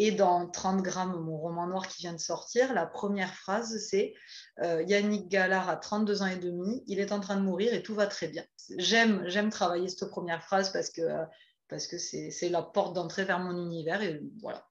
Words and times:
Et 0.00 0.12
dans 0.12 0.46
30 0.46 0.80
grammes, 0.80 1.20
mon 1.20 1.36
roman 1.36 1.66
noir 1.66 1.88
qui 1.88 2.02
vient 2.02 2.12
de 2.12 2.20
sortir, 2.20 2.72
la 2.72 2.86
première 2.86 3.34
phrase, 3.34 3.84
c'est 3.90 4.14
euh, 4.62 4.84
Yannick 4.86 5.28
Gallard 5.28 5.68
a 5.68 5.74
32 5.74 6.22
ans 6.22 6.26
et 6.26 6.36
demi, 6.36 6.84
il 6.86 7.00
est 7.00 7.10
en 7.10 7.18
train 7.18 7.34
de 7.34 7.42
mourir 7.42 7.74
et 7.74 7.82
tout 7.82 7.96
va 7.96 8.06
très 8.06 8.28
bien. 8.28 8.44
J'aime, 8.78 9.50
travailler 9.50 9.88
cette 9.88 10.08
première 10.08 10.44
phrase 10.44 10.72
parce 10.72 10.90
que 10.90 11.00
euh, 11.02 11.24
parce 11.68 11.88
que 11.88 11.98
c'est 11.98 12.48
la 12.48 12.62
porte 12.62 12.94
d'entrée 12.94 13.24
vers 13.24 13.40
mon 13.40 13.60
univers 13.60 14.00
et 14.00 14.22
voilà. 14.40 14.64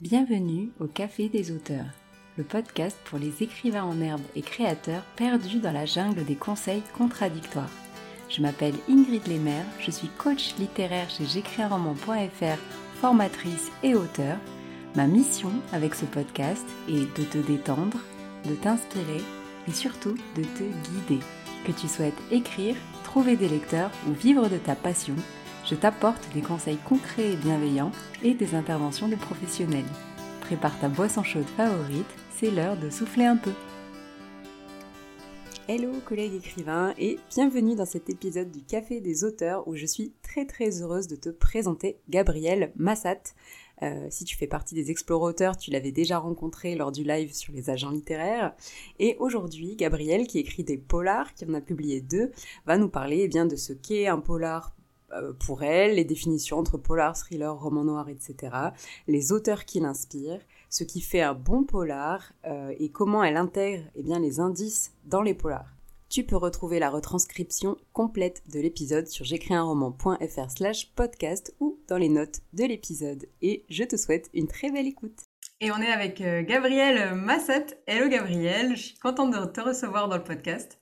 Bienvenue 0.00 0.70
au 0.80 0.86
Café 0.86 1.30
des 1.30 1.50
auteurs, 1.50 1.86
le 2.36 2.44
podcast 2.44 2.96
pour 3.06 3.18
les 3.18 3.42
écrivains 3.42 3.84
en 3.84 3.98
herbe 4.02 4.20
et 4.36 4.42
créateurs 4.42 5.02
perdus 5.16 5.60
dans 5.60 5.72
la 5.72 5.86
jungle 5.86 6.26
des 6.26 6.36
conseils 6.36 6.82
contradictoires. 6.96 7.72
Je 8.28 8.42
m'appelle 8.42 8.74
Ingrid 8.86 9.26
Lemaire, 9.26 9.64
je 9.80 9.90
suis 9.90 10.08
coach 10.08 10.54
littéraire 10.58 11.08
chez 11.08 11.24
j'écrisunroman.fr, 11.24 12.58
formatrice 13.00 13.70
et 13.82 13.94
auteur. 13.94 14.36
Ma 14.94 15.06
mission 15.06 15.50
avec 15.72 15.94
ce 15.94 16.06
podcast 16.06 16.64
est 16.88 17.14
de 17.18 17.24
te 17.24 17.38
détendre, 17.38 17.98
de 18.48 18.54
t'inspirer 18.54 19.20
et 19.68 19.72
surtout 19.72 20.14
de 20.34 20.42
te 20.42 20.62
guider. 20.62 21.22
Que 21.66 21.72
tu 21.72 21.86
souhaites 21.86 22.18
écrire, 22.30 22.74
trouver 23.04 23.36
des 23.36 23.48
lecteurs 23.48 23.90
ou 24.08 24.12
vivre 24.12 24.48
de 24.48 24.56
ta 24.56 24.74
passion, 24.74 25.14
je 25.66 25.74
t'apporte 25.74 26.26
des 26.32 26.40
conseils 26.40 26.78
concrets 26.88 27.32
et 27.32 27.36
bienveillants 27.36 27.92
et 28.22 28.32
des 28.32 28.54
interventions 28.54 29.08
de 29.08 29.16
professionnels. 29.16 29.84
Prépare 30.40 30.78
ta 30.80 30.88
boisson 30.88 31.22
chaude 31.22 31.48
favorite, 31.56 32.06
c'est 32.34 32.50
l'heure 32.50 32.78
de 32.78 32.88
souffler 32.88 33.26
un 33.26 33.36
peu. 33.36 33.52
Hello 35.68 35.92
collègues 36.06 36.36
écrivains 36.36 36.94
et 36.96 37.18
bienvenue 37.28 37.74
dans 37.74 37.84
cet 37.84 38.08
épisode 38.08 38.50
du 38.50 38.62
Café 38.62 39.02
des 39.02 39.22
auteurs 39.22 39.68
où 39.68 39.76
je 39.76 39.84
suis 39.84 40.14
très 40.22 40.46
très 40.46 40.80
heureuse 40.80 41.08
de 41.08 41.16
te 41.16 41.28
présenter 41.28 41.98
Gabriel 42.08 42.72
Massat. 42.76 43.34
Euh, 43.82 44.06
si 44.10 44.24
tu 44.24 44.36
fais 44.36 44.46
partie 44.46 44.74
des 44.74 44.90
explorateurs, 44.90 45.56
tu 45.56 45.70
l'avais 45.70 45.92
déjà 45.92 46.18
rencontré 46.18 46.74
lors 46.74 46.92
du 46.92 47.04
live 47.04 47.32
sur 47.32 47.52
les 47.52 47.70
agents 47.70 47.90
littéraires. 47.90 48.54
Et 48.98 49.16
aujourd'hui, 49.18 49.76
Gabriel, 49.76 50.26
qui 50.26 50.38
écrit 50.38 50.64
des 50.64 50.78
polars, 50.78 51.34
qui 51.34 51.44
en 51.44 51.54
a 51.54 51.60
publié 51.60 52.00
deux, 52.00 52.32
va 52.66 52.78
nous 52.78 52.88
parler 52.88 53.20
eh 53.22 53.28
bien, 53.28 53.46
de 53.46 53.56
ce 53.56 53.72
qu'est 53.72 54.06
un 54.06 54.20
polar 54.20 54.74
euh, 55.12 55.32
pour 55.32 55.62
elle, 55.62 55.94
les 55.94 56.04
définitions 56.04 56.58
entre 56.58 56.76
polar, 56.76 57.16
thriller, 57.16 57.58
roman 57.58 57.84
noir, 57.84 58.08
etc., 58.08 58.54
les 59.06 59.32
auteurs 59.32 59.64
qui 59.64 59.80
l'inspirent, 59.80 60.42
ce 60.68 60.84
qui 60.84 61.00
fait 61.00 61.22
un 61.22 61.34
bon 61.34 61.64
polar 61.64 62.32
euh, 62.46 62.74
et 62.78 62.90
comment 62.90 63.24
elle 63.24 63.38
intègre 63.38 63.84
eh 63.94 64.02
bien, 64.02 64.18
les 64.18 64.40
indices 64.40 64.92
dans 65.06 65.22
les 65.22 65.34
polars. 65.34 65.77
Tu 66.08 66.24
peux 66.24 66.36
retrouver 66.36 66.78
la 66.78 66.88
retranscription 66.88 67.76
complète 67.92 68.42
de 68.50 68.60
l'épisode 68.60 69.06
sur 69.08 69.26
j'écrisunroman.fr 69.26 70.50
slash 70.50 70.90
podcast 70.94 71.54
ou 71.60 71.78
dans 71.86 71.98
les 71.98 72.08
notes 72.08 72.40
de 72.54 72.64
l'épisode. 72.64 73.26
Et 73.42 73.66
je 73.68 73.84
te 73.84 73.96
souhaite 73.96 74.30
une 74.32 74.48
très 74.48 74.70
belle 74.70 74.86
écoute. 74.86 75.18
Et 75.60 75.70
on 75.70 75.76
est 75.76 75.92
avec 75.92 76.22
euh, 76.22 76.42
Gabrielle 76.42 77.14
Massat. 77.14 77.66
Hello 77.86 78.08
Gabrielle, 78.08 78.74
je 78.74 78.82
suis 78.84 78.98
contente 78.98 79.32
de 79.32 79.52
te 79.52 79.60
recevoir 79.60 80.08
dans 80.08 80.16
le 80.16 80.24
podcast. 80.24 80.78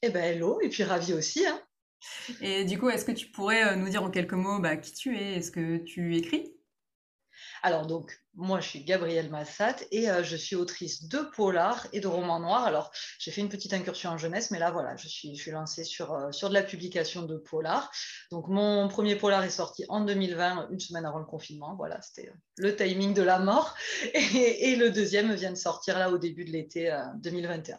Eh 0.00 0.08
ben 0.08 0.24
hello, 0.24 0.58
et 0.62 0.70
puis 0.70 0.82
ravie 0.82 1.12
aussi. 1.12 1.44
Hein. 1.46 1.60
Et 2.40 2.64
du 2.64 2.78
coup, 2.78 2.88
est-ce 2.88 3.04
que 3.04 3.12
tu 3.12 3.26
pourrais 3.26 3.72
euh, 3.72 3.76
nous 3.76 3.90
dire 3.90 4.02
en 4.02 4.10
quelques 4.10 4.32
mots 4.32 4.60
bah, 4.60 4.78
qui 4.78 4.94
tu 4.94 5.14
es 5.14 5.36
Est-ce 5.36 5.50
que 5.50 5.76
tu 5.76 6.16
écris? 6.16 6.54
Alors 7.62 7.86
donc, 7.86 8.18
moi 8.34 8.60
je 8.60 8.68
suis 8.68 8.84
Gabrielle 8.84 9.28
Massat 9.28 9.76
et 9.90 10.10
euh, 10.10 10.22
je 10.22 10.36
suis 10.36 10.56
autrice 10.56 11.08
de 11.08 11.18
polars 11.18 11.86
et 11.92 12.00
de 12.00 12.06
romans 12.06 12.40
noirs. 12.40 12.64
Alors 12.64 12.90
j'ai 13.18 13.30
fait 13.30 13.40
une 13.40 13.48
petite 13.48 13.72
incursion 13.72 14.10
en 14.10 14.18
jeunesse, 14.18 14.50
mais 14.50 14.58
là 14.58 14.70
voilà, 14.70 14.96
je 14.96 15.08
suis, 15.08 15.38
lancée 15.50 15.84
sur, 15.84 16.12
euh, 16.12 16.32
sur 16.32 16.48
de 16.48 16.54
la 16.54 16.62
publication 16.62 17.22
de 17.22 17.36
polars. 17.36 17.90
Donc 18.30 18.48
mon 18.48 18.88
premier 18.88 19.16
polar 19.16 19.42
est 19.42 19.50
sorti 19.50 19.84
en 19.88 20.00
2020, 20.00 20.68
une 20.70 20.80
semaine 20.80 21.04
avant 21.04 21.18
le 21.18 21.26
confinement. 21.26 21.74
Voilà, 21.76 22.00
c'était 22.00 22.32
le 22.56 22.74
timing 22.74 23.14
de 23.14 23.22
la 23.22 23.38
mort. 23.38 23.74
Et, 24.14 24.76
le 24.76 24.90
deuxième 24.90 25.34
vient 25.34 25.50
de 25.50 25.56
sortir 25.56 25.98
là 25.98 26.10
au 26.10 26.18
début 26.18 26.44
de 26.44 26.50
l'été 26.50 26.96
2021. 27.16 27.78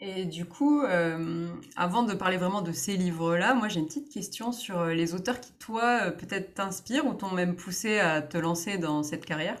Et 0.00 0.26
du 0.26 0.44
coup, 0.44 0.82
euh, 0.82 1.48
avant 1.74 2.04
de 2.04 2.14
parler 2.14 2.36
vraiment 2.36 2.62
de 2.62 2.70
ces 2.70 2.96
livres-là, 2.96 3.54
moi 3.54 3.66
j'ai 3.68 3.80
une 3.80 3.88
petite 3.88 4.12
question 4.12 4.52
sur 4.52 4.78
euh, 4.78 4.94
les 4.94 5.12
auteurs 5.12 5.40
qui, 5.40 5.52
toi, 5.54 6.06
euh, 6.06 6.10
peut-être 6.12 6.54
t'inspirent 6.54 7.04
ou 7.04 7.14
t'ont 7.14 7.32
même 7.32 7.56
poussé 7.56 7.98
à 7.98 8.22
te 8.22 8.38
lancer 8.38 8.78
dans 8.78 9.02
cette 9.02 9.26
carrière? 9.26 9.60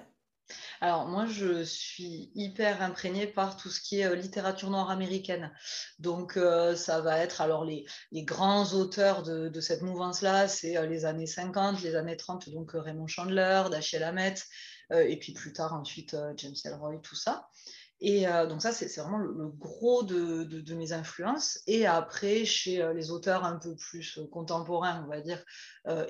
Alors 0.80 1.08
moi, 1.08 1.26
je 1.26 1.64
suis 1.64 2.30
hyper 2.36 2.82
imprégnée 2.82 3.26
par 3.26 3.56
tout 3.56 3.68
ce 3.68 3.80
qui 3.80 3.98
est 3.98 4.14
littérature 4.14 4.70
noire 4.70 4.90
américaine. 4.90 5.52
Donc 5.98 6.38
ça 6.76 7.00
va 7.00 7.18
être 7.18 7.40
alors 7.40 7.64
les, 7.64 7.84
grands 8.22 8.72
auteurs 8.74 9.24
de, 9.24 9.60
cette 9.60 9.82
mouvance-là, 9.82 10.46
c'est 10.46 10.86
les 10.86 11.04
années 11.04 11.26
50, 11.26 11.82
les 11.82 11.96
années 11.96 12.16
30, 12.16 12.48
donc 12.50 12.70
Raymond 12.72 13.08
Chandler, 13.08 13.64
Dashiell 13.70 14.04
Hammett, 14.04 14.46
et 14.94 15.18
puis 15.18 15.32
plus 15.32 15.52
tard 15.52 15.74
ensuite 15.74 16.16
James 16.36 16.54
Ellroy, 16.64 16.98
tout 17.02 17.16
ça. 17.16 17.50
Et 18.00 18.28
euh, 18.28 18.46
donc 18.46 18.62
ça, 18.62 18.72
c'est 18.72 18.94
vraiment 19.00 19.18
le, 19.18 19.48
gros 19.48 20.04
de, 20.04 20.44
de, 20.44 20.74
mes 20.74 20.92
influences. 20.92 21.60
Et 21.66 21.84
après, 21.84 22.44
chez 22.44 22.80
euh, 22.80 22.92
les 22.92 23.10
auteurs 23.10 23.44
un 23.44 23.56
peu 23.56 23.74
plus 23.74 24.18
euh, 24.18 24.26
contemporains, 24.28 25.02
on 25.04 25.08
va 25.08 25.20
dire, 25.20 25.42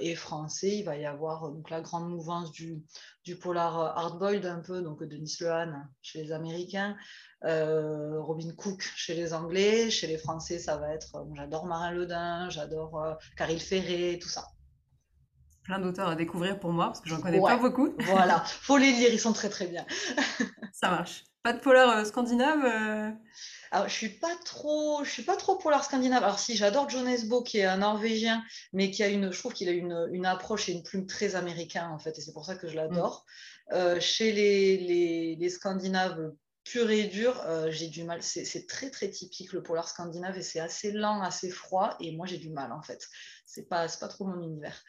et 0.01 0.17
français, 0.17 0.79
il 0.79 0.83
va 0.83 0.97
y 0.97 1.07
avoir 1.07 1.53
donc 1.53 1.71
la 1.71 1.81
grande 1.81 2.11
mouvance 2.11 2.51
du, 2.51 2.83
du 3.23 3.37
polar 3.37 3.97
hardboiled 3.97 4.45
un 4.45 4.59
peu, 4.59 4.83
donc 4.83 5.05
Denis 5.05 5.37
Lehane 5.41 5.89
chez 6.03 6.21
les 6.21 6.33
Américains, 6.33 6.97
Robin 7.45 8.53
Cook 8.57 8.83
chez 8.97 9.15
les 9.15 9.35
Anglais, 9.35 9.89
chez 9.89 10.09
les 10.09 10.19
Français, 10.19 10.59
ça 10.59 10.79
va 10.79 10.93
être, 10.93 11.25
j'adore 11.37 11.67
Marin 11.67 11.93
Ledin, 11.93 12.51
j'adore 12.51 13.19
Caril 13.37 13.61
Ferré, 13.61 14.19
tout 14.21 14.29
ça 14.29 14.49
plein 15.63 15.79
d'auteurs 15.79 16.09
à 16.09 16.17
découvrir 16.17 16.59
pour 16.59 16.73
moi, 16.73 16.87
parce 16.87 17.01
que 17.01 17.11
j'en 17.11 17.21
connais 17.21 17.41
pas 17.41 17.59
beaucoup. 17.59 17.95
voilà, 18.01 18.41
faut 18.47 18.79
les 18.79 18.91
lire, 18.91 19.13
ils 19.13 19.21
sont 19.21 19.35
très 19.35 19.51
très 19.51 19.67
bien. 19.67 19.85
Ça 20.73 20.89
marche. 20.89 21.25
Pas 21.43 21.53
de 21.53 21.61
polar 21.61 21.99
euh, 21.99 22.05
scandinave 22.05 22.65
euh 22.65 23.11
Alors, 23.71 23.89
je 23.89 23.95
suis 23.95 24.09
pas 24.09 24.35
trop, 24.45 25.05
je 25.05 25.11
suis 25.11 25.23
pas 25.23 25.37
trop 25.37 25.57
polar 25.57 25.85
scandinave. 25.85 26.25
Alors 26.25 26.39
si, 26.39 26.57
j'adore 26.57 26.91
Jonas 26.91 27.25
Bo, 27.27 27.43
qui 27.43 27.59
est 27.59 27.65
un 27.65 27.79
Norvégien, 27.79 28.45
mais 28.73 28.91
qui 28.91 29.03
a 29.03 29.09
une, 29.09 29.33
je 29.33 29.39
trouve 29.39 29.53
qu'il 29.53 29.69
a 29.69 29.73
une, 29.73 30.09
une, 30.13 30.27
approche 30.27 30.69
et 30.69 30.73
une 30.73 30.83
plume 30.83 31.07
très 31.07 31.37
américaine 31.37 31.85
en 31.85 31.99
fait, 31.99 32.19
et 32.19 32.21
c'est 32.21 32.33
pour 32.33 32.45
ça 32.45 32.57
que 32.57 32.67
je 32.69 32.75
l'adore. 32.75 33.25
Mm. 33.71 33.75
Euh, 33.75 34.01
chez 34.01 34.33
les, 34.33 34.79
les, 34.79 35.37
les, 35.37 35.49
Scandinaves 35.49 36.33
purs 36.65 36.91
et 36.91 37.05
durs, 37.05 37.43
j'ai 37.71 37.89
du 37.89 38.05
mal. 38.05 38.23
C'est 38.23 38.67
très 38.67 38.91
très 38.91 39.09
typique 39.09 39.53
le 39.53 39.63
polar 39.63 39.89
scandinave 39.89 40.37
et 40.37 40.43
c'est 40.43 40.61
assez 40.61 40.93
lent, 40.93 41.23
assez 41.23 41.51
froid, 41.51 41.97
et 42.01 42.13
moi 42.15 42.27
j'ai 42.27 42.39
du 42.39 42.51
mal 42.51 42.73
en 42.73 42.83
fait. 42.83 43.07
C'est 43.47 43.69
pas, 43.69 43.87
pas 44.01 44.09
trop 44.09 44.27
mon 44.27 44.43
univers. 44.43 44.83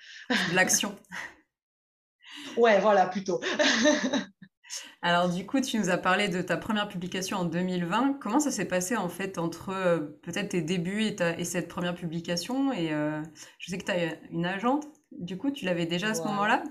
L'action. 0.53 0.97
ouais, 2.57 2.79
voilà 2.81 3.07
plutôt. 3.07 3.39
Alors 5.01 5.29
du 5.29 5.45
coup, 5.45 5.61
tu 5.61 5.77
nous 5.77 5.89
as 5.89 5.97
parlé 5.97 6.29
de 6.29 6.41
ta 6.41 6.57
première 6.57 6.87
publication 6.87 7.37
en 7.37 7.45
2020. 7.45 8.19
Comment 8.21 8.39
ça 8.39 8.51
s'est 8.51 8.67
passé 8.67 8.95
en 8.95 9.09
fait 9.09 9.37
entre 9.37 9.69
euh, 9.69 9.99
peut-être 10.23 10.49
tes 10.49 10.61
débuts 10.61 11.03
et, 11.03 11.45
cette 11.45 11.67
première 11.67 11.95
publication? 11.95 12.71
Et 12.73 12.93
euh, 12.93 13.21
je 13.57 13.71
sais 13.71 13.77
que 13.77 13.85
tu 13.85 13.91
as 13.91 14.15
une 14.31 14.45
agente. 14.45 14.85
Du 15.11 15.37
coup, 15.37 15.51
tu 15.51 15.65
l'avais 15.65 15.85
déjà 15.85 16.09
à 16.09 16.13
ce 16.13 16.21
moment-là? 16.23 16.63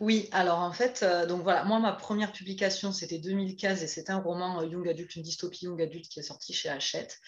Oui, 0.00 0.28
alors 0.32 0.58
en 0.58 0.72
fait, 0.72 1.04
euh, 1.04 1.26
donc 1.26 1.42
voilà, 1.42 1.62
moi 1.62 1.78
ma 1.78 1.92
première 1.92 2.32
publication 2.32 2.90
c'était 2.90 3.18
2015 3.18 3.84
et 3.84 3.86
c'était 3.86 4.10
un 4.10 4.18
roman 4.18 4.60
Young 4.64 4.88
Adult, 4.88 5.14
une 5.14 5.22
dystopie 5.22 5.66
Young 5.66 5.80
Adult 5.80 6.08
qui 6.08 6.18
est 6.18 6.24
sorti 6.24 6.52
chez 6.52 6.68
Hachette. 6.68 7.20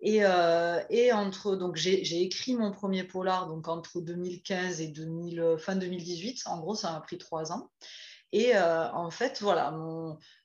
Et, 0.00 0.24
entre 1.12 1.56
donc 1.56 1.74
j'ai 1.74 2.22
écrit 2.22 2.54
mon 2.54 2.70
premier 2.70 3.02
polar 3.02 3.48
donc 3.48 3.66
entre 3.66 4.00
2015 4.00 4.80
et 4.80 4.94
fin 5.58 5.74
2018. 5.74 6.42
En 6.46 6.60
gros, 6.60 6.76
ça 6.76 6.92
m'a 6.92 7.00
pris 7.00 7.18
trois 7.18 7.50
ans. 7.50 7.70
Et 8.32 8.56
euh, 8.56 8.90
en 8.92 9.10
fait, 9.10 9.40
voilà, 9.40 9.74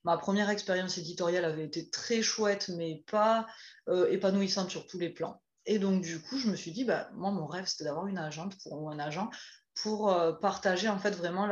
ma 0.04 0.18
première 0.18 0.50
expérience 0.50 0.98
éditoriale 0.98 1.46
avait 1.46 1.66
été 1.66 1.90
très 1.90 2.22
chouette, 2.22 2.70
mais 2.70 3.04
pas 3.12 3.46
euh, 3.90 4.10
épanouissante 4.10 4.72
sur 4.72 4.88
tous 4.88 4.98
les 4.98 5.10
plans. 5.10 5.42
Et 5.68 5.80
donc, 5.80 6.02
du 6.02 6.20
coup, 6.20 6.38
je 6.38 6.50
me 6.50 6.56
suis 6.56 6.72
dit, 6.72 6.84
bah, 6.84 7.10
moi, 7.14 7.32
mon 7.32 7.46
rêve, 7.46 7.66
c'était 7.66 7.84
d'avoir 7.84 8.08
une 8.08 8.18
agente 8.18 8.56
pour, 8.62 8.82
ou 8.82 8.90
un 8.90 9.00
agent 9.00 9.30
pour 9.82 10.10
euh, 10.10 10.32
partager 10.32 10.88
en 10.88 10.98
fait 10.98 11.12
vraiment 11.12 11.48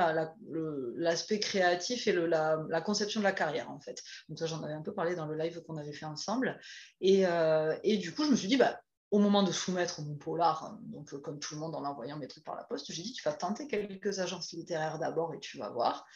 l'aspect 0.96 1.40
créatif 1.42 2.08
et 2.08 2.14
la, 2.14 2.82
conception 2.82 3.20
de 3.20 3.26
la 3.26 3.34
carrière 3.34 3.70
en 3.70 3.82
fait. 3.82 4.02
Donc 4.30 4.40
ça 4.40 4.46
j'en 4.46 4.64
avais 4.64 4.72
un 4.72 4.82
peu 4.82 4.94
parlé 4.94 5.14
dans 5.14 5.26
le 5.26 5.38
live 5.38 5.62
qu'on 5.68 5.76
avait 5.76 5.92
fait 5.92 6.06
ensemble. 6.06 6.58
Et, 7.02 7.26
et, 7.84 7.98
du 7.98 8.14
coup 8.14 8.24
je 8.24 8.32
me 8.32 8.38
suis 8.38 8.48
dit 8.48 8.56
bah 8.56 8.80
au 9.14 9.20
moment 9.20 9.44
de 9.44 9.52
soumettre 9.52 10.02
mon 10.02 10.16
polar, 10.16 10.76
donc 10.82 11.14
euh, 11.14 11.20
comme 11.20 11.38
tout 11.38 11.54
le 11.54 11.60
monde 11.60 11.76
en 11.76 11.86
envoyant 11.86 12.18
mes 12.18 12.28
trucs 12.28 12.44
par 12.44 12.56
la 12.56 12.64
poste, 12.64 12.92
j'ai 12.92 13.04
dit 13.04 13.14
tu 13.14 13.22
vas 13.22 13.32
tenter 13.32 13.68
quelques 13.68 14.18
agences 14.18 14.54
littéraires 14.54 14.98
d'abord 14.98 15.36
et 15.36 15.40
tu 15.40 15.60
vas 15.60 15.70
voir. 15.70 16.08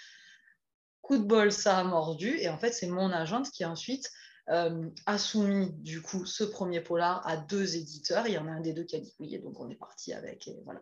Coup 1.01 1.19
de 1.19 1.23
bol, 1.23 1.51
ça 1.51 1.77
a 1.77 1.83
mordu 1.83 2.35
et 2.39 2.49
en 2.49 2.57
fait 2.57 2.71
c'est 2.71 2.87
mon 2.87 3.11
agente 3.11 3.51
qui 3.51 3.63
ensuite 3.65 4.11
euh, 4.49 4.89
a 5.05 5.19
soumis 5.19 5.69
du 5.73 6.01
coup 6.01 6.25
ce 6.25 6.43
premier 6.43 6.81
polar 6.81 7.21
à 7.27 7.37
deux 7.37 7.75
éditeurs. 7.75 8.25
Il 8.25 8.33
y 8.33 8.37
en 8.39 8.47
a 8.47 8.51
un 8.51 8.61
des 8.61 8.73
deux 8.73 8.83
qui 8.83 8.95
a 8.95 8.99
dit 8.99 9.13
oui 9.19 9.35
et 9.35 9.37
donc 9.37 9.59
on 9.59 9.69
est 9.69 9.75
parti 9.75 10.11
avec 10.11 10.47
et 10.47 10.59
voilà. 10.65 10.81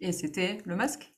Et 0.00 0.12
c'était 0.12 0.62
le 0.64 0.76
masque? 0.76 1.14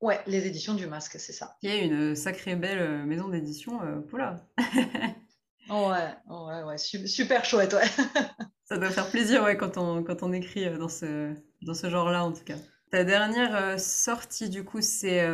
Ouais, 0.00 0.22
les 0.26 0.46
éditions 0.46 0.72
du 0.72 0.86
masque, 0.86 1.20
c'est 1.20 1.34
ça. 1.34 1.58
Il 1.60 1.68
y 1.68 1.72
a 1.74 1.76
une 1.76 2.16
sacrée 2.16 2.56
belle 2.56 2.78
euh, 2.78 3.04
maison 3.04 3.28
d'édition 3.28 3.78
polar. 4.08 4.40
ouais, 5.68 6.14
ouais, 6.30 6.62
ouais, 6.62 6.78
super 6.78 7.44
chouette, 7.44 7.74
ouais. 7.74 7.84
Ça 8.64 8.78
doit 8.78 8.90
faire 8.90 9.10
plaisir 9.10 9.42
ouais, 9.42 9.56
quand, 9.56 9.76
on, 9.76 10.02
quand 10.02 10.22
on 10.22 10.32
écrit 10.32 10.66
euh, 10.66 10.78
dans 10.78 10.88
ce, 10.88 11.34
dans 11.62 11.74
ce 11.74 11.90
genre-là, 11.90 12.24
en 12.24 12.32
tout 12.32 12.44
cas. 12.44 12.56
Ta 12.90 13.04
dernière 13.04 13.80
sortie, 13.80 14.50
du 14.50 14.64
coup, 14.64 14.82
c'est 14.82 15.26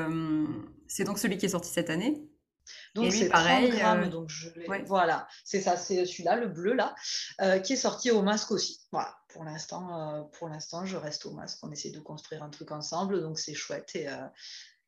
c'est 0.87 1.03
donc 1.03 1.19
celui 1.19 1.39
qui 1.39 1.47
est 1.47 1.49
sorti 1.49 1.69
cette 1.71 1.91
année. 1.91 2.23
Donc 2.95 3.13
c'est 3.13 3.29
pareil. 3.29 3.71
grammes, 3.71 4.11
donc 4.11 4.29
je 4.29 4.49
voilà, 4.87 5.27
c'est 5.43 5.61
ça, 5.61 5.77
c'est 5.77 6.07
celui-là, 6.07 6.37
le 6.37 6.47
bleu 6.47 6.73
là, 6.75 6.95
qui 7.65 7.73
est 7.73 7.77
sorti 7.77 8.13
au 8.13 8.23
masque 8.23 8.53
aussi. 8.53 8.87
Voilà, 8.93 9.13
pour 9.31 9.43
l'instant, 9.43 10.31
pour 10.39 10.49
l'instant, 10.49 10.85
je 10.85 10.97
reste 10.97 11.27
au 11.27 11.33
masque. 11.33 11.59
On 11.65 11.73
essaie 11.73 11.91
de 11.91 11.99
construire 11.99 12.45
un 12.45 12.49
truc 12.49 12.71
ensemble, 12.71 13.21
donc 13.23 13.41
c'est 13.41 13.55
chouette 13.55 13.91
et 13.97 14.07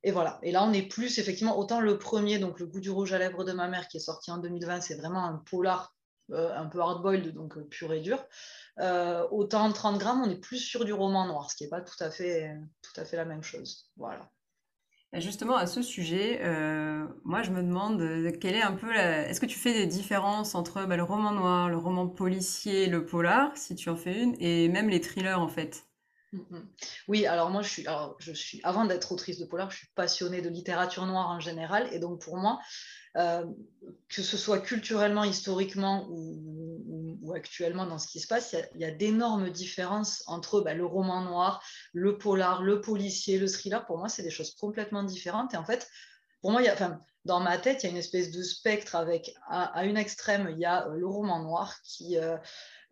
et 0.02 0.12
voilà. 0.12 0.38
Et 0.42 0.52
là, 0.52 0.64
on 0.64 0.72
est 0.72 0.88
plus, 0.88 1.18
effectivement, 1.18 1.58
autant 1.58 1.80
le 1.80 1.98
premier, 1.98 2.38
donc 2.38 2.58
Le 2.58 2.66
goût 2.66 2.80
du 2.80 2.90
rouge 2.90 3.12
à 3.12 3.18
lèvres 3.18 3.44
de 3.44 3.52
ma 3.52 3.68
mère, 3.68 3.88
qui 3.88 3.98
est 3.98 4.00
sorti 4.00 4.30
en 4.30 4.38
2020, 4.38 4.80
c'est 4.80 4.94
vraiment 4.94 5.24
un 5.24 5.42
polar 5.50 5.94
euh, 6.32 6.56
un 6.56 6.66
peu 6.66 6.80
hard-boiled, 6.80 7.32
donc 7.32 7.56
euh, 7.56 7.64
pur 7.64 7.92
et 7.92 8.00
dur. 8.00 8.24
Euh, 8.78 9.26
autant 9.30 9.72
30 9.72 9.98
grammes, 9.98 10.22
on 10.24 10.30
est 10.30 10.40
plus 10.40 10.58
sur 10.58 10.84
du 10.84 10.92
roman 10.92 11.26
noir, 11.26 11.50
ce 11.50 11.56
qui 11.56 11.64
n'est 11.64 11.70
pas 11.70 11.80
tout 11.80 12.02
à, 12.02 12.10
fait, 12.10 12.56
tout 12.82 13.00
à 13.00 13.04
fait 13.04 13.16
la 13.16 13.24
même 13.24 13.42
chose. 13.42 13.90
Voilà. 13.96 14.30
Justement, 15.14 15.56
à 15.56 15.66
ce 15.66 15.82
sujet, 15.82 16.40
moi 17.24 17.42
je 17.42 17.50
me 17.50 17.64
demande 17.64 17.98
quelle 18.38 18.54
est 18.54 18.62
un 18.62 18.74
peu 18.74 18.94
Est-ce 18.94 19.40
que 19.40 19.46
tu 19.46 19.58
fais 19.58 19.72
des 19.72 19.86
différences 19.86 20.54
entre 20.54 20.84
bah, 20.84 20.96
le 20.96 21.02
roman 21.02 21.32
noir, 21.32 21.68
le 21.68 21.76
roman 21.76 22.06
policier, 22.06 22.86
le 22.86 23.04
polar, 23.04 23.56
si 23.56 23.74
tu 23.74 23.88
en 23.88 23.96
fais 23.96 24.22
une, 24.22 24.36
et 24.38 24.68
même 24.68 24.88
les 24.88 25.00
thrillers 25.00 25.40
en 25.40 25.48
fait? 25.48 25.90
Mm, 26.32 26.38
mm. 26.50 26.68
Oui, 27.08 27.26
alors 27.26 27.50
moi, 27.50 27.62
je 27.62 27.68
suis, 27.68 27.86
alors, 27.86 28.16
je 28.20 28.32
suis 28.32 28.60
avant 28.62 28.84
d'être 28.84 29.12
autrice 29.12 29.38
de 29.38 29.44
polar, 29.44 29.70
je 29.70 29.78
suis 29.78 29.88
passionnée 29.94 30.42
de 30.42 30.48
littérature 30.48 31.06
noire 31.06 31.28
en 31.28 31.40
général. 31.40 31.88
Et 31.92 31.98
donc, 31.98 32.20
pour 32.20 32.36
moi, 32.36 32.60
euh, 33.16 33.44
que 34.08 34.22
ce 34.22 34.36
soit 34.36 34.60
culturellement, 34.60 35.24
historiquement 35.24 36.06
ou, 36.10 37.32
actuellement 37.34 37.86
dans 37.86 37.98
ce 37.98 38.08
qui 38.08 38.18
se 38.18 38.26
passe, 38.26 38.56
il 38.74 38.80
y 38.80 38.84
a, 38.84 38.90
d'énormes 38.90 39.50
différences 39.50 40.24
entre 40.26 40.60
bah, 40.62 40.74
le 40.74 40.84
roman 40.84 41.22
noir, 41.22 41.62
le 41.92 42.18
polar, 42.18 42.62
le 42.62 42.80
policier, 42.80 43.38
le 43.38 43.46
thriller. 43.46 43.86
Pour 43.86 43.98
moi, 43.98 44.08
c'est 44.08 44.24
des 44.24 44.30
choses 44.30 44.54
complètement 44.56 45.04
différentes. 45.04 45.54
Et 45.54 45.56
en 45.56 45.64
fait, 45.64 45.88
pour 46.40 46.50
moi, 46.50 46.60
dans 47.24 47.38
ma 47.38 47.56
tête, 47.58 47.82
il 47.82 47.86
y 47.86 47.88
a 47.88 47.92
une 47.92 47.98
espèce 47.98 48.32
de 48.32 48.42
spectre 48.42 48.96
avec, 48.96 49.32
à, 49.48 49.84
une 49.84 49.96
extrême, 49.96 50.48
il 50.50 50.58
y 50.58 50.64
a 50.64 50.88
euh, 50.88 50.96
le 50.96 51.06
roman 51.06 51.40
noir 51.40 51.76
qui... 51.82 52.18
Euh, 52.18 52.36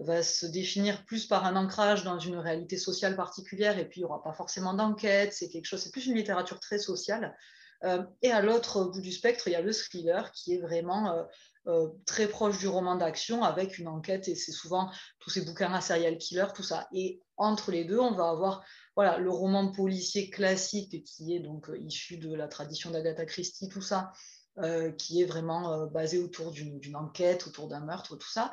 va 0.00 0.23
se 0.23 0.47
définir 0.47 1.05
plus 1.05 1.26
par 1.26 1.44
un 1.44 1.56
ancrage 1.56 2.05
dans 2.05 2.19
une 2.19 2.37
réalité 2.37 2.76
sociale 2.76 3.17
particulière, 3.17 3.79
et 3.79 3.88
puis 3.88 4.00
il 4.00 4.05
n'y 4.05 4.09
aura 4.09 4.23
pas 4.23 4.32
forcément 4.32 4.75
d'enquête, 4.75 5.32
c'est 5.32 5.49
quelque 5.49 5.64
chose, 5.64 5.82
c'est 5.82 5.91
plus 5.91 6.06
une 6.06 6.14
littérature 6.14 6.61
très 6.61 6.79
sociale. 6.79 7.37
Euh, 7.85 8.03
et 8.23 8.31
à 8.31 8.43
l'autre 8.43 8.85
bout 8.85 9.01
du 9.01 9.13
spectre, 9.13 9.49
il 9.49 9.53
y 9.53 9.57
a 9.57 9.61
le 9.61 9.73
thriller 9.73 10.33
qui 10.33 10.55
est 10.55 10.59
vraiment 10.59 11.13
euh, 11.13 11.23
euh, 11.67 11.89
très 12.07 12.27
proche 12.27 12.59
du 12.59 12.69
roman 12.69 12.97
d'action 12.97 13.45
avec 13.45 13.79
une 13.79 13.89
enquête, 13.89 14.29
et 14.29 14.35
c'est 14.35 14.53
souvent 14.53 14.91
tous 15.21 15.31
ces 15.31 15.43
bouquins 15.43 15.73
à 15.73 15.81
serial 15.81 16.19
killer, 16.19 16.47
tout 16.55 16.63
ça. 16.63 16.89
Et 16.93 17.23
entre 17.37 17.71
les 17.71 17.85
deux, 17.85 17.99
on 17.99 18.13
va 18.13 18.31
avoir 18.31 18.65
voilà, 18.97 19.19
le 19.19 19.31
roman 19.31 19.71
policier 19.71 20.31
classique 20.31 21.05
qui 21.05 21.35
est 21.35 21.41
donc 21.41 21.71
issu 21.79 22.19
de 22.19 22.35
la 22.35 22.49
tradition 22.49 22.91
d'Agatha 22.91 23.27
Christie, 23.27 23.69
tout 23.69 23.83
ça, 23.83 24.13
qui 24.99 25.23
est 25.23 25.25
vraiment 25.25 25.87
basé 25.87 26.19
autour 26.19 26.51
d'une 26.51 26.97
enquête, 26.97 27.47
autour 27.47 27.69
d'un 27.69 27.79
meurtre, 27.79 28.17
tout 28.17 28.29
ça 28.29 28.51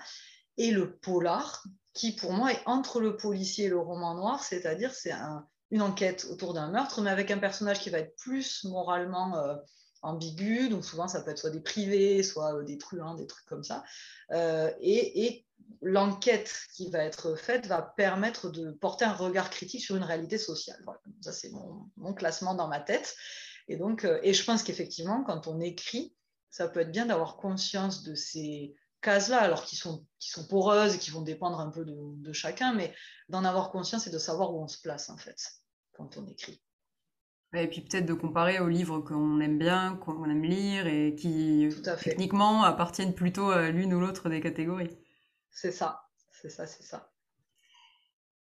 et 0.58 0.72
le 0.72 0.96
polar, 0.98 1.64
qui 1.94 2.14
pour 2.14 2.34
moi 2.34 2.52
est 2.52 2.62
entre 2.66 3.00
le 3.00 3.18
policier 3.18 3.66
et 3.66 3.70
le 3.70 3.80
roman 3.80 4.16
noir, 4.16 4.44
c'est-à-dire 4.44 4.94
c'est 4.94 5.14
une 5.72 5.82
enquête 5.82 6.26
autour 6.30 6.54
d'un 6.54 6.70
meurtre, 6.70 7.02
mais 7.02 7.10
avec 7.10 7.32
un 7.32 7.38
personnage 7.38 7.80
qui 7.80 7.90
va 7.90 8.00
être 8.00 8.16
plus 8.16 8.64
moralement 8.66 9.38
euh, 9.38 9.56
ambigu, 10.02 10.70
donc 10.70 10.86
souvent 10.86 11.08
ça 11.08 11.22
peut 11.22 11.32
être 11.32 11.40
soit 11.40 11.50
des 11.50 11.62
privés, 11.62 12.24
soit 12.24 12.56
euh, 12.56 12.64
des 12.64 12.78
truands, 12.78 13.16
des 13.16 13.28
trucs 13.28 13.46
comme 13.46 13.64
ça, 13.64 13.84
euh, 14.32 14.72
et, 14.80 15.42
l'enquête 15.82 16.54
qui 16.76 16.92
va 16.92 17.04
être 17.04 17.36
faite 17.36 17.66
va 17.66 17.82
permettre 17.82 18.52
de 18.52 18.72
porter 18.72 19.04
un 19.04 19.14
regard 19.14 19.50
critique 19.50 19.82
sur 19.82 19.96
une 19.96 20.04
réalité 20.04 20.38
sociale. 20.38 20.80
Ça 21.22 21.32
c'est 21.32 21.50
mon, 21.50 22.14
classement 22.14 22.54
dans 22.54 22.68
ma 22.68 22.80
tête. 22.80 23.16
Et 23.68 23.76
donc, 23.76 24.08
et 24.22 24.34
je 24.34 24.46
pense 24.46 24.62
qu'effectivement, 24.62 25.24
quand 25.24 25.48
on 25.48 25.60
écrit, 25.60 26.16
ça 26.52 26.68
peut 26.68 26.82
être 26.82 26.92
bien 26.92 27.08
d'avoir 27.08 27.36
conscience 27.36 28.04
de 28.04 28.14
ces 28.14 28.76
cases-là, 29.06 29.40
alors 29.40 29.64
qui 29.64 29.76
sont, 29.76 30.06
qui 30.20 30.30
sont 30.30 30.48
poreuses 30.48 30.96
et 30.96 31.00
qui 31.00 31.12
vont 31.12 31.22
dépendre 31.22 31.60
un 31.60 31.70
peu 31.70 31.86
de, 31.86 32.34
chacun, 32.34 32.74
mais 32.74 32.94
d'en 33.30 33.46
avoir 33.46 33.72
conscience 33.72 34.08
et 34.08 34.10
de 34.10 34.18
savoir 34.18 34.54
où 34.54 34.62
on 34.62 34.68
se 34.68 34.82
place, 34.82 35.10
en 35.10 35.18
fait, 35.18 35.38
quand 35.94 36.18
on 36.18 36.28
écrit. 36.28 36.62
Et 37.54 37.68
puis 37.68 37.82
peut-être 37.82 38.06
de 38.06 38.14
comparer 38.14 38.60
aux 38.60 38.68
livres 38.68 39.00
qu'on 39.00 39.40
aime 39.40 39.58
bien, 39.58 39.96
qu'on 39.96 40.30
aime 40.30 40.44
lire 40.44 40.88
et 40.88 41.16
qui 41.16 41.70
techniquement 42.04 42.64
appartiennent 42.64 43.14
plutôt 43.14 43.50
à 43.52 43.70
l'une 43.70 43.94
ou 43.94 44.00
l'autre 44.02 44.28
des 44.28 44.42
catégories. 44.42 44.90
C'est 45.52 45.72
ça, 45.72 46.02
c'est 46.34 46.50
ça, 46.50 46.68
c'est 46.68 46.84
ça. 46.84 47.14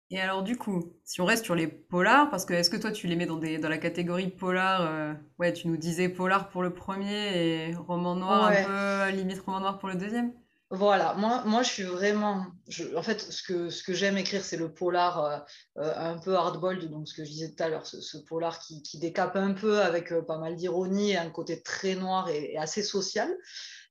Et 0.10 0.20
alors 0.20 0.44
du 0.44 0.58
coup, 0.58 0.94
si 1.04 1.22
on 1.22 1.26
reste 1.26 1.46
sur 1.46 1.54
les 1.54 1.68
polars, 1.68 2.30
parce 2.30 2.46
que 2.46 2.54
est-ce 2.54 2.70
que 2.70 2.78
toi 2.78 2.92
tu 2.92 3.08
les 3.08 3.16
mets 3.16 3.26
dans, 3.26 3.38
des, 3.38 3.60
dans 3.60 3.70
la 3.70 3.78
catégorie 3.78 4.30
polar 4.30 4.82
euh, 4.82 5.14
Ouais, 5.38 5.54
tu 5.54 5.68
nous 5.68 5.78
disais 5.78 6.10
polar 6.10 6.50
pour 6.50 6.64
le 6.64 6.74
premier 6.74 7.68
et 7.68 7.76
roman 7.76 8.16
noir 8.16 8.46
un 8.46 8.64
peu, 8.64 9.16
limite 9.16 9.42
roman 9.42 9.60
noir 9.60 9.80
pour 9.80 9.90
le 9.90 9.96
deuxième? 9.96 10.32
Voilà, 10.76 11.14
moi, 11.14 11.62
je 11.62 11.70
suis 11.70 11.84
vraiment. 11.84 12.48
en 12.96 13.04
fait, 13.04 13.22
ce 13.22 13.44
que, 13.44 13.70
ce 13.70 13.84
que 13.84 13.94
j'aime 13.94 14.18
écrire, 14.18 14.44
c'est 14.44 14.58
le 14.58 14.74
polar 14.74 15.24
euh, 15.24 15.38
euh, 15.78 15.94
un 15.96 16.18
peu 16.18 16.36
hardboiled, 16.36 16.90
donc 16.90 17.08
ce 17.08 17.14
que 17.14 17.24
je 17.24 17.30
disais 17.30 17.54
tout 17.56 17.62
à 17.62 17.70
l'heure, 17.70 17.86
ce, 17.86 18.18
polar 18.18 18.58
qui, 18.58 18.98
décape 18.98 19.36
un 19.36 19.54
peu 19.54 19.82
avec 19.82 20.12
euh, 20.12 20.24
pas 20.24 20.40
mal 20.40 20.56
d'ironie 20.56 21.12
et 21.12 21.18
un 21.18 21.30
côté 21.30 21.62
très 21.62 21.94
noir 21.94 22.28
et 22.30 22.58
assez 22.58 22.82
social 22.82 23.32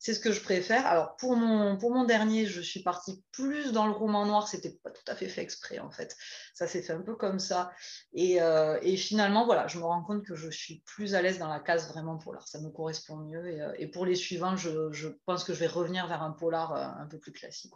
c'est 0.02 0.14
ce 0.14 0.20
que 0.20 0.32
je 0.32 0.40
préfère. 0.40 0.84
Alors 0.84 1.14
pour 1.14 1.36
mon, 1.36 1.78
pour 1.78 1.94
mon 1.94 2.02
dernier, 2.04 2.44
je 2.44 2.60
suis 2.60 2.82
partie 2.82 3.22
plus 3.30 3.70
dans 3.70 3.86
le 3.86 3.92
roman 3.92 4.26
noir, 4.26 4.48
c'était 4.48 4.72
pas 4.82 4.90
tout 4.90 5.04
à 5.06 5.14
fait 5.14 5.28
fait 5.28 5.42
exprès 5.42 5.78
en 5.78 5.92
fait. 5.92 6.16
Ça 6.54 6.66
s'est 6.66 6.82
fait 6.82 6.92
un 6.92 7.02
peu 7.02 7.14
comme 7.14 7.38
ça. 7.38 7.70
Et, 8.12 8.42
euh, 8.42 8.80
et, 8.82 8.96
finalement, 8.96 9.46
voilà, 9.46 9.68
je 9.68 9.78
me 9.78 9.84
rends 9.84 10.02
compte 10.02 10.24
que 10.24 10.34
je 10.34 10.50
suis 10.50 10.82
plus 10.86 11.14
à 11.14 11.22
l'aise 11.22 11.38
dans 11.38 11.46
la 11.46 11.60
case 11.60 11.88
vraiment 11.88 12.18
polar. 12.18 12.48
Ça 12.48 12.60
me 12.60 12.68
correspond 12.70 13.18
mieux. 13.18 13.46
Et, 13.46 13.62
euh, 13.62 13.88
pour 13.92 14.04
les 14.04 14.16
suivants, 14.16 14.56
je, 14.56 14.90
je, 14.90 15.06
pense 15.24 15.44
que 15.44 15.54
je 15.54 15.60
vais 15.60 15.68
revenir 15.68 16.08
vers 16.08 16.22
un 16.24 16.32
polar 16.32 16.72
euh, 16.72 17.00
un 17.00 17.06
peu 17.06 17.18
plus 17.20 17.30
classique. 17.30 17.72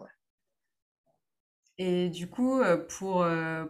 Et 1.78 2.08
du 2.08 2.28
coup, 2.28 2.60
pour, 2.88 3.24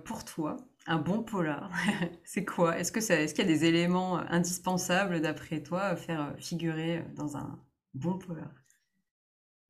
pour 0.04 0.24
toi, 0.24 0.56
un 0.86 0.96
bon 0.96 1.22
polar, 1.22 1.70
c'est 2.24 2.46
quoi? 2.46 2.78
Est-ce 2.78 2.90
qu'il 2.90 3.02
est 3.02 3.34
qu'il 3.34 3.44
y 3.44 3.48
a 3.48 3.52
des 3.52 3.64
éléments 3.66 4.16
indispensables, 4.16 5.20
d'après 5.20 5.62
toi, 5.62 5.82
à 5.82 5.96
faire 5.96 6.34
figurer 6.38 7.04
dans 7.16 7.36
un, 7.36 7.60
bon 7.96 8.18
polar 8.18 8.50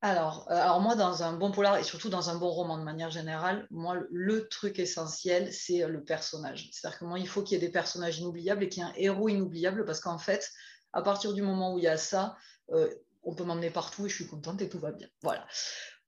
alors, 0.01 0.45
euh, 0.51 0.55
alors, 0.55 0.79
moi, 0.79 0.95
dans 0.95 1.23
un 1.23 1.33
bon 1.33 1.51
polar 1.51 1.77
et 1.77 1.83
surtout 1.83 2.09
dans 2.09 2.29
un 2.29 2.35
bon 2.35 2.49
roman 2.49 2.77
de 2.77 2.83
manière 2.83 3.09
générale, 3.09 3.67
moi, 3.71 3.97
le 4.11 4.47
truc 4.47 4.77
essentiel, 4.77 5.51
c'est 5.51 5.83
euh, 5.83 5.87
le 5.87 6.03
personnage. 6.03 6.69
C'est-à-dire 6.71 6.99
que 6.99 7.05
moi, 7.05 7.17
il 7.17 7.27
faut 7.27 7.41
qu'il 7.41 7.55
y 7.55 7.63
ait 7.63 7.65
des 7.65 7.71
personnages 7.71 8.19
inoubliables 8.19 8.63
et 8.63 8.69
qu'il 8.69 8.83
y 8.83 8.85
ait 8.85 8.89
un 8.89 8.93
héros 8.95 9.27
inoubliable 9.27 9.85
parce 9.85 9.99
qu'en 9.99 10.19
fait, 10.19 10.51
à 10.93 11.01
partir 11.01 11.33
du 11.33 11.41
moment 11.41 11.73
où 11.73 11.79
il 11.79 11.85
y 11.85 11.87
a 11.87 11.97
ça, 11.97 12.35
euh, 12.71 12.93
on 13.23 13.33
peut 13.33 13.43
m'emmener 13.43 13.71
partout 13.71 14.05
et 14.05 14.09
je 14.09 14.15
suis 14.15 14.27
contente 14.27 14.61
et 14.61 14.69
tout 14.69 14.79
va 14.79 14.91
bien. 14.91 15.07
Voilà. 15.23 15.47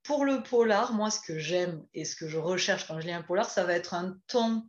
Pour 0.03 0.23
le 0.23 0.43
polar, 0.43 0.93
moi, 0.93 1.09
ce 1.09 1.19
que 1.19 1.39
j'aime 1.39 1.83
et 1.95 2.05
ce 2.05 2.15
que 2.15 2.27
je 2.27 2.37
recherche 2.37 2.87
quand 2.87 2.99
je 2.99 3.07
lis 3.07 3.11
un 3.11 3.23
polar, 3.23 3.49
ça 3.49 3.63
va 3.63 3.73
être 3.73 3.95
un 3.95 4.17
ton 4.27 4.63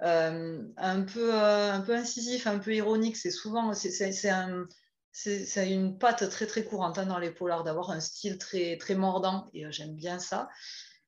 un, 0.00 1.02
peu, 1.02 1.32
un 1.32 1.80
peu 1.80 1.94
incisif, 1.94 2.46
un 2.46 2.58
peu 2.58 2.74
ironique. 2.74 3.16
C'est 3.16 3.30
souvent, 3.30 3.72
c'est 3.72 4.28
un 4.28 4.66
c'est 5.14 5.70
une 5.70 5.96
patte 5.96 6.28
très 6.28 6.46
très 6.46 6.64
courante 6.64 6.98
hein, 6.98 7.06
dans 7.06 7.18
les 7.18 7.30
polars 7.30 7.62
d'avoir 7.62 7.92
un 7.92 8.00
style 8.00 8.36
très 8.36 8.76
très 8.78 8.96
mordant 8.96 9.48
et 9.54 9.64
euh, 9.64 9.70
j'aime 9.70 9.94
bien 9.94 10.18
ça. 10.18 10.48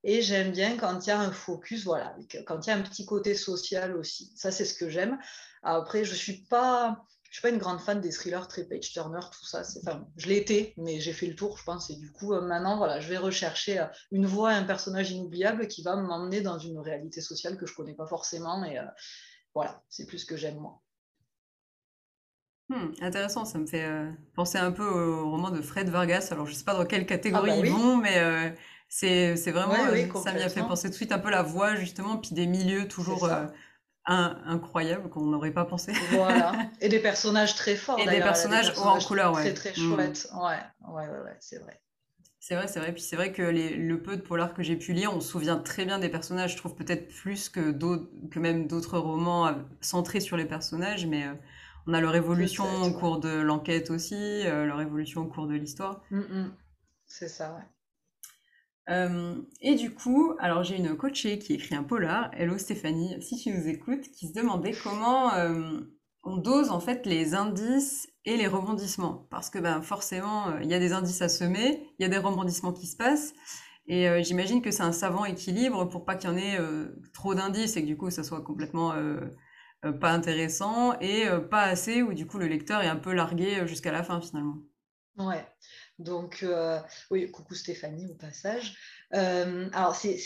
Et 0.04 0.22
j'aime 0.22 0.52
bien 0.52 0.76
quand 0.76 1.04
il 1.04 1.08
y 1.08 1.10
a 1.10 1.18
un 1.18 1.32
focus, 1.32 1.84
voilà, 1.84 2.16
quand 2.46 2.64
il 2.64 2.70
y 2.70 2.72
a 2.72 2.76
un 2.76 2.82
petit 2.82 3.04
côté 3.04 3.34
social 3.34 3.96
aussi. 3.96 4.32
Ça, 4.36 4.52
c'est 4.52 4.64
ce 4.64 4.74
que 4.74 4.88
j'aime. 4.88 5.18
Après, 5.64 6.04
je 6.04 6.12
ne 6.12 6.16
suis, 6.16 6.44
pas, 6.44 7.04
suis 7.32 7.42
pas 7.42 7.48
une 7.48 7.58
grande 7.58 7.80
fan 7.80 8.00
des 8.00 8.10
thrillers 8.10 8.46
très 8.46 8.62
page-turner, 8.62 9.18
tout 9.32 9.44
ça. 9.44 9.62
Enfin, 9.82 10.06
je 10.16 10.28
l'ai 10.28 10.36
été, 10.36 10.74
mais 10.76 11.00
j'ai 11.00 11.12
fait 11.12 11.26
le 11.26 11.34
tour, 11.34 11.58
je 11.58 11.64
pense. 11.64 11.90
Et 11.90 11.96
du 11.96 12.12
coup, 12.12 12.34
euh, 12.34 12.40
maintenant, 12.40 12.76
voilà, 12.76 13.00
je 13.00 13.08
vais 13.08 13.18
rechercher 13.18 13.80
euh, 13.80 13.86
une 14.12 14.26
voix, 14.26 14.52
un 14.52 14.62
personnage 14.62 15.10
inoubliable 15.10 15.66
qui 15.66 15.82
va 15.82 15.96
m'emmener 15.96 16.42
dans 16.42 16.58
une 16.58 16.78
réalité 16.78 17.20
sociale 17.20 17.56
que 17.56 17.66
je 17.66 17.72
ne 17.72 17.76
connais 17.76 17.94
pas 17.94 18.06
forcément. 18.06 18.62
Et 18.64 18.78
voilà, 19.52 19.82
c'est 19.88 20.06
plus 20.06 20.20
ce 20.20 20.26
que 20.26 20.36
j'aime 20.36 20.58
moi. 20.58 20.80
Hmm, 22.68 22.90
intéressant, 23.00 23.44
ça 23.44 23.58
me 23.58 23.66
fait 23.66 23.84
euh, 23.84 24.10
penser 24.34 24.58
un 24.58 24.72
peu 24.72 24.84
au 24.84 25.30
roman 25.30 25.50
de 25.50 25.62
Fred 25.62 25.88
Vargas. 25.88 26.28
Alors, 26.32 26.46
je 26.46 26.54
sais 26.54 26.64
pas 26.64 26.74
dans 26.74 26.84
quelle 26.84 27.06
catégorie 27.06 27.52
ah 27.52 27.60
bah 27.60 27.66
ils 27.66 27.72
vont, 27.72 27.96
mais 27.96 28.18
euh, 28.18 28.50
c'est 28.88 29.34
vraiment, 29.52 29.74
euh, 29.74 30.20
ça 30.20 30.32
m'y 30.32 30.42
a 30.42 30.48
fait 30.48 30.62
penser 30.62 30.88
tout 30.88 30.92
de 30.92 30.96
suite 30.96 31.12
un 31.12 31.20
peu 31.20 31.30
la 31.30 31.42
voix, 31.42 31.76
justement, 31.76 32.16
puis 32.16 32.34
des 32.34 32.46
milieux 32.46 32.88
toujours 32.88 33.28
incroyables 34.08 35.08
qu'on 35.10 35.26
n'aurait 35.26 35.52
pas 35.52 35.64
pensé. 35.64 35.92
Voilà. 36.10 36.52
Et 36.80 36.88
des 36.88 37.00
personnages 37.00 37.54
très 37.54 37.76
forts. 37.76 38.00
Et 38.00 38.06
des 38.06 38.20
personnages, 38.20 38.72
en 38.78 38.98
couleur, 38.98 39.32
ouais. 39.34 39.52
Très, 39.54 39.72
très 39.72 39.80
hmm. 39.80 39.94
chouette. 39.94 40.28
Ouais, 40.34 40.58
ouais, 40.88 41.08
ouais, 41.08 41.36
c'est 41.38 41.58
vrai. 41.58 41.80
C'est 42.40 42.54
vrai, 42.54 42.68
c'est 42.68 42.78
vrai. 42.78 42.92
Puis 42.92 43.02
c'est 43.02 43.16
vrai 43.16 43.32
que 43.32 43.42
le 43.42 44.02
peu 44.02 44.16
de 44.16 44.22
polar 44.22 44.54
que 44.54 44.62
j'ai 44.62 44.76
pu 44.76 44.92
lire, 44.92 45.12
on 45.14 45.20
se 45.20 45.28
souvient 45.28 45.56
très 45.56 45.84
bien 45.84 46.00
des 46.00 46.08
personnages. 46.08 46.52
Je 46.52 46.56
trouve 46.56 46.74
peut-être 46.74 47.08
plus 47.08 47.48
que, 47.48 47.72
que 48.30 48.38
même 48.38 48.66
d'autres 48.66 48.98
romans 48.98 49.52
centrés 49.80 50.20
sur 50.20 50.36
les 50.36 50.44
personnages, 50.44 51.06
mais 51.06 51.26
on 51.86 51.92
a 51.92 52.00
leur 52.00 52.14
évolution 52.14 52.64
au 52.82 52.90
cours 52.92 53.20
de 53.20 53.28
l'enquête 53.28 53.90
aussi, 53.90 54.14
euh, 54.14 54.66
leur 54.66 54.80
évolution 54.80 55.22
au 55.22 55.26
cours 55.26 55.46
de 55.46 55.54
l'histoire. 55.54 56.02
Mm, 56.10 56.18
mm. 56.18 56.54
C'est 57.06 57.28
ça, 57.28 57.54
ouais. 57.54 59.08
et 59.60 59.76
du 59.76 59.94
coup, 59.94 60.34
alors 60.40 60.64
j'ai 60.64 60.76
une 60.76 60.96
coachée 60.96 61.38
qui 61.38 61.54
écrit 61.54 61.76
un 61.76 61.84
polar, 61.84 62.30
hello 62.34 62.58
Stéphanie, 62.58 63.22
si 63.22 63.36
tu 63.36 63.50
nous 63.50 63.68
écoutes, 63.68 64.10
qui 64.10 64.28
se 64.28 64.32
demandait 64.32 64.72
comment 64.72 65.30
on 66.24 66.36
dose 66.36 66.70
en 66.70 66.80
fait 66.80 67.06
les 67.06 67.34
indices 67.34 68.08
et 68.24 68.36
les 68.36 68.48
rebondissements. 68.48 69.28
Parce 69.30 69.50
que 69.50 69.60
ben, 69.60 69.82
forcément, 69.82 70.58
il 70.58 70.68
y 70.68 70.74
a 70.74 70.80
des 70.80 70.92
indices 70.92 71.22
à 71.22 71.28
semer, 71.28 71.88
il 71.98 72.02
y 72.02 72.06
a 72.06 72.08
des 72.08 72.18
rebondissements 72.18 72.72
qui 72.72 72.88
se 72.88 72.96
passent. 72.96 73.34
Et 73.86 74.08
j'imagine 74.24 74.62
que 74.62 74.72
c'est 74.72 74.82
un 74.82 74.90
savant 74.90 75.24
équilibre 75.24 75.84
pour 75.88 76.04
pas 76.04 76.16
qu'il 76.16 76.30
y 76.30 76.32
en 76.32 76.36
ait 76.36 76.58
trop 77.14 77.36
d'indices 77.36 77.76
et 77.76 77.82
que 77.82 77.86
du 77.86 77.96
coup 77.96 78.10
ça 78.10 78.24
soit 78.24 78.42
complètement 78.42 78.92
pas 80.00 80.10
intéressant 80.10 80.98
et 81.00 81.26
pas 81.50 81.62
assez 81.62 82.02
où 82.02 82.14
du 82.14 82.26
coup 82.26 82.38
le 82.38 82.46
lecteur 82.46 82.82
est 82.82 82.88
un 82.88 82.96
peu 82.96 83.12
largué 83.12 83.66
jusqu'à 83.66 83.92
la 83.92 84.02
fin 84.02 84.20
finalement. 84.20 84.56
Ouais, 85.18 85.46
donc, 85.98 86.42
euh, 86.42 86.78
oui, 87.10 87.30
coucou 87.30 87.54
Stéphanie 87.54 88.06
au 88.10 88.14
passage. 88.14 88.76
Euh, 89.14 89.68
alors, 89.72 89.94
c'est 89.94 90.16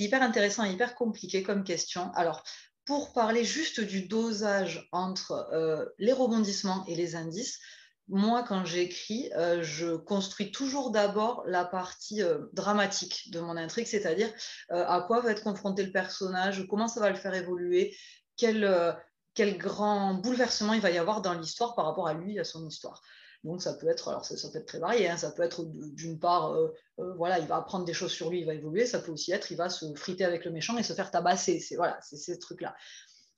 hyper 0.00 0.22
intéressant 0.22 0.64
et 0.64 0.72
hyper 0.72 0.94
compliqué 0.94 1.42
comme 1.42 1.62
question. 1.62 2.10
Alors, 2.14 2.42
pour 2.84 3.12
parler 3.12 3.44
juste 3.44 3.80
du 3.80 4.08
dosage 4.08 4.88
entre 4.90 5.48
euh, 5.52 5.84
les 5.98 6.12
rebondissements 6.12 6.84
et 6.86 6.96
les 6.96 7.14
indices, 7.14 7.60
moi, 8.08 8.42
quand 8.42 8.64
j'écris, 8.64 9.30
je 9.60 9.94
construis 9.94 10.50
toujours 10.50 10.90
d'abord 10.90 11.44
la 11.46 11.64
partie 11.64 12.22
dramatique 12.52 13.30
de 13.30 13.38
mon 13.38 13.56
intrigue, 13.56 13.86
c'est-à-dire 13.86 14.28
à 14.68 15.04
quoi 15.06 15.20
va 15.20 15.30
être 15.30 15.44
confronté 15.44 15.84
le 15.84 15.92
personnage, 15.92 16.66
comment 16.68 16.88
ça 16.88 16.98
va 16.98 17.10
le 17.10 17.14
faire 17.14 17.34
évoluer, 17.34 17.96
quel, 18.40 18.96
quel 19.34 19.58
grand 19.58 20.14
bouleversement 20.14 20.72
il 20.72 20.80
va 20.80 20.90
y 20.90 20.98
avoir 20.98 21.20
dans 21.20 21.34
l'histoire 21.34 21.74
par 21.74 21.84
rapport 21.84 22.08
à 22.08 22.14
lui, 22.14 22.38
à 22.40 22.44
son 22.44 22.66
histoire. 22.66 23.02
Donc 23.44 23.62
ça 23.62 23.74
peut 23.74 23.88
être, 23.88 24.08
alors 24.08 24.24
ça, 24.24 24.34
peut 24.50 24.58
être 24.58 24.66
très 24.66 24.78
varié, 24.78 25.08
hein. 25.08 25.16
ça 25.16 25.30
peut 25.30 25.42
être 25.42 25.64
d'une 25.64 26.18
part, 26.18 26.52
euh, 26.52 26.68
euh, 26.98 27.14
voilà, 27.14 27.38
il 27.38 27.46
va 27.46 27.56
apprendre 27.56 27.86
des 27.86 27.94
choses 27.94 28.12
sur 28.12 28.28
lui, 28.28 28.40
il 28.40 28.46
va 28.46 28.52
évoluer, 28.52 28.84
ça 28.84 28.98
peut 28.98 29.12
aussi 29.12 29.32
être, 29.32 29.50
il 29.50 29.56
va 29.56 29.70
se 29.70 29.86
friter 29.94 30.24
avec 30.24 30.44
le 30.44 30.50
méchant 30.50 30.76
et 30.76 30.82
se 30.82 30.92
faire 30.92 31.10
tabasser, 31.10 31.58
c'est 31.58 31.76
voilà, 31.76 31.98
c'est 32.02 32.16
ces 32.16 32.38
trucs-là. 32.38 32.76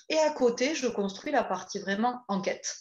Et 0.08 0.18
à 0.18 0.30
côté, 0.30 0.74
je 0.74 0.88
construis 0.88 1.30
la 1.30 1.44
partie 1.44 1.78
vraiment 1.78 2.22
enquête. 2.26 2.74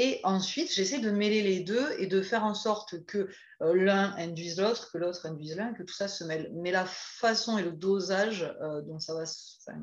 Et 0.00 0.20
ensuite, 0.22 0.72
j'essaie 0.72 1.00
de 1.00 1.10
mêler 1.10 1.42
les 1.42 1.58
deux 1.58 1.90
et 1.98 2.06
de 2.06 2.22
faire 2.22 2.44
en 2.44 2.54
sorte 2.54 3.04
que 3.04 3.28
euh, 3.62 3.74
l'un 3.74 4.14
induise 4.16 4.60
l'autre, 4.60 4.92
que 4.92 4.98
l'autre 4.98 5.26
induise 5.26 5.56
l'un, 5.56 5.74
que 5.74 5.82
tout 5.82 5.92
ça 5.92 6.06
se 6.06 6.22
mêle. 6.22 6.52
Mais 6.54 6.70
la 6.70 6.86
façon 6.86 7.58
et 7.58 7.64
le 7.64 7.72
dosage 7.72 8.44
euh, 8.62 8.80
dont 8.82 9.00
ça 9.00 9.12
va, 9.12 9.24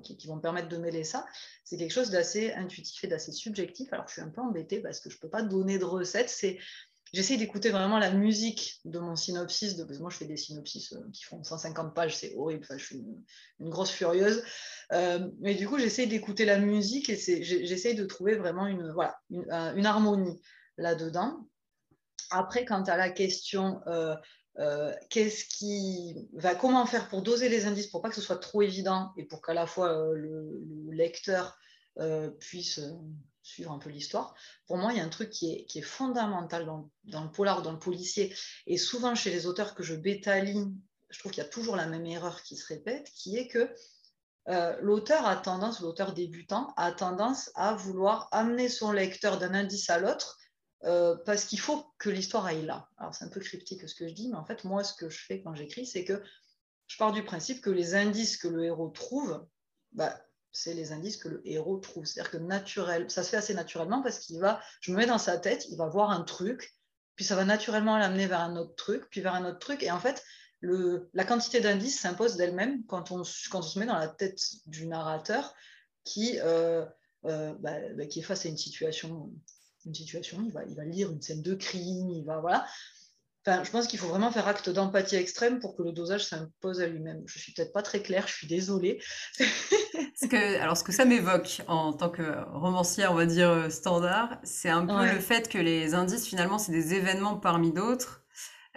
qui, 0.01 0.25
vont 0.25 0.39
permettre 0.39 0.69
de 0.69 0.77
mêler 0.77 1.03
ça, 1.03 1.25
c'est 1.65 1.75
quelque 1.75 1.91
chose 1.91 2.11
d'assez 2.11 2.53
intuitif 2.53 3.03
et 3.03 3.07
d'assez 3.07 3.33
subjectif. 3.33 3.91
Alors, 3.91 4.07
je 4.07 4.13
suis 4.13 4.21
un 4.21 4.29
peu 4.29 4.39
embêtée 4.39 4.79
parce 4.79 5.01
que 5.01 5.09
je 5.09 5.17
ne 5.17 5.19
peux 5.19 5.29
pas 5.29 5.41
donner 5.41 5.79
de 5.79 5.83
recette. 5.83 6.29
C'est 6.29 6.59
J'essaie 7.13 7.37
d'écouter 7.37 7.69
vraiment 7.69 7.99
la 7.99 8.11
musique 8.11 8.79
de 8.83 8.99
mon 8.99 9.15
synopsis. 9.15 9.75
De, 9.75 9.85
moi, 9.99 10.09
je 10.09 10.17
fais 10.17 10.25
des 10.25 10.37
synopsis 10.37 10.93
euh, 10.93 10.99
qui 11.13 11.23
font 11.23 11.43
150 11.43 11.93
pages, 11.93 12.15
c'est 12.15 12.35
horrible. 12.35 12.63
Enfin, 12.63 12.77
je 12.77 12.85
suis 12.85 13.05
une, 13.59 13.69
grosse 13.69 13.91
furieuse. 13.91 14.43
Euh, 14.91 15.29
mais 15.39 15.55
du 15.55 15.67
coup, 15.67 15.77
j'essaie 15.77 16.07
d'écouter 16.07 16.45
la 16.45 16.57
musique 16.57 17.09
et 17.09 17.15
j'essaie 17.15 17.93
de 17.93 18.05
trouver 18.05 18.35
vraiment 18.35 18.67
une, 18.67 18.91
voilà, 18.91 19.17
une, 19.29 19.45
une 19.75 19.85
harmonie 19.85 20.41
là-dedans. 20.77 21.47
Après, 22.31 22.65
quant 22.65 22.83
à 22.83 22.97
la 22.97 23.09
question, 23.09 23.81
euh, 23.87 24.15
qu'est-ce 25.09 25.45
qui 25.45 26.27
va, 26.33 26.55
comment 26.55 26.85
faire 26.85 27.07
pour 27.07 27.21
doser 27.21 27.49
les 27.49 27.65
indices 27.65 27.87
pour 27.87 28.01
pas 28.01 28.09
que 28.09 28.15
ce 28.15 28.21
soit 28.21 28.39
trop 28.39 28.61
évident 28.61 29.11
et 29.15 29.25
pour 29.25 29.41
qu'à 29.41 29.53
la 29.53 29.67
fois 29.67 30.11
le, 30.13 30.61
lecteur 30.91 31.57
puisse 32.39 32.79
suivre 33.45 33.71
un 33.71 33.79
peu 33.79 33.89
l'histoire, 33.89 34.35
pour 34.67 34.77
moi, 34.77 34.91
il 34.91 34.97
y 34.97 35.01
a 35.01 35.03
un 35.03 35.09
truc 35.09 35.29
qui 35.29 35.65
est, 35.73 35.81
fondamental 35.81 36.65
dans, 36.65 36.89
dans, 37.03 37.23
le 37.23 37.31
polar, 37.31 37.61
dans 37.61 37.71
le 37.71 37.79
policier, 37.79 38.35
et 38.65 38.77
souvent 38.77 39.15
chez 39.15 39.29
les 39.29 39.45
auteurs 39.45 39.75
que 39.75 39.83
je 39.83 39.95
bétaline, 39.95 40.75
je 41.09 41.19
trouve 41.19 41.31
qu'il 41.31 41.43
y 41.43 41.45
a 41.45 41.49
toujours 41.49 41.75
la 41.75 41.87
même 41.87 42.05
erreur 42.05 42.41
qui 42.43 42.57
se 42.57 42.65
répète, 42.65 43.09
qui 43.13 43.37
est 43.37 43.47
que 43.47 43.73
euh, 44.47 44.75
l'auteur 44.81 45.25
a 45.25 45.35
tendance, 45.35 45.79
l'auteur 45.79 46.13
débutant, 46.13 46.73
a 46.77 46.91
tendance 46.91 47.51
à 47.55 47.73
vouloir 47.73 48.27
amener 48.31 48.69
son 48.69 48.91
lecteur 48.91 49.39
d'un 49.39 49.53
indice 49.53 49.89
à 49.89 49.97
l'autre 49.97 50.37
euh, 50.83 51.15
parce 51.25 51.45
qu'il 51.45 51.59
faut 51.59 51.85
que 51.97 52.09
l'histoire 52.09 52.45
aille 52.45 52.65
là. 52.65 52.89
Alors 52.97 53.15
c'est 53.15 53.25
un 53.25 53.29
peu 53.29 53.39
cryptique 53.39 53.87
ce 53.87 53.95
que 53.95 54.07
je 54.07 54.13
dis, 54.13 54.29
mais 54.29 54.37
en 54.37 54.45
fait, 54.45 54.63
moi, 54.63 54.83
ce 54.83 54.93
que 54.93 55.09
je 55.09 55.25
fais 55.25 55.41
quand 55.41 55.55
j'écris, 55.55 55.87
c'est 55.87 56.03
que 56.03 56.21
je 56.87 56.97
pars 56.97 57.11
du 57.11 57.23
principe 57.23 57.61
que 57.61 57.71
les 57.71 57.95
indices 57.95 58.37
que 58.37 58.47
le 58.47 58.65
héros 58.65 58.89
trouve, 58.89 59.47
bah, 59.93 60.15
c'est 60.55 60.73
les 60.73 60.93
indices 60.93 61.17
que 61.17 61.27
le 61.27 61.41
héros 61.45 61.77
trouve. 61.77 62.05
C'est-à-dire 62.05 62.31
que 62.31 62.37
naturel, 62.37 63.09
ça 63.09 63.23
se 63.23 63.29
fait 63.29 63.37
assez 63.37 63.53
naturellement 63.53 64.01
parce 64.01 64.19
qu'il 64.19 64.39
va, 64.39 64.61
je 64.79 64.91
me 64.91 64.97
mets 64.97 65.05
dans 65.05 65.17
sa 65.17 65.37
tête, 65.37 65.67
il 65.69 65.77
va 65.77 65.87
voir 65.87 66.11
un 66.11 66.23
truc, 66.23 66.73
puis 67.15 67.25
ça 67.25 67.35
va 67.35 67.43
naturellement 67.45 67.97
l'amener 67.97 68.25
vers 68.27 68.39
un 68.39 68.55
autre 68.55 68.75
truc, 68.75 69.07
puis 69.09 69.21
vers 69.21 69.33
un 69.33 69.45
autre 69.45 69.59
truc. 69.59 69.83
Et 69.83 69.91
en 69.91 69.99
fait, 69.99 70.23
la 70.61 71.25
quantité 71.25 71.59
d'indices 71.59 71.99
s'impose 71.99 72.37
d'elle-même 72.37 72.85
quand 72.85 73.11
on, 73.11 73.23
se 73.23 73.79
met 73.79 73.85
dans 73.85 73.97
la 73.97 74.07
tête 74.07 74.39
du 74.65 74.87
narrateur 74.87 75.53
qui, 76.03 76.39
euh, 76.39 76.85
euh, 77.25 77.53
bah, 77.59 77.77
bah, 77.95 78.05
qui 78.05 78.19
est 78.19 78.23
face 78.23 78.45
à 78.45 78.49
une 78.49 78.57
situation. 78.57 79.31
Une 79.85 79.93
situation, 79.93 80.41
il 80.43 80.51
va, 80.51 80.63
il 80.63 80.75
va 80.75 80.83
lire 80.83 81.11
une 81.11 81.21
scène 81.21 81.43
de 81.43 81.53
crime, 81.53 82.09
il 82.09 82.25
va 82.25 82.39
voilà 82.39 82.65
je 83.45 83.69
pense 83.69 83.87
qu'il 83.87 83.99
faut 83.99 84.07
vraiment 84.07 84.31
faire 84.31 84.47
acte 84.47 84.69
d'empathie 84.69 85.15
extrême 85.15 85.59
pour 85.59 85.75
que 85.75 85.83
le 85.83 85.91
dosage 85.91 86.25
s'impose 86.25 86.81
à 86.81 86.87
lui-même. 86.87 87.23
Je 87.27 87.39
suis 87.39 87.53
peut-être 87.53 87.73
pas 87.73 87.83
très 87.83 88.01
claire, 88.01 88.27
je 88.27 88.33
suis 88.33 88.47
désolée. 88.47 88.99
que, 90.29 90.61
alors, 90.61 90.77
ce 90.77 90.83
que 90.83 90.91
ça 90.91 91.05
m'évoque 91.05 91.61
en 91.67 91.93
tant 91.93 92.09
que 92.09 92.23
romancière, 92.53 93.11
on 93.11 93.15
va 93.15 93.25
dire 93.25 93.49
euh, 93.49 93.69
standard, 93.69 94.37
c'est 94.43 94.69
un 94.69 94.85
peu 94.85 95.05
le 95.05 95.19
fait 95.19 95.49
que 95.49 95.57
les 95.57 95.93
indices, 95.93 96.27
finalement, 96.27 96.57
c'est 96.57 96.71
des 96.71 96.93
événements 96.93 97.35
parmi 97.35 97.71
d'autres 97.71 98.25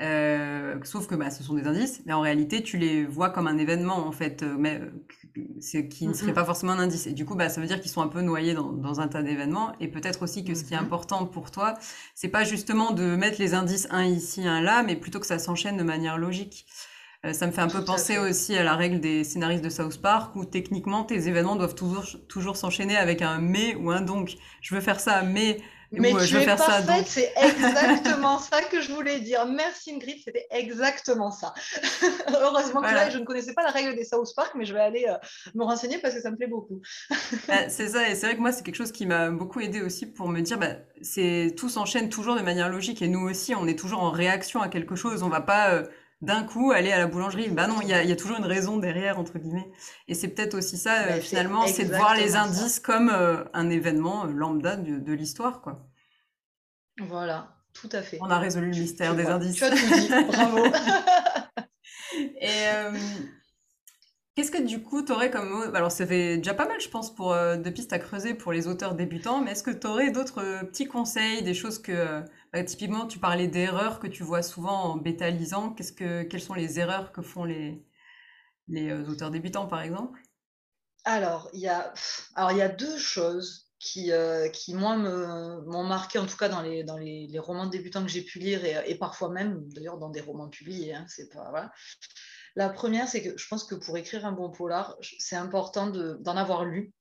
euh, 0.01 0.77
sauf 0.85 1.09
que 1.09 1.17
bah, 1.17 1.31
ce 1.31 1.43
sont 1.43 1.55
des 1.55 1.67
indices, 1.67 2.03
mais 2.07 2.13
en 2.13 2.21
réalité, 2.21 2.63
tu 2.63 2.79
les 2.79 3.05
vois 3.05 3.31
comme 3.31 3.49
un 3.49 3.59
événement, 3.59 4.07
en 4.07 4.13
fait, 4.13 4.45
euh, 4.45 4.55
mais 4.57 4.81
qui 5.91 6.07
ne 6.07 6.13
serait 6.13 6.33
pas 6.33 6.45
forcément 6.45 6.73
un 6.73 6.79
indice. 6.79 7.09
Et 7.09 7.13
du 7.13 7.25
coup, 7.25 7.35
bah, 7.35 7.49
ça 7.49 7.61
veut 7.61 7.67
dire 7.67 7.81
qu'ils 7.81 7.91
sont 7.91 8.03
un 8.03 8.09
peu 8.09 8.21
noyés 8.23 8.55
dans, 8.55 8.73
dans 8.73 9.01
un 9.01 9.09
tas 9.09 9.23
d'événements. 9.23 9.73
Et 9.81 9.89
peut-être 9.89 10.23
aussi 10.23 10.45
que 10.45 10.55
ce 10.55 10.63
qui 10.63 10.75
est 10.75 10.79
important 10.79 11.27
pour 11.27 11.51
toi, 11.51 11.75
c'est 12.15 12.29
pas 12.29 12.45
justement 12.45 12.93
de 12.93 13.17
mettre 13.17 13.41
les 13.41 13.55
indices 13.55 13.89
un 13.91 14.05
ici, 14.05 14.47
un 14.47 14.61
là, 14.61 14.85
mais 14.85 14.95
plutôt 14.95 15.19
que 15.19 15.27
ça 15.27 15.41
s'enchaîne 15.41 15.77
de 15.77 15.83
manière 15.83 16.17
logique. 16.17 16.67
Ça 17.33 17.47
me 17.47 17.53
fait 17.53 17.61
un 17.61 17.69
peu 17.69 17.85
penser 17.85 18.19
aussi 18.19 18.57
à 18.57 18.63
la 18.63 18.77
règle 18.77 19.01
des 19.01 19.25
scénaristes 19.25 19.65
de 19.65 19.71
South 19.71 20.01
Park, 20.01 20.37
où 20.37 20.45
techniquement, 20.45 21.05
tes 21.05 21.29
événements 21.29 21.57
doivent 21.57 21.75
toujours, 21.75 22.05
toujours 22.29 22.57
s'enchaîner 22.57 22.97
avec 22.97 23.23
un 23.23 23.39
mais 23.39 23.75
ou 23.75 23.91
un 23.91 24.01
donc. 24.01 24.37
Je 24.61 24.75
veux 24.75 24.81
faire 24.81 25.01
ça, 25.01 25.23
mais 25.23 25.59
mais 25.91 26.13
tu 26.27 26.37
es 26.37 26.45
parfaite, 26.45 27.07
c'est 27.07 27.33
exactement 27.43 28.39
ça 28.39 28.61
que 28.63 28.83
je 28.83 28.93
voulais 28.93 29.21
dire. 29.21 29.47
Merci 29.47 29.93
Ingrid, 29.93 30.19
c'était 30.23 30.47
exactement 30.51 31.31
ça. 31.31 31.55
Heureusement 32.29 32.83
que 32.83 32.95
là, 32.95 33.09
je 33.09 33.19
ne 33.19 33.25
connaissais 33.25 33.55
pas 33.55 33.63
la 33.63 33.71
règle 33.71 33.97
des 33.97 34.05
South 34.05 34.29
Park, 34.37 34.53
mais 34.55 34.67
je 34.67 34.75
vais 34.75 34.81
aller 34.81 35.07
euh, 35.09 35.15
me 35.55 35.65
renseigner 35.65 35.99
parce 35.99 36.15
que 36.15 36.21
ça 36.21 36.31
me 36.31 36.37
plaît 36.37 36.47
beaucoup. 36.47 36.81
Bah, 37.47 37.69
c'est 37.69 37.89
ça, 37.89 38.09
et 38.09 38.15
c'est 38.15 38.27
vrai 38.27 38.37
que 38.37 38.41
moi, 38.41 38.53
c'est 38.53 38.63
quelque 38.63 38.75
chose 38.75 38.93
qui 38.93 39.07
m'a 39.07 39.31
beaucoup 39.31 39.61
aidé 39.61 39.81
aussi 39.81 40.05
pour 40.05 40.29
me 40.29 40.41
dire, 40.41 40.59
bah, 40.59 40.77
c'est 41.01 41.55
tout 41.57 41.71
s'enchaîne 41.71 42.11
toujours 42.11 42.37
de 42.37 42.43
manière 42.43 42.69
logique, 42.69 43.01
et 43.01 43.09
nous 43.09 43.21
aussi, 43.21 43.55
on 43.55 43.67
est 43.67 43.79
toujours 43.79 44.03
en 44.03 44.11
réaction 44.11 44.61
à 44.61 44.69
quelque 44.69 44.97
chose. 44.97 45.23
On 45.23 45.31
va 45.31 45.41
pas 45.41 45.71
euh, 45.73 45.85
d'un 46.21 46.43
coup 46.43 46.73
aller 46.73 46.93
à 46.93 46.99
la 46.99 47.07
boulangerie. 47.07 47.49
Bah 47.49 47.67
non, 47.67 47.81
il 47.81 47.89
y 47.89 47.93
a, 47.93 48.17
toujours 48.17 48.39
une 48.39 48.45
raison 48.45 48.79
derrière, 48.79 49.19
entre 49.19 49.39
guillemets. 49.39 49.71
Et 50.09 50.15
c'est 50.15 50.29
peut-être 50.29 50.55
aussi 50.55 50.77
ça, 50.77 51.05
euh, 51.05 51.21
finalement, 51.21 51.67
c'est 51.67 51.85
de 51.85 51.95
voir 51.95 52.15
les 52.15 52.37
indices 52.37 52.81
comme 52.81 53.11
euh, 53.11 53.45
un 53.53 53.71
événement 53.71 54.25
euh, 54.25 54.33
lambda 54.33 54.77
de, 54.77 55.13
l'histoire, 55.13 55.61
quoi. 55.61 55.87
Voilà, 57.01 57.57
tout 57.73 57.89
à 57.93 58.03
fait. 58.03 58.19
On 58.21 58.31
a 58.31 58.39
résolu 58.39 58.73
le 58.73 58.79
mystère 58.79 59.15
des 59.15 59.27
indices. 59.27 59.57
Tu 59.57 59.65
as 59.65 59.71
tout 59.71 59.77
dit, 59.77 60.09
bravo. 60.09 60.65
Et 62.41 62.65
qu'est-ce 64.35 64.51
que 64.51 64.63
du 64.63 64.83
coup, 64.83 65.05
tu 65.05 65.13
aurais 65.13 65.31
comme... 65.31 65.71
Alors, 65.75 65.93
ça 65.93 66.05
fait 66.07 66.39
déjà 66.39 66.55
pas 66.55 66.67
mal, 66.67 66.81
je 66.81 66.89
pense, 66.89 67.15
pour 67.15 67.33
de 67.33 67.71
pistes 67.71 67.93
à 67.93 68.01
creuser 68.01 68.35
pour 68.35 68.53
les 68.53 68.67
auteurs 68.67 68.95
débutants, 68.95 69.41
mais 69.41 69.53
est-ce 69.53 69.63
que 69.63 69.71
tu 69.71 69.87
aurais 69.87 70.11
d'autres 70.11 70.65
petits 70.65 70.87
conseils, 70.87 71.43
des 71.43 71.55
choses 71.55 71.79
que 71.81 72.25
bah, 72.53 72.65
typiquement, 72.65 73.07
tu 73.07 73.19
parlais 73.19 73.49
d'erreurs 73.49 74.01
que 74.01 74.07
tu 74.07 74.23
vois 74.23 74.43
souvent 74.43 74.85
en 74.85 74.97
bétalisant. 74.97 75.73
Qu'est-ce 75.75 75.93
que, 75.93 76.23
quelles 76.23 76.41
sont 76.41 76.55
les 76.55 76.79
erreurs 76.81 77.13
que 77.13 77.23
font 77.23 77.45
les, 77.45 77.85
les 78.69 78.91
euh, 78.91 79.07
auteurs 79.09 79.31
débutants, 79.31 79.67
par 79.67 79.83
exemple? 79.83 80.21
Alors 81.05 81.49
il, 81.53 81.61
y 81.61 81.69
a, 81.69 81.95
y 82.37 82.61
a 82.61 82.69
deux 82.69 82.99
choses 82.99 83.71
qui, 83.79 84.13
euh, 84.13 84.49
qui 84.49 84.75
moi, 84.75 84.97
m'ont 84.97 85.85
marqué, 85.85 86.19
en 86.19 86.27
tout 86.27 86.37
cas 86.37 86.49
dans 86.49 86.61
les, 86.61 86.85
dans 86.85 86.99
les, 86.99 87.39
romans 87.39 87.67
débutants 87.67 88.03
que 88.03 88.11
j'ai 88.11 88.23
pu 88.23 88.39
lire, 88.39 88.65
et, 88.65 88.95
parfois 88.97 89.31
même, 89.31 89.69
d'ailleurs, 89.73 89.99
dans 89.99 90.11
des 90.11 90.21
romans 90.21 90.49
publiés. 90.49 90.95
Hein, 90.95 91.07
c'est 91.09 91.33
pas, 91.33 91.49
voilà. 91.51 91.71
La 92.57 92.69
première, 92.69 93.09
c'est 93.09 93.23
que 93.23 93.39
je 93.39 93.47
pense 93.49 93.65
que 93.65 93.75
pour 93.75 93.97
écrire 93.97 94.27
un 94.27 94.33
bon 94.33 94.51
polar, 94.51 94.97
c'est 95.19 95.37
important 95.37 95.87
d'en 95.87 96.37
avoir 96.37 96.65
lu 96.65 96.93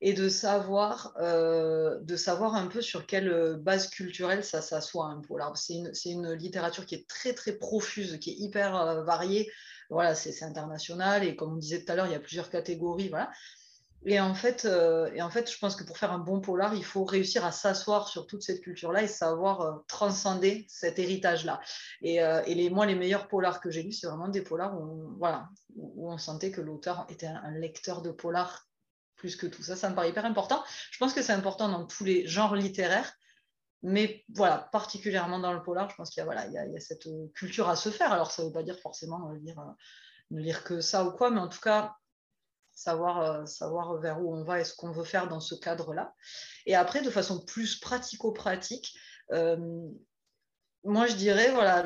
et 0.00 0.12
de 0.12 0.28
savoir, 0.28 1.12
euh, 1.20 1.98
de 2.00 2.16
savoir 2.16 2.54
un 2.54 2.68
peu 2.68 2.80
sur 2.80 3.06
quelle 3.06 3.28
euh, 3.28 3.56
base 3.56 3.88
culturelle 3.88 4.44
ça 4.44 4.62
s'assoit 4.62 5.06
un 5.06 5.20
polar. 5.20 5.56
C'est 5.56 5.74
une, 5.74 5.92
une, 6.04 6.32
littérature 6.32 6.86
qui 6.86 6.94
est 6.94 7.08
très 7.08 7.32
très 7.32 7.52
profuse, 7.52 8.18
qui 8.20 8.30
est 8.30 8.36
hyper 8.36 8.76
euh, 8.76 9.02
variée. 9.02 9.50
Voilà, 9.90 10.14
c'est 10.14 10.42
international 10.42 11.24
et 11.24 11.34
comme 11.34 11.54
on 11.54 11.56
disait 11.56 11.82
tout 11.82 11.90
à 11.90 11.96
l'heure, 11.96 12.06
il 12.06 12.12
y 12.12 12.16
a 12.16 12.20
plusieurs 12.20 12.50
catégories. 12.50 13.08
Voilà. 13.08 13.30
Et 14.06 14.20
en, 14.20 14.34
fait, 14.34 14.64
et 14.64 15.22
en 15.22 15.30
fait, 15.30 15.50
je 15.50 15.58
pense 15.58 15.74
que 15.74 15.82
pour 15.82 15.98
faire 15.98 16.12
un 16.12 16.18
bon 16.18 16.40
polar, 16.40 16.72
il 16.74 16.84
faut 16.84 17.04
réussir 17.04 17.44
à 17.44 17.50
s'asseoir 17.50 18.06
sur 18.06 18.28
toute 18.28 18.42
cette 18.42 18.60
culture-là 18.60 19.02
et 19.02 19.08
savoir 19.08 19.82
transcender 19.88 20.66
cet 20.68 21.00
héritage-là. 21.00 21.60
Et, 22.02 22.20
les, 22.46 22.70
moi, 22.70 22.86
les 22.86 22.94
meilleurs 22.94 23.26
polars 23.26 23.60
que 23.60 23.72
j'ai 23.72 23.82
lus, 23.82 23.92
c'est 23.92 24.06
vraiment 24.06 24.28
des 24.28 24.42
polars 24.42 24.78
où 24.78 24.84
on, 24.84 25.18
voilà, 25.18 25.48
où 25.74 26.12
on 26.12 26.16
sentait 26.16 26.52
que 26.52 26.60
l'auteur 26.60 27.06
était 27.08 27.26
un, 27.26 27.50
lecteur 27.50 28.00
de 28.00 28.12
polar 28.12 28.67
plus 29.18 29.36
que 29.36 29.46
tout 29.46 29.62
ça. 29.62 29.76
Ça 29.76 29.90
me 29.90 29.94
paraît 29.94 30.08
hyper 30.08 30.24
important. 30.24 30.64
Je 30.90 30.98
pense 30.98 31.12
que 31.12 31.22
c'est 31.22 31.32
important 31.32 31.68
dans 31.68 31.84
tous 31.84 32.04
les 32.04 32.26
genres 32.26 32.56
littéraires. 32.56 33.12
Mais 33.82 34.24
voilà, 34.34 34.68
particulièrement 34.72 35.38
dans 35.38 35.52
le 35.52 35.62
polar, 35.62 35.88
je 35.90 35.94
pense 35.94 36.10
qu'il 36.10 36.22
y, 36.22 36.24
voilà, 36.24 36.46
il 36.46 36.52
y, 36.52 36.58
a, 36.58 36.62
a 36.62 36.80
cette 36.80 37.06
culture 37.34 37.68
à 37.68 37.76
se 37.76 37.90
faire. 37.90 38.12
Alors, 38.12 38.32
ça 38.32 38.42
ne 38.42 38.48
veut 38.48 38.52
pas 38.52 38.64
dire 38.64 38.78
forcément 38.80 39.30
lire, 39.32 39.62
ne 40.30 40.40
lire 40.40 40.64
que 40.64 40.80
ça 40.80 41.04
ou 41.04 41.12
quoi, 41.12 41.30
mais 41.30 41.38
en 41.38 41.48
tout 41.48 41.60
cas, 41.60 41.94
savoir, 42.78 43.20
euh, 43.20 43.46
savoir 43.46 43.98
vers 43.98 44.20
où 44.20 44.34
on 44.34 44.44
va 44.44 44.60
et 44.60 44.64
ce 44.64 44.74
qu'on 44.74 44.92
veut 44.92 45.04
faire 45.04 45.28
dans 45.28 45.40
ce 45.40 45.54
cadre-là. 45.54 46.14
Et 46.66 46.76
après, 46.76 47.02
de 47.02 47.10
façon 47.10 47.44
plus 47.44 47.78
pratico-pratique, 47.80 48.96
euh, 49.32 49.88
moi, 50.84 51.06
je 51.06 51.16
dirais, 51.16 51.50
voilà, 51.50 51.84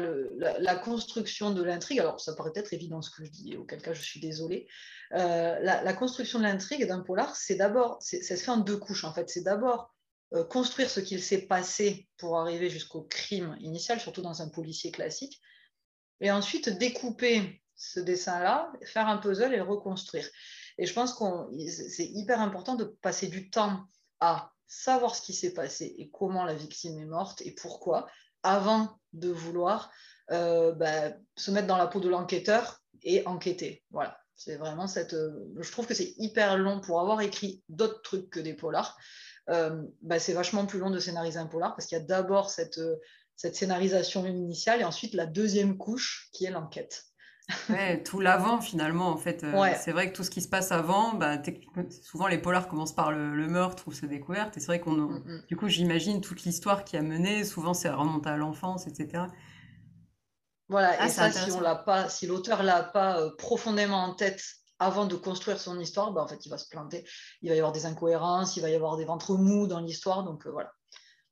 la, 0.58 0.76
construction 0.76 1.50
de 1.50 1.62
l'intrigue, 1.62 2.00
alors 2.00 2.20
ça 2.20 2.34
paraît 2.34 2.52
être 2.54 2.72
évident 2.72 3.00
ce 3.00 3.10
que 3.10 3.24
je 3.24 3.30
dis, 3.30 3.56
auquel 3.56 3.80
cas 3.80 3.94
je 3.94 4.02
suis 4.02 4.20
désolée, 4.20 4.68
euh, 5.14 5.58
la, 5.60 5.92
construction 5.94 6.38
de 6.38 6.44
l'intrigue 6.44 6.86
d'un 6.86 7.00
polar, 7.00 7.34
c'est 7.34 7.54
d'abord, 7.54 7.98
ça 8.00 8.20
se 8.20 8.42
fait 8.42 8.50
en 8.50 8.58
deux 8.58 8.76
couches 8.76 9.04
en 9.04 9.12
fait, 9.12 9.28
c'est 9.28 9.42
d'abord 9.42 9.94
construire 10.48 10.88
ce 10.88 11.00
qu'il 11.00 11.22
s'est 11.22 11.42
passé 11.42 12.08
pour 12.16 12.38
arriver 12.38 12.70
jusqu'au 12.70 13.02
crime 13.02 13.54
initial, 13.60 14.00
surtout 14.00 14.22
dans 14.22 14.40
un 14.40 14.48
policier 14.48 14.90
classique, 14.90 15.38
et 16.20 16.30
ensuite 16.30 16.70
découper 16.70 17.62
ce 17.74 18.00
dessin-là, 18.00 18.72
faire 18.84 19.08
un 19.08 19.18
puzzle 19.18 19.52
et 19.52 19.58
le 19.58 19.62
reconstruire. 19.62 20.26
Et 20.78 20.86
je 20.86 20.94
pense 20.94 21.12
que 21.14 21.24
c'est 21.68 22.06
hyper 22.06 22.40
important 22.40 22.76
de 22.76 22.84
passer 22.84 23.26
du 23.26 23.50
temps 23.50 23.84
à 24.20 24.52
savoir 24.66 25.14
ce 25.14 25.22
qui 25.22 25.34
s'est 25.34 25.52
passé 25.52 25.94
et 25.98 26.10
comment 26.10 26.44
la 26.44 26.54
victime 26.54 26.98
est 26.98 27.04
morte 27.06 27.42
et 27.42 27.54
pourquoi, 27.54 28.08
avant 28.42 28.98
de 29.12 29.28
vouloir 29.28 29.90
euh, 30.30 30.72
bah, 30.72 31.12
se 31.36 31.50
mettre 31.50 31.66
dans 31.66 31.76
la 31.76 31.86
peau 31.86 32.00
de 32.00 32.08
l'enquêteur 32.08 32.82
et 33.02 33.26
enquêter. 33.26 33.84
Voilà. 33.90 34.18
C'est 34.34 34.56
vraiment 34.56 34.86
cette. 34.86 35.14
Euh, 35.14 35.52
je 35.60 35.70
trouve 35.70 35.86
que 35.86 35.94
c'est 35.94 36.14
hyper 36.16 36.56
long 36.56 36.80
pour 36.80 37.00
avoir 37.00 37.20
écrit 37.20 37.62
d'autres 37.68 38.02
trucs 38.02 38.30
que 38.30 38.40
des 38.40 38.54
polars. 38.54 38.96
Euh, 39.50 39.82
bah, 40.00 40.18
c'est 40.18 40.32
vachement 40.32 40.66
plus 40.66 40.78
long 40.78 40.90
de 40.90 40.98
scénariser 40.98 41.38
un 41.38 41.46
polar 41.46 41.74
parce 41.74 41.86
qu'il 41.86 41.98
y 41.98 42.00
a 42.00 42.04
d'abord 42.04 42.50
cette, 42.50 42.80
cette 43.36 43.56
scénarisation 43.56 44.24
initiale 44.26 44.80
et 44.80 44.84
ensuite 44.84 45.14
la 45.14 45.26
deuxième 45.26 45.76
couche 45.76 46.30
qui 46.32 46.44
est 46.44 46.50
l'enquête. 46.50 47.04
Ouais, 47.68 48.02
tout 48.02 48.20
l'avant 48.20 48.60
finalement 48.60 49.08
en 49.08 49.16
fait. 49.16 49.44
Euh, 49.44 49.74
c'est 49.80 49.92
vrai 49.92 50.10
que 50.10 50.16
tout 50.16 50.24
ce 50.24 50.30
qui 50.30 50.40
se 50.40 50.48
passe 50.48 50.72
avant, 50.72 51.14
bah, 51.14 51.38
souvent 52.02 52.26
les 52.26 52.38
polars 52.38 52.68
commencent 52.68 52.94
par 52.94 53.12
le, 53.12 53.46
meurtre 53.48 53.84
ou 53.86 53.92
ses 53.92 54.06
découvertes. 54.06 54.56
Et 54.56 54.60
c'est 54.60 54.66
vrai 54.66 54.80
qu'on, 54.80 54.92
mm, 54.92 55.22
mm. 55.24 55.42
du 55.48 55.56
coup, 55.56 55.68
j'imagine 55.68 56.20
toute 56.20 56.44
l'histoire 56.44 56.84
qui 56.84 56.96
a 56.96 57.02
mené. 57.02 57.44
Souvent, 57.44 57.74
c'est 57.74 57.90
remonté 57.90 58.28
à 58.28 58.36
l'enfance, 58.36 58.86
etc. 58.86 59.24
Voilà. 60.68 60.96
Ah, 60.98 61.06
et 61.06 61.08
ça, 61.08 61.30
si 61.30 61.50
on 61.52 61.60
l'a 61.60 61.76
pas, 61.76 62.08
si 62.08 62.26
l'auteur 62.26 62.62
l'a 62.62 62.82
pas 62.82 63.20
euh, 63.20 63.30
profondément 63.36 64.04
en 64.04 64.14
tête 64.14 64.42
avant 64.78 65.06
de 65.06 65.16
construire 65.16 65.60
son 65.60 65.78
histoire, 65.78 66.12
bah, 66.12 66.22
en 66.22 66.28
fait, 66.28 66.44
il 66.46 66.48
va 66.48 66.58
se 66.58 66.68
planter. 66.68 67.04
Il 67.42 67.50
va 67.50 67.54
y 67.54 67.58
avoir 67.58 67.72
des 67.72 67.86
incohérences, 67.86 68.56
il 68.56 68.62
va 68.62 68.70
y 68.70 68.74
avoir 68.74 68.96
des 68.96 69.04
ventres 69.04 69.34
mous 69.34 69.66
dans 69.66 69.80
l'histoire. 69.80 70.24
Donc 70.24 70.46
euh, 70.46 70.50
voilà, 70.50 70.72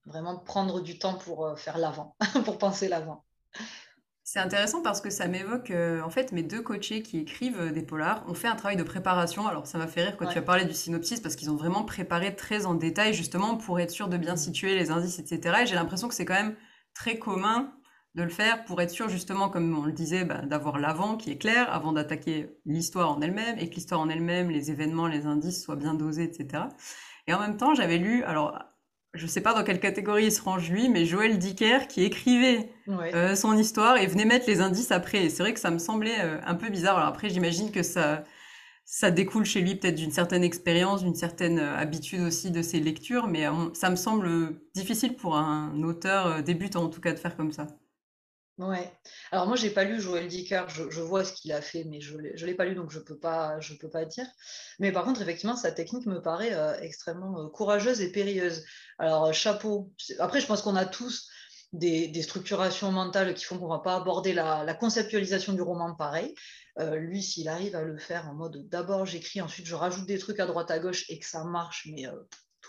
vraiment 0.06 0.38
prendre 0.38 0.80
du 0.80 0.98
temps 0.98 1.14
pour 1.14 1.58
faire 1.58 1.78
l'avant, 1.78 2.16
pour 2.44 2.58
penser 2.58 2.88
l'avant. 2.88 3.24
C'est 4.22 4.38
intéressant 4.38 4.82
parce 4.82 5.00
que 5.00 5.10
ça 5.10 5.26
m'évoque, 5.26 5.70
euh, 5.70 6.02
en 6.02 6.10
fait, 6.10 6.30
mes 6.32 6.42
deux 6.42 6.62
coachés 6.62 7.02
qui 7.02 7.18
écrivent 7.18 7.72
des 7.72 7.82
polars 7.82 8.24
ont 8.28 8.34
fait 8.34 8.48
un 8.48 8.54
travail 8.54 8.76
de 8.76 8.82
préparation. 8.82 9.48
Alors, 9.48 9.66
ça 9.66 9.78
m'a 9.78 9.86
fait 9.86 10.04
rire 10.04 10.16
quand 10.16 10.26
tu 10.26 10.38
as 10.38 10.42
parlé 10.42 10.64
du 10.64 10.74
synopsis 10.74 11.20
parce 11.20 11.36
qu'ils 11.36 11.50
ont 11.50 11.56
vraiment 11.56 11.84
préparé 11.84 12.36
très 12.36 12.66
en 12.66 12.74
détail, 12.74 13.12
justement, 13.14 13.56
pour 13.56 13.80
être 13.80 13.90
sûr 13.90 14.08
de 14.08 14.16
bien 14.16 14.34
mm. 14.34 14.38
situer 14.38 14.74
les 14.76 14.90
indices, 14.90 15.18
etc. 15.18 15.60
Et 15.62 15.66
j'ai 15.66 15.74
l'impression 15.74 16.08
que 16.08 16.14
c'est 16.14 16.24
quand 16.24 16.34
même 16.34 16.54
très 16.94 17.18
commun 17.18 17.72
de 18.14 18.22
le 18.22 18.28
faire 18.28 18.64
pour 18.64 18.80
être 18.80 18.90
sûr, 18.90 19.08
justement, 19.08 19.48
comme 19.48 19.76
on 19.76 19.84
le 19.84 19.92
disait, 19.92 20.24
bah, 20.24 20.42
d'avoir 20.42 20.78
l'avant 20.78 21.16
qui 21.16 21.30
est 21.30 21.38
clair 21.38 21.72
avant 21.72 21.92
d'attaquer 21.92 22.56
l'histoire 22.66 23.10
en 23.10 23.20
elle-même 23.20 23.58
et 23.58 23.68
que 23.68 23.74
l'histoire 23.74 24.00
en 24.00 24.08
elle-même, 24.08 24.50
les 24.50 24.70
événements, 24.70 25.06
les 25.06 25.26
indices 25.26 25.62
soient 25.62 25.76
bien 25.76 25.94
dosés, 25.94 26.24
etc. 26.24 26.64
Et 27.26 27.34
en 27.34 27.40
même 27.40 27.56
temps, 27.56 27.74
j'avais 27.74 27.98
lu, 27.98 28.24
alors 28.24 28.58
je 29.14 29.26
sais 29.26 29.40
pas 29.40 29.54
dans 29.54 29.64
quelle 29.64 29.80
catégorie 29.80 30.26
il 30.26 30.32
se 30.32 30.42
range 30.42 30.70
lui, 30.70 30.88
mais 30.88 31.04
Joël 31.04 31.38
Dicker 31.38 31.88
qui 31.88 32.04
écrivait 32.04 32.70
euh, 32.88 33.34
son 33.34 33.56
histoire 33.56 33.96
et 33.96 34.06
venait 34.06 34.24
mettre 34.24 34.46
les 34.46 34.60
indices 34.60 34.92
après. 34.92 35.24
Et 35.24 35.30
c'est 35.30 35.42
vrai 35.42 35.52
que 35.52 35.60
ça 35.60 35.70
me 35.70 35.78
semblait 35.78 36.20
euh, 36.20 36.40
un 36.44 36.54
peu 36.54 36.68
bizarre. 36.68 36.96
Alors 36.96 37.08
après, 37.08 37.28
j'imagine 37.28 37.72
que 37.72 37.82
ça, 37.82 38.24
ça 38.84 39.10
découle 39.10 39.44
chez 39.44 39.60
lui 39.62 39.74
peut-être 39.74 39.96
d'une 39.96 40.12
certaine 40.12 40.44
expérience, 40.44 41.02
d'une 41.02 41.16
certaine 41.16 41.58
euh, 41.58 41.76
habitude 41.76 42.20
aussi 42.20 42.50
de 42.52 42.62
ses 42.62 42.80
lectures, 42.80 43.26
mais 43.26 43.46
ça 43.74 43.90
me 43.90 43.96
semble 43.96 44.60
difficile 44.74 45.16
pour 45.16 45.36
un 45.36 45.82
auteur 45.82 46.42
débutant 46.42 46.84
en 46.84 46.88
tout 46.88 47.00
cas 47.00 47.12
de 47.12 47.18
faire 47.18 47.36
comme 47.36 47.52
ça. 47.52 47.66
Ouais. 48.60 48.92
Alors 49.32 49.46
moi, 49.46 49.56
j'ai 49.56 49.70
pas 49.70 49.84
lu 49.84 49.98
Joël 50.02 50.28
Dicker, 50.28 50.66
je, 50.68 51.00
vois 51.00 51.24
ce 51.24 51.32
qu'il 51.32 51.50
a 51.50 51.62
fait, 51.62 51.84
mais 51.84 52.02
je 52.02 52.14
ne 52.14 52.44
l'ai 52.44 52.54
pas 52.54 52.66
lu, 52.66 52.74
donc 52.74 52.90
je 52.90 52.98
peux 52.98 53.18
pas, 53.18 53.58
je 53.60 53.72
peux 53.72 53.88
pas 53.88 54.04
dire. 54.04 54.26
Mais 54.78 54.92
par 54.92 55.04
contre, 55.04 55.22
effectivement, 55.22 55.56
sa 55.56 55.72
technique 55.72 56.04
me 56.04 56.20
paraît 56.20 56.52
euh, 56.52 56.78
extrêmement 56.80 57.40
euh, 57.40 57.48
courageuse 57.48 58.02
et 58.02 58.12
périlleuse. 58.12 58.66
Alors, 58.98 59.24
euh, 59.24 59.32
chapeau. 59.32 59.90
Après, 60.18 60.42
je 60.42 60.46
pense 60.46 60.60
qu'on 60.60 60.76
a 60.76 60.84
tous 60.84 61.30
des, 61.72 62.12
structurations 62.22 62.92
mentales 62.92 63.32
qui 63.32 63.46
font 63.46 63.58
qu'on 63.58 63.66
va 63.66 63.78
pas 63.78 63.96
aborder 63.96 64.34
la, 64.34 64.74
conceptualisation 64.74 65.54
du 65.54 65.62
roman 65.62 65.94
pareil. 65.94 66.34
lui, 66.78 67.22
s'il 67.22 67.48
arrive 67.48 67.74
à 67.76 67.82
le 67.82 67.96
faire 67.96 68.28
en 68.28 68.34
mode 68.34 68.68
d'abord 68.68 69.06
j'écris, 69.06 69.40
ensuite 69.40 69.66
je 69.66 69.74
rajoute 69.74 70.06
des 70.06 70.18
trucs 70.18 70.38
à 70.38 70.44
droite 70.44 70.70
à 70.70 70.78
gauche 70.80 71.06
et 71.08 71.18
que 71.18 71.26
ça 71.26 71.44
marche, 71.44 71.88
mais 71.90 72.06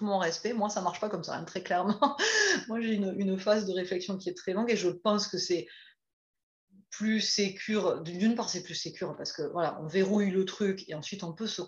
mon 0.02 0.18
respect. 0.18 0.54
Moi, 0.54 0.70
ça 0.70 0.82
marche 0.82 1.00
pas 1.00 1.10
comme 1.10 1.24
ça, 1.24 1.36
hein, 1.36 1.44
très 1.44 1.64
clairement. 1.64 2.18
Moi, 2.68 2.82
j'ai 2.82 2.94
une, 2.94 3.38
phase 3.38 3.66
de 3.66 3.74
réflexion 3.74 4.18
qui 4.18 4.30
est 4.30 4.38
très 4.38 4.54
longue 4.54 4.70
et 4.70 4.76
je 4.76 4.90
pense 4.90 5.28
que 5.28 5.38
c'est 5.38 5.68
plus 6.90 7.22
sécure. 7.22 8.02
D'une 8.02 8.36
part, 8.36 8.50
c'est 8.50 8.64
plus 8.64 8.76
sécure 8.76 9.16
parce 9.16 9.32
que 9.32 9.44
voilà, 9.44 9.80
on 9.82 9.88
verrouille 9.88 10.30
le 10.30 10.46
truc 10.46 10.88
et 10.90 10.94
ensuite 10.94 11.24
on 11.24 11.34
peut 11.34 11.48
se, 11.48 11.62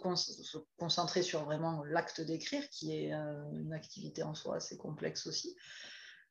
concentrer 0.77 1.21
sur 1.21 1.45
vraiment 1.45 1.83
l'acte 1.85 2.21
d'écrire, 2.21 2.67
qui 2.69 2.95
est 2.95 3.13
euh, 3.13 3.41
une 3.53 3.73
activité 3.73 4.21
en 4.23 4.35
soi 4.35 4.57
assez 4.57 4.77
complexe 4.77 5.25
aussi. 5.25 5.55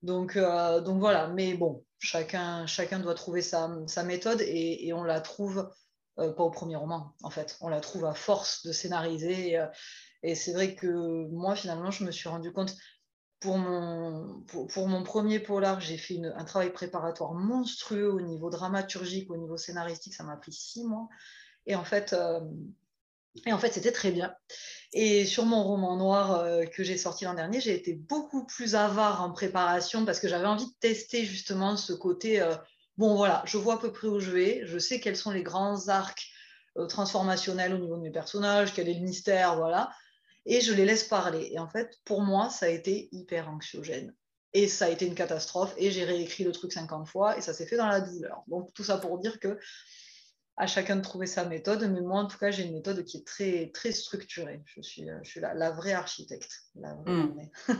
Donc, 0.02 0.36
euh, 0.36 0.80
donc 0.80 0.98
voilà, 0.98 1.28
mais 1.28 1.54
bon, 1.54 1.84
chacun, 1.98 2.66
chacun 2.66 2.98
doit 2.98 3.14
trouver 3.14 3.40
sa, 3.40 3.68
méthode 4.04 4.40
et, 4.42 4.92
on 4.92 5.04
la 5.04 5.20
trouve 5.20 5.70
euh, 6.18 6.32
pas 6.32 6.42
au 6.42 6.50
premier 6.50 6.76
roman, 6.76 7.14
en 7.22 7.30
fait. 7.30 7.56
On 7.60 7.68
la 7.68 7.80
trouve 7.80 8.04
à 8.04 8.14
force 8.14 8.66
de 8.66 8.72
scénariser 8.72 9.52
et 9.52 9.66
c'est 10.22 10.52
vrai 10.52 10.74
que 10.74 11.26
moi, 11.30 11.56
finalement, 11.56 11.90
je 11.90 12.04
me 12.04 12.10
suis 12.10 12.28
rendu 12.28 12.52
compte, 12.52 12.76
pour 13.42 13.58
mon, 13.58 14.40
pour, 14.42 14.88
mon 14.88 15.02
premier 15.02 15.40
polar, 15.40 15.80
j'ai 15.80 15.98
fait 15.98 16.20
un 16.36 16.44
travail 16.44 16.72
préparatoire 16.72 17.34
monstrueux 17.34 18.08
au 18.08 18.20
niveau 18.20 18.50
dramaturgique, 18.50 19.30
au 19.30 19.36
niveau 19.36 19.56
scénaristique, 19.56 20.14
ça 20.14 20.22
m'a 20.22 20.36
pris 20.36 20.52
six 20.52 20.84
mois. 20.84 21.08
Et 21.66 21.74
en 21.74 21.82
fait, 21.82 22.12
euh, 22.12 22.40
et 23.44 23.52
en 23.52 23.58
fait, 23.58 23.72
c'était 23.72 23.90
très 23.90 24.12
bien. 24.12 24.32
Et 24.92 25.26
sur 25.26 25.44
mon 25.44 25.64
roman 25.64 25.96
noir 25.96 26.40
euh, 26.40 26.64
que 26.66 26.84
j'ai 26.84 26.96
sorti 26.96 27.24
l'an 27.24 27.34
dernier, 27.34 27.60
j'ai 27.60 27.74
été 27.74 27.94
beaucoup 27.94 28.46
plus 28.46 28.76
avare 28.76 29.22
en 29.22 29.32
préparation 29.32 30.04
parce 30.04 30.20
que 30.20 30.28
j'avais 30.28 30.46
envie 30.46 30.66
de 30.66 30.78
tester 30.78 31.24
justement 31.24 31.76
ce 31.76 31.92
côté. 31.92 32.40
Euh, 32.40 32.54
bon, 32.96 33.16
voilà, 33.16 33.42
je 33.44 33.58
vois 33.58 33.74
à 33.74 33.78
peu 33.78 33.90
près 33.90 34.06
où 34.06 34.20
je 34.20 34.30
vais, 34.30 34.62
je 34.66 34.78
sais 34.78 35.00
quels 35.00 35.16
sont 35.16 35.32
les 35.32 35.42
grands 35.42 35.88
arcs 35.88 36.28
transformationnels 36.88 37.74
au 37.74 37.78
niveau 37.78 37.96
de 37.96 38.02
mes 38.02 38.12
personnages, 38.12 38.72
quel 38.72 38.88
est 38.88 38.94
le 38.94 39.00
mystère, 39.00 39.56
voilà 39.56 39.90
et 40.46 40.60
je 40.60 40.72
les 40.72 40.84
laisse 40.84 41.04
parler. 41.04 41.50
Et 41.52 41.58
en 41.58 41.68
fait, 41.68 41.98
pour 42.04 42.22
moi, 42.22 42.50
ça 42.50 42.66
a 42.66 42.68
été 42.68 43.08
hyper 43.12 43.48
anxiogène. 43.48 44.14
Et 44.54 44.68
ça 44.68 44.86
a 44.86 44.88
été 44.90 45.06
une 45.06 45.14
catastrophe. 45.14 45.74
Et 45.78 45.90
j'ai 45.90 46.04
réécrit 46.04 46.44
le 46.44 46.52
truc 46.52 46.72
50 46.72 47.08
fois 47.08 47.38
et 47.38 47.40
ça 47.40 47.54
s'est 47.54 47.66
fait 47.66 47.76
dans 47.76 47.86
la 47.86 48.00
douleur. 48.00 48.42
Donc, 48.48 48.72
tout 48.74 48.84
ça 48.84 48.98
pour 48.98 49.18
dire 49.18 49.40
que 49.40 49.58
à 50.58 50.66
chacun 50.66 50.96
de 50.96 51.00
trouver 51.00 51.26
sa 51.26 51.44
méthode, 51.46 51.90
mais 51.90 52.02
moi 52.02 52.20
en 52.20 52.26
tout 52.26 52.36
cas 52.36 52.50
j'ai 52.50 52.64
une 52.64 52.74
méthode 52.74 53.04
qui 53.04 53.16
est 53.16 53.26
très 53.26 53.70
très 53.72 53.90
structurée. 53.90 54.62
Je 54.66 54.82
suis, 54.82 55.06
je 55.22 55.28
suis 55.28 55.40
la, 55.40 55.70
vraie 55.70 55.94
architecte. 55.94 56.52
Hmm. 56.74 57.28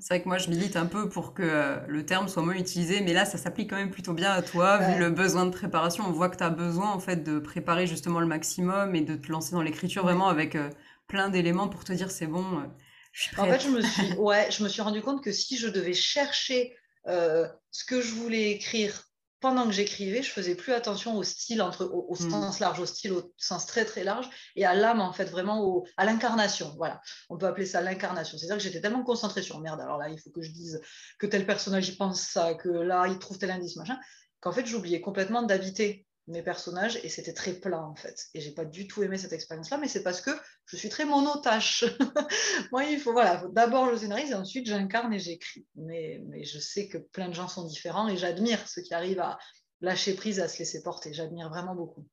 c'est 0.00 0.08
vrai 0.08 0.22
que 0.22 0.28
moi 0.28 0.38
je 0.38 0.48
milite 0.48 0.76
un 0.76 0.86
peu 0.86 1.08
pour 1.08 1.34
que 1.34 1.42
euh, 1.42 1.78
le 1.88 2.06
terme 2.06 2.28
soit 2.28 2.42
moins 2.42 2.54
utilisé, 2.54 3.00
mais 3.00 3.12
là 3.12 3.24
ça 3.24 3.38
s'applique 3.38 3.70
quand 3.70 3.76
même 3.76 3.90
plutôt 3.90 4.12
bien 4.12 4.30
à 4.30 4.40
toi, 4.40 4.78
vu 4.78 5.00
le 5.00 5.10
besoin 5.10 5.46
de 5.46 5.50
préparation. 5.50 6.04
On 6.06 6.12
voit 6.12 6.28
que 6.28 6.36
tu 6.36 6.44
as 6.44 6.50
besoin 6.50 6.92
en 6.92 7.00
fait 7.00 7.24
de 7.24 7.40
préparer 7.40 7.88
justement 7.88 8.20
le 8.20 8.26
maximum 8.26 8.94
et 8.94 9.00
de 9.00 9.16
te 9.16 9.30
lancer 9.30 9.52
dans 9.52 9.62
l'écriture 9.62 10.04
vraiment 10.04 10.28
avec 10.28 10.54
euh, 10.54 10.70
plein 11.12 11.28
d'éléments 11.28 11.68
pour 11.68 11.84
te 11.84 11.92
dire 11.92 12.10
c'est 12.10 12.26
bon. 12.26 12.58
Euh, 12.58 12.66
je 13.12 13.38
en 13.38 13.44
fait, 13.44 13.60
je 13.60 13.68
me, 13.68 13.82
suis, 13.82 14.12
ouais, 14.16 14.50
je 14.50 14.64
me 14.64 14.68
suis 14.68 14.80
rendu 14.80 15.02
compte 15.02 15.22
que 15.22 15.30
si 15.30 15.58
je 15.58 15.68
devais 15.68 15.92
chercher 15.92 16.74
euh, 17.06 17.46
ce 17.70 17.84
que 17.84 18.00
je 18.00 18.14
voulais 18.14 18.50
écrire 18.50 19.04
pendant 19.40 19.66
que 19.66 19.72
j'écrivais, 19.72 20.22
je 20.22 20.30
faisais 20.30 20.54
plus 20.54 20.72
attention 20.72 21.18
au 21.18 21.22
style, 21.22 21.60
entre, 21.60 21.84
au, 21.84 22.14
hmm. 22.14 22.30
sens 22.30 22.60
large, 22.60 22.80
au 22.80 22.86
style 22.86 23.12
au 23.12 23.34
sens 23.36 23.66
très 23.66 23.84
très 23.84 24.04
large, 24.04 24.30
et 24.56 24.64
à 24.64 24.72
l'âme, 24.72 25.00
en 25.00 25.12
fait, 25.12 25.26
vraiment 25.26 25.62
au, 25.62 25.86
à 25.98 26.06
l'incarnation. 26.06 26.72
Voilà, 26.78 27.02
on 27.28 27.36
peut 27.36 27.46
appeler 27.46 27.66
ça 27.66 27.82
l'incarnation. 27.82 28.38
C'est-à-dire 28.38 28.56
que 28.56 28.62
j'étais 28.62 28.80
tellement 28.80 29.04
concentrée 29.04 29.42
sur 29.42 29.60
merde, 29.60 29.80
alors 29.82 29.98
là, 29.98 30.08
il 30.08 30.18
faut 30.18 30.30
que 30.30 30.40
je 30.40 30.50
dise 30.50 30.80
que 31.18 31.26
tel 31.26 31.44
personnage 31.44 31.88
y 31.88 31.96
pense 31.96 32.22
ça, 32.22 32.54
que 32.54 32.70
là, 32.70 33.06
il 33.08 33.18
trouve 33.18 33.36
tel 33.36 33.50
indice, 33.50 33.76
machin, 33.76 33.98
qu'en 34.40 34.52
fait, 34.52 34.64
j'oubliais 34.64 35.02
complètement 35.02 35.42
d'habiter 35.42 36.06
mes 36.28 36.42
personnages 36.42 36.98
et 37.02 37.08
c'était 37.08 37.32
très 37.32 37.52
plat 37.54 37.82
en 37.82 37.94
fait. 37.94 38.28
Et 38.34 38.40
j'ai 38.40 38.52
pas 38.52 38.64
du 38.64 38.86
tout 38.86 39.02
aimé 39.02 39.18
cette 39.18 39.32
expérience-là, 39.32 39.78
mais 39.78 39.88
c'est 39.88 40.02
parce 40.02 40.20
que 40.20 40.30
je 40.66 40.76
suis 40.76 40.88
très 40.88 41.04
monotache. 41.04 41.84
Moi, 42.72 42.84
il 42.84 43.00
faut, 43.00 43.12
voilà, 43.12 43.44
d'abord 43.52 43.90
je 43.92 43.96
scénarise 43.96 44.30
et 44.30 44.34
ensuite 44.34 44.66
j'incarne 44.66 45.12
et 45.12 45.18
j'écris. 45.18 45.66
Mais, 45.74 46.22
mais 46.28 46.44
je 46.44 46.58
sais 46.58 46.88
que 46.88 46.98
plein 46.98 47.28
de 47.28 47.34
gens 47.34 47.48
sont 47.48 47.66
différents 47.66 48.08
et 48.08 48.16
j'admire 48.16 48.66
ceux 48.68 48.82
qui 48.82 48.94
arrivent 48.94 49.20
à 49.20 49.38
lâcher 49.80 50.14
prise, 50.14 50.40
à 50.40 50.48
se 50.48 50.58
laisser 50.58 50.82
porter. 50.82 51.12
J'admire 51.12 51.48
vraiment 51.48 51.74
beaucoup. 51.74 52.06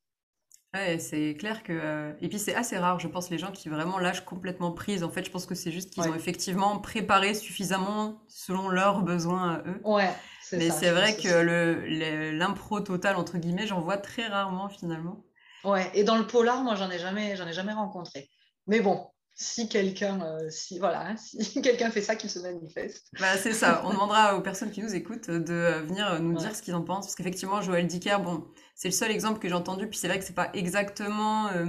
Ouais, 0.76 1.00
c'est 1.00 1.34
clair 1.34 1.64
que. 1.64 1.74
Euh, 1.74 2.14
et 2.22 2.30
puis 2.30 2.38
c'est 2.38 2.54
assez 2.54 2.78
rare, 2.78 3.00
je 3.00 3.08
pense, 3.08 3.32
les 3.32 3.40
gens 3.40 3.52
qui 3.52 3.70
vraiment 3.70 3.98
lâchent 3.98 4.24
complètement 4.24 4.72
prise. 4.72 5.04
En 5.04 5.10
fait, 5.10 5.26
je 5.26 5.32
pense 5.32 5.48
que 5.48 5.56
c'est 5.56 5.72
juste 5.72 5.92
qu'ils 5.92 6.08
ont 6.08 6.14
effectivement 6.14 6.78
préparé 6.78 7.34
suffisamment 7.34 8.22
selon 8.28 8.70
leurs 8.70 9.02
besoins 9.02 9.56
à 9.56 9.68
eux. 9.68 9.82
Ouais, 9.84 10.12
Mais 10.54 10.70
c'est 10.70 10.92
vrai 10.92 11.16
que 11.16 11.28
le, 11.28 12.32
l'impro 12.32 12.80
total, 12.80 13.16
entre 13.16 13.38
guillemets, 13.38 13.68
j'en 13.68 13.82
vois 13.82 13.98
très 13.98 14.28
rarement 14.28 14.70
finalement. 14.70 15.24
Ouais, 15.64 15.90
et 15.94 16.04
dans 16.04 16.18
le 16.18 16.26
polar, 16.26 16.64
moi, 16.64 16.76
j'en 16.76 16.90
ai 16.90 17.00
jamais, 17.00 17.36
j'en 17.36 17.48
ai 17.48 17.54
jamais 17.54 17.74
rencontré. 17.74 18.30
Mais 18.68 18.80
bon, 18.80 19.08
si 19.36 19.70
quelqu'un 19.70 20.22
euh, 20.22 20.50
si, 20.50 20.80
voilà, 20.80 21.08
hein, 21.08 21.16
si 21.18 21.62
quelqu'un 21.62 21.90
fait 21.92 22.02
ça, 22.02 22.16
qu'il 22.16 22.30
se 22.30 22.40
manifeste. 22.40 23.08
Bah, 23.20 23.38
c'est 23.38 23.54
ça, 23.54 23.82
on 23.86 23.92
demandera 23.92 24.36
aux 24.36 24.42
personnes 24.42 24.72
qui 24.72 24.82
nous 24.82 24.94
écoutent 24.94 25.30
de 25.30 25.54
euh, 25.54 25.82
venir 25.82 26.22
nous 26.22 26.38
dire 26.38 26.56
ce 26.56 26.62
qu'ils 26.62 26.76
en 26.76 26.84
pensent. 26.84 27.06
Parce 27.06 27.16
qu'effectivement, 27.16 27.62
Joël 27.62 27.88
Dicker, 27.88 28.18
bon, 28.22 28.46
c'est 28.76 28.90
le 28.90 28.94
seul 28.94 29.12
exemple 29.12 29.40
que 29.40 29.48
j'ai 29.48 29.54
entendu, 29.54 29.88
puis 29.88 29.98
c'est 29.98 30.08
vrai 30.08 30.20
que 30.20 30.26
c'est 30.26 30.36
pas 30.36 30.50
exactement, 30.54 31.48
euh, 31.48 31.66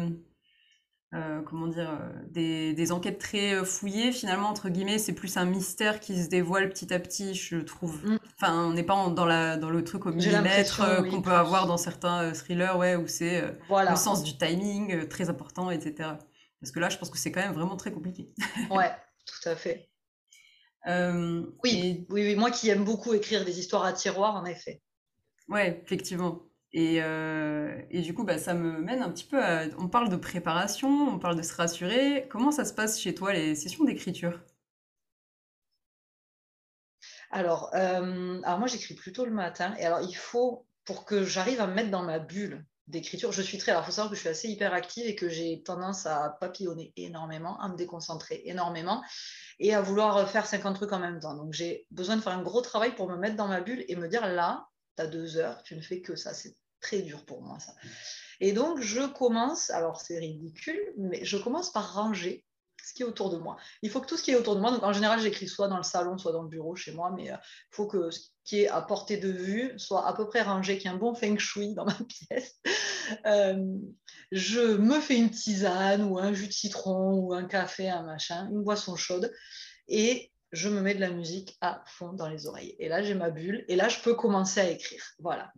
comment 1.44 1.66
dire, 1.66 1.98
des, 2.28 2.72
des, 2.72 2.92
enquêtes 2.92 3.18
très 3.18 3.64
fouillées. 3.64 4.12
Finalement, 4.12 4.48
entre 4.48 4.68
guillemets, 4.68 4.98
c'est 4.98 5.12
plus 5.12 5.36
un 5.36 5.44
mystère 5.44 6.00
qui 6.00 6.22
se 6.22 6.28
dévoile 6.28 6.68
petit 6.68 6.92
à 6.94 7.00
petit, 7.00 7.34
je 7.34 7.56
trouve. 7.56 8.04
Mm. 8.06 8.18
Enfin, 8.40 8.66
on 8.66 8.72
n'est 8.72 8.84
pas 8.84 9.08
dans, 9.08 9.26
la, 9.26 9.56
dans 9.56 9.70
le 9.70 9.82
truc 9.82 10.06
au 10.06 10.12
millimètre 10.12 10.82
qu'on 11.10 11.22
peut 11.22 11.32
avoir 11.32 11.66
dans 11.66 11.76
certains 11.76 12.32
thrillers, 12.32 12.76
ouais, 12.76 12.96
où 12.96 13.06
c'est 13.06 13.42
le 13.70 13.96
sens 13.96 14.22
du 14.22 14.38
timing 14.38 15.08
très 15.08 15.30
important, 15.30 15.70
etc. 15.70 16.10
Parce 16.60 16.72
que 16.72 16.80
là, 16.80 16.88
je 16.88 16.98
pense 16.98 17.10
que 17.10 17.18
c'est 17.18 17.32
quand 17.32 17.40
même 17.40 17.54
vraiment 17.54 17.76
très 17.76 17.90
compliqué. 17.90 18.30
ouais, 18.70 18.90
tout 19.24 19.48
à 19.48 19.56
fait. 19.56 19.88
Euh, 20.86 21.44
oui, 21.62 22.06
oui, 22.10 22.22
oui, 22.26 22.36
moi 22.36 22.50
qui 22.50 22.68
aime 22.68 22.84
beaucoup 22.84 23.14
écrire 23.14 23.44
des 23.44 23.58
histoires 23.58 23.84
à 23.84 23.92
tiroir, 23.92 24.36
en 24.36 24.44
effet. 24.44 24.82
Ouais, 25.48 25.82
effectivement. 25.84 26.42
Et, 26.72 27.02
euh, 27.02 27.80
et, 27.90 28.00
du 28.00 28.14
coup, 28.14 28.24
bah, 28.24 28.38
ça 28.38 28.54
me 28.54 28.78
mène 28.80 29.02
un 29.02 29.10
petit 29.10 29.24
peu 29.24 29.42
à... 29.42 29.64
On 29.78 29.88
parle 29.88 30.08
de 30.08 30.16
préparation, 30.16 30.88
on 31.08 31.18
parle 31.18 31.36
de 31.36 31.42
se 31.42 31.54
rassurer. 31.54 32.28
Comment 32.30 32.52
ça 32.52 32.64
se 32.64 32.72
passe 32.72 33.00
chez 33.00 33.14
toi, 33.14 33.32
les 33.32 33.54
sessions 33.56 33.84
d'écriture? 33.84 34.40
Alors, 37.30 37.70
euh, 37.74 38.40
alors, 38.44 38.58
moi, 38.58 38.68
j'écris 38.68 38.94
plutôt 38.94 39.24
le 39.24 39.32
matin. 39.32 39.74
Et 39.78 39.84
alors, 39.84 40.00
il 40.02 40.14
faut, 40.14 40.66
pour 40.84 41.04
que 41.04 41.24
j'arrive 41.24 41.60
à 41.60 41.66
me 41.66 41.74
mettre 41.74 41.90
dans 41.90 42.02
ma 42.02 42.18
bulle, 42.18 42.64
d'écriture. 42.90 43.32
Je 43.32 43.42
suis 43.42 43.58
très, 43.58 43.70
alors 43.72 43.84
il 43.84 43.86
faut 43.86 43.92
savoir 43.92 44.10
que 44.10 44.16
je 44.16 44.20
suis 44.20 44.28
assez 44.28 44.48
hyperactive 44.48 45.06
et 45.06 45.14
que 45.14 45.28
j'ai 45.28 45.62
tendance 45.62 46.06
à 46.06 46.36
papillonner 46.40 46.92
énormément, 46.96 47.58
à 47.60 47.68
me 47.68 47.76
déconcentrer 47.76 48.42
énormément 48.44 49.02
et 49.58 49.74
à 49.74 49.80
vouloir 49.80 50.28
faire 50.28 50.46
50 50.46 50.76
trucs 50.76 50.92
en 50.92 50.98
même 50.98 51.20
temps. 51.20 51.34
Donc 51.34 51.52
j'ai 51.52 51.86
besoin 51.90 52.16
de 52.16 52.20
faire 52.20 52.32
un 52.32 52.42
gros 52.42 52.60
travail 52.60 52.94
pour 52.94 53.08
me 53.08 53.16
mettre 53.16 53.36
dans 53.36 53.48
ma 53.48 53.60
bulle 53.60 53.84
et 53.88 53.96
me 53.96 54.08
dire 54.08 54.26
là, 54.26 54.68
deux 55.06 55.36
heures, 55.36 55.62
tu 55.62 55.76
ne 55.76 55.80
fais 55.80 56.00
que 56.00 56.16
ça. 56.16 56.34
C'est 56.34 56.56
très 56.80 57.02
dur 57.02 57.24
pour 57.24 57.42
moi 57.42 57.58
ça. 57.58 57.74
Et 58.40 58.52
donc 58.52 58.80
je 58.80 59.06
commence, 59.06 59.70
alors 59.70 60.00
c'est 60.00 60.18
ridicule, 60.18 60.80
mais 60.96 61.24
je 61.24 61.36
commence 61.36 61.70
par 61.72 61.94
ranger 61.94 62.44
ce 62.82 62.94
qui 62.94 63.02
est 63.02 63.06
autour 63.06 63.30
de 63.30 63.36
moi. 63.36 63.56
Il 63.82 63.90
faut 63.90 64.00
que 64.00 64.06
tout 64.06 64.16
ce 64.16 64.22
qui 64.22 64.30
est 64.30 64.36
autour 64.36 64.56
de 64.56 64.60
moi, 64.60 64.70
donc 64.70 64.82
en 64.82 64.92
général 64.92 65.20
j'écris 65.20 65.48
soit 65.48 65.68
dans 65.68 65.76
le 65.76 65.82
salon, 65.82 66.16
soit 66.18 66.32
dans 66.32 66.42
le 66.42 66.48
bureau 66.48 66.74
chez 66.74 66.92
moi, 66.92 67.12
mais 67.14 67.24
il 67.24 67.30
euh, 67.30 67.36
faut 67.70 67.86
que 67.86 68.10
ce 68.10 68.20
qui 68.44 68.62
est 68.62 68.68
à 68.68 68.80
portée 68.80 69.18
de 69.18 69.30
vue 69.30 69.78
soit 69.78 70.06
à 70.06 70.14
peu 70.14 70.26
près 70.26 70.42
rangé, 70.42 70.78
qu'il 70.78 70.90
y 70.90 70.92
ait 70.92 70.96
un 70.96 70.98
bon 70.98 71.14
feng 71.14 71.38
shui 71.38 71.74
dans 71.74 71.84
ma 71.84 71.94
pièce. 72.28 72.60
Euh, 73.26 73.62
je 74.32 74.60
me 74.60 75.00
fais 75.00 75.16
une 75.16 75.30
tisane 75.30 76.02
ou 76.02 76.18
un 76.18 76.32
jus 76.32 76.46
de 76.46 76.52
citron 76.52 77.14
ou 77.14 77.34
un 77.34 77.44
café, 77.44 77.88
un 77.88 78.02
machin, 78.02 78.48
une 78.50 78.62
boisson 78.62 78.96
chaude, 78.96 79.32
et 79.88 80.29
je 80.52 80.68
me 80.68 80.80
mets 80.80 80.94
de 80.94 81.00
la 81.00 81.10
musique 81.10 81.56
à 81.60 81.82
fond 81.86 82.12
dans 82.12 82.28
les 82.28 82.46
oreilles. 82.46 82.76
Et 82.78 82.88
là 82.88 83.02
j'ai 83.02 83.14
ma 83.14 83.30
bulle, 83.30 83.64
et 83.68 83.76
là 83.76 83.88
je 83.88 84.00
peux 84.00 84.14
commencer 84.14 84.60
à 84.60 84.70
écrire. 84.70 85.02
Voilà. 85.18 85.52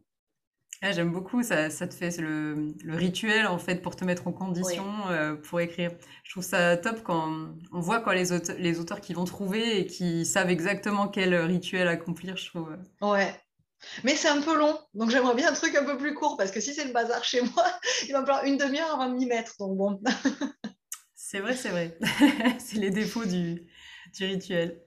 Ah, 0.84 0.90
j'aime 0.90 1.12
beaucoup, 1.12 1.44
ça, 1.44 1.70
ça 1.70 1.86
te 1.86 1.94
fait 1.94 2.16
le, 2.18 2.74
le, 2.82 2.96
rituel 2.96 3.46
en 3.46 3.58
fait 3.58 3.76
pour 3.76 3.94
te 3.94 4.04
mettre 4.04 4.26
en 4.26 4.32
condition 4.32 4.84
euh, 5.10 5.36
pour 5.36 5.60
écrire. 5.60 5.92
Je 6.24 6.32
trouve 6.32 6.42
ça 6.42 6.76
top 6.76 7.04
quand 7.04 7.54
on 7.70 7.78
voit 7.80 8.00
quand 8.00 8.10
les, 8.10 8.32
auteurs, 8.32 8.56
les 8.58 8.80
auteurs 8.80 9.00
qui 9.00 9.14
vont 9.14 9.24
trouver 9.24 9.78
et 9.78 9.86
qui 9.86 10.26
savent 10.26 10.50
exactement 10.50 11.06
quel 11.06 11.36
rituel 11.36 11.86
accomplir, 11.86 12.36
je 12.36 12.48
trouve. 12.48 12.76
Ouais. 13.00 13.32
Mais 14.02 14.16
c'est 14.16 14.28
un 14.28 14.40
peu 14.40 14.58
long, 14.58 14.76
donc 14.94 15.10
j'aimerais 15.10 15.36
bien 15.36 15.50
un 15.50 15.54
truc 15.54 15.76
un 15.76 15.84
peu 15.84 15.96
plus 15.96 16.14
court 16.14 16.36
parce 16.36 16.50
que 16.50 16.60
si 16.60 16.74
c'est 16.74 16.84
le 16.84 16.92
bazar 16.92 17.22
chez 17.22 17.42
moi, 17.42 17.64
il 18.08 18.12
va 18.12 18.20
me 18.20 18.26
falloir 18.26 18.44
une 18.44 18.56
demi-heure 18.56 18.92
avant 18.92 19.08
de 19.08 19.14
m'y 19.14 19.26
mettre. 19.26 19.54
Donc 19.60 19.76
bon. 19.76 20.00
c'est 21.14 21.38
vrai, 21.38 21.54
c'est 21.54 21.68
vrai. 21.68 21.96
c'est 22.58 22.78
les 22.78 22.90
défauts 22.90 23.24
du, 23.24 23.68
du 24.18 24.24
rituel. 24.24 24.80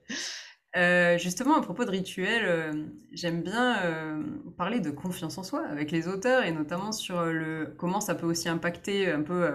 Euh, 0.76 1.16
justement, 1.16 1.56
à 1.56 1.62
propos 1.62 1.84
de 1.86 1.90
rituels, 1.90 2.44
euh, 2.44 2.86
j'aime 3.12 3.42
bien 3.42 3.82
euh, 3.84 4.22
parler 4.58 4.80
de 4.80 4.90
confiance 4.90 5.38
en 5.38 5.42
soi 5.42 5.66
avec 5.66 5.90
les 5.90 6.06
auteurs 6.06 6.44
et 6.44 6.52
notamment 6.52 6.92
sur 6.92 7.24
le 7.24 7.74
comment 7.78 8.00
ça 8.00 8.14
peut 8.14 8.26
aussi 8.26 8.48
impacter 8.48 9.10
un 9.10 9.22
peu 9.22 9.52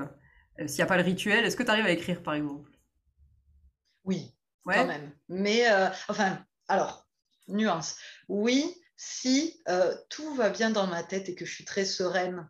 s'il 0.66 0.78
n'y 0.78 0.82
a 0.82 0.88
pas 0.88 0.98
le 0.98 1.04
rituel. 1.04 1.46
Est-ce 1.46 1.56
que 1.56 1.64
tu 1.64 1.70
arrives 1.70 1.86
à 1.86 1.92
écrire, 1.92 2.24
par 2.24 2.34
exemple? 2.34 2.72
Oui, 4.04 4.34
quand 4.66 4.88
même. 4.88 5.12
Mais, 5.30 5.64
enfin, 6.08 6.44
alors, 6.68 7.08
nuance. 7.48 7.98
Oui, 8.28 8.66
si 8.98 9.64
tout 10.10 10.34
va 10.34 10.50
bien 10.50 10.72
dans 10.72 10.88
ma 10.88 11.04
tête 11.04 11.30
et 11.30 11.36
que 11.36 11.46
je 11.46 11.54
suis 11.54 11.66
très 11.66 11.86
sereine 11.86 12.50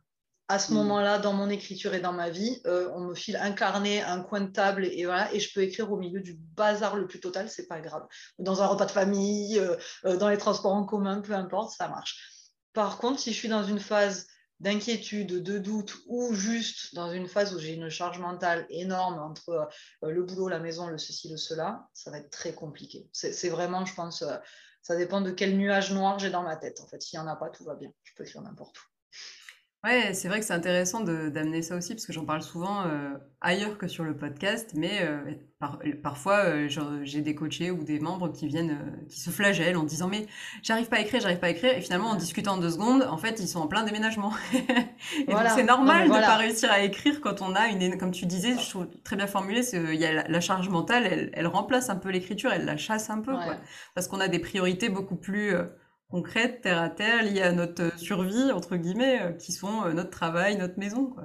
à 0.52 0.60
ce 0.60 0.74
mm. 0.74 0.76
moment-là, 0.76 1.18
dans 1.18 1.32
mon 1.32 1.50
écriture 1.50 1.94
et 1.94 2.02
dans 2.02 2.12
ma 2.12 2.30
vie, 2.30 2.62
euh, 2.66 2.92
on 2.94 3.00
me 3.00 3.16
file 3.16 3.38
un 3.38 3.54
carnet, 3.54 4.02
un 4.02 4.22
coin 4.22 4.42
de 4.42 4.52
table 4.52 4.86
et, 4.86 5.06
voilà, 5.06 5.34
et 5.34 5.40
je 5.40 5.52
peux 5.54 5.62
écrire 5.62 5.92
au 5.92 5.98
milieu 5.98 6.20
du 6.20 6.34
bazar 6.34 6.98
le 6.98 7.08
plus 7.08 7.22
total, 7.22 7.50
c'est 7.50 7.68
pas 7.68 7.80
grave. 7.80 8.06
Dans 8.38 8.62
un 8.62 8.68
repas 8.68 8.86
de 8.86 8.92
famille, 8.92 9.58
euh, 9.58 9.78
euh, 10.06 10.18
dans 10.18 10.28
les 10.28 10.38
transports 10.38 10.74
en 10.74 10.86
commun, 10.86 11.22
peu 11.22 11.34
importe, 11.34 11.72
ça 11.72 11.88
marche. 11.88 12.52
Par 12.74 12.98
contre, 12.98 13.20
si 13.20 13.32
je 13.32 13.38
suis 13.38 13.48
dans 13.48 13.64
une 13.64 13.80
phase 13.80 14.28
d'inquiétude, 14.60 15.42
de 15.42 15.58
doute 15.58 15.96
ou 16.08 16.34
juste 16.34 16.94
dans 16.96 17.12
une 17.12 17.28
phase 17.28 17.56
où 17.56 17.60
j'ai 17.60 17.74
une 17.74 17.90
charge 17.90 18.20
mentale 18.20 18.68
énorme 18.70 19.20
entre 19.20 19.68
le 20.04 20.22
boulot, 20.22 20.50
la 20.50 20.60
maison, 20.60 20.88
le 20.88 21.00
ceci, 21.00 21.30
le 21.30 21.38
cela, 21.38 21.88
ça 21.94 22.12
va 22.12 22.20
être 22.20 22.30
très 22.30 22.54
compliqué. 22.54 23.10
C'est 23.12 23.50
vraiment, 23.50 23.86
je 23.86 23.96
pense, 23.96 24.24
ça 24.84 24.96
dépend 24.96 25.22
de 25.22 25.32
quel 25.32 25.58
nuage 25.58 25.92
noir 25.92 26.20
j'ai 26.20 26.30
dans 26.30 26.44
ma 26.44 26.58
tête. 26.58 26.80
En 26.80 26.88
fait, 26.88 27.02
s'il 27.02 27.20
n'y 27.20 27.26
en 27.26 27.28
a 27.28 27.36
pas, 27.36 27.50
tout 27.50 27.64
va 27.64 27.74
bien. 27.74 27.90
Je 28.04 28.12
peux 28.16 28.24
écrire 28.24 28.44
n'importe 28.44 28.78
où. 28.78 28.91
Ouais, 29.84 30.14
c'est 30.14 30.28
vrai 30.28 30.40
que 30.40 30.46
c'est 30.46 30.54
intéressant 30.54 31.00
d'amener 31.00 31.64
ça 31.64 31.76
aussi, 31.76 31.96
parce 31.96 32.06
que 32.06 32.14
j'en 32.14 32.24
parle 32.24 32.44
souvent 32.44 32.86
euh, 32.86 33.14
ailleurs 33.42 33.80
que 33.80 33.88
sur 33.88 34.04
le 34.04 34.16
podcast, 34.16 34.74
mais 34.76 35.00
euh, 35.02 35.18
parfois 36.04 36.46
euh, 36.46 36.68
j'ai 37.02 37.22
des 37.22 37.34
coachés 37.34 37.72
ou 37.72 37.84
des 37.84 38.00
membres 38.00 38.32
qui 38.32 38.46
viennent, 38.46 38.78
qui 39.10 39.20
se 39.20 39.32
flagellent 39.32 39.78
en 39.78 39.84
disant 39.84 40.08
mais 40.08 40.28
j'arrive 40.62 40.88
pas 40.88 40.98
à 40.98 41.00
écrire, 41.00 41.20
j'arrive 41.20 41.40
pas 41.40 41.48
à 41.48 41.50
écrire, 41.50 41.76
et 41.76 41.82
finalement 41.82 42.10
en 42.10 42.16
discutant 42.16 42.58
deux 42.58 42.70
secondes, 42.70 43.02
en 43.10 43.18
fait 43.18 43.40
ils 43.40 43.48
sont 43.48 43.60
en 43.60 43.66
plein 43.66 43.82
déménagement. 43.82 44.34
et 44.54 45.32
donc 45.32 45.42
c'est 45.56 45.64
normal 45.64 46.10
de 46.10 46.14
pas 46.14 46.38
réussir 46.38 46.72
à 46.72 46.82
écrire 46.82 47.20
quand 47.20 47.42
on 47.42 47.56
a 47.56 47.70
une, 47.70 47.98
comme 47.98 48.12
tu 48.12 48.28
disais, 48.28 48.60
je 48.60 48.70
trouve 48.70 48.88
très 49.04 49.16
bien 49.16 49.26
formulé, 49.26 49.62
il 49.74 50.00
y 50.00 50.06
a 50.06 50.28
la, 50.28 50.42
charge 50.42 50.70
mentale, 50.70 51.08
elle, 51.10 51.32
elle, 51.34 51.48
remplace 51.48 51.90
un 51.90 51.96
peu 51.96 52.10
l'écriture, 52.10 52.52
elle 52.54 52.66
la 52.66 52.78
chasse 52.78 53.10
un 53.10 53.20
peu, 53.20 53.34
quoi, 53.34 53.58
parce 53.96 54.08
qu'on 54.08 54.20
a 54.20 54.28
des 54.28 54.40
priorités 54.40 54.90
beaucoup 54.90 55.16
plus 55.16 55.56
concrètes, 56.12 56.62
terre 56.62 56.82
à 56.82 56.90
terre, 56.90 57.24
liées 57.24 57.42
à 57.42 57.54
notre 57.54 57.98
survie, 57.98 58.52
entre 58.52 58.76
guillemets, 58.76 59.22
euh, 59.22 59.32
qui 59.32 59.54
sont 59.54 59.86
euh, 59.86 59.94
notre 59.94 60.10
travail, 60.10 60.58
notre 60.58 60.78
maison. 60.78 61.08
Quoi. 61.08 61.24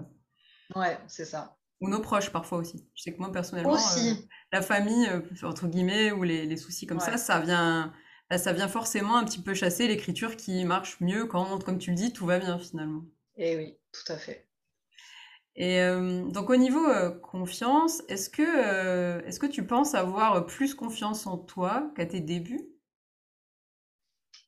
Ouais, 0.74 0.96
c'est 1.08 1.24
ça. 1.24 1.58
Ou 1.80 1.90
nos 1.90 2.00
proches 2.00 2.30
parfois 2.30 2.58
aussi. 2.58 2.88
Je 2.94 3.02
sais 3.02 3.12
que 3.12 3.18
moi 3.18 3.30
personnellement, 3.30 3.72
aussi. 3.72 4.10
Euh, 4.10 4.26
la 4.52 4.62
famille, 4.62 5.10
entre 5.42 5.66
guillemets, 5.66 6.12
ou 6.12 6.22
les, 6.22 6.56
soucis 6.56 6.86
comme 6.86 7.00
ça, 7.00 7.18
ça 7.18 7.40
vient, 7.40 7.92
bah, 8.30 8.38
ça 8.38 8.54
vient 8.54 8.68
forcément 8.68 9.18
un 9.18 9.24
petit 9.24 9.42
peu 9.42 9.52
chasser 9.52 9.86
l'écriture 9.86 10.36
qui 10.36 10.64
marche 10.64 10.98
mieux 11.00 11.26
quand, 11.26 11.62
comme 11.62 11.78
tu 11.78 11.90
le 11.90 11.96
dis, 11.96 12.12
tout 12.12 12.24
va 12.24 12.38
bien 12.38 12.58
finalement. 12.58 13.02
Eh 13.36 13.56
oui, 13.56 13.76
tout 13.92 14.10
à 14.10 14.16
fait. 14.16 14.48
Et 15.58 15.80
donc 16.28 16.50
au 16.50 16.56
niveau 16.56 16.86
confiance, 17.22 18.02
est-ce 18.08 18.28
que, 18.28 19.26
est-ce 19.26 19.40
que 19.40 19.46
tu 19.46 19.66
penses 19.66 19.94
avoir 19.94 20.44
plus 20.46 20.74
confiance 20.74 21.26
en 21.26 21.38
toi 21.38 21.90
qu'à 21.96 22.04
tes 22.06 22.20
débuts? 22.20 22.75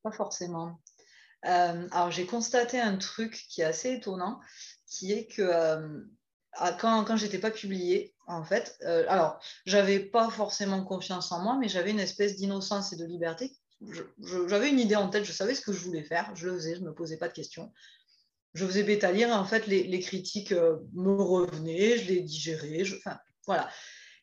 Pas 0.03 0.13
forcément. 0.13 0.81
Euh, 1.45 1.89
alors, 1.93 2.11
j'ai 2.11 2.27
constaté 2.27 2.81
un 2.81 2.97
truc 2.97 3.47
qui 3.49 3.61
est 3.61 3.65
assez 3.65 3.95
étonnant, 3.95 4.41
qui 4.87 5.13
est 5.13 5.27
que 5.27 5.43
euh, 5.43 6.01
quand, 6.81 7.05
quand 7.05 7.17
j'étais 7.17 7.39
pas 7.39 7.51
publiée, 7.51 8.15
en 8.27 8.45
fait, 8.45 8.77
euh, 8.83 9.05
alors, 9.09 9.41
j'avais 9.65 10.01
pas 10.01 10.31
forcément 10.31 10.85
confiance 10.85 11.31
en 11.33 11.43
moi, 11.43 11.57
mais 11.61 11.69
j'avais 11.69 11.91
une 11.91 12.01
espèce 12.01 12.37
d'innocence 12.37 12.93
et 12.93 12.97
de 12.97 13.05
liberté. 13.05 13.53
J'avais 14.49 14.71
une 14.71 14.81
idée 14.81 14.97
en 14.97 15.09
tête, 15.09 15.25
je 15.25 15.33
savais 15.33 15.55
ce 15.55 15.61
que 15.61 15.73
je 15.73 15.79
voulais 15.79 16.03
faire, 16.03 16.35
je 16.35 16.49
le 16.49 16.55
faisais, 16.55 16.75
je 16.75 16.81
me 16.81 16.93
posais 16.93 17.17
pas 17.17 17.29
de 17.29 17.33
questions. 17.33 17.73
Je 18.55 18.67
faisais 18.67 18.83
bêta 18.83 19.13
lire 19.13 19.29
et 19.29 19.33
en 19.33 19.45
fait, 19.45 19.67
les, 19.69 19.85
les 19.85 20.01
critiques 20.01 20.53
me 20.53 21.23
revenaient, 21.23 21.99
je 21.99 22.09
les 22.09 22.21
digérais, 22.23 22.83
enfin, 22.97 23.19
voilà. 23.47 23.71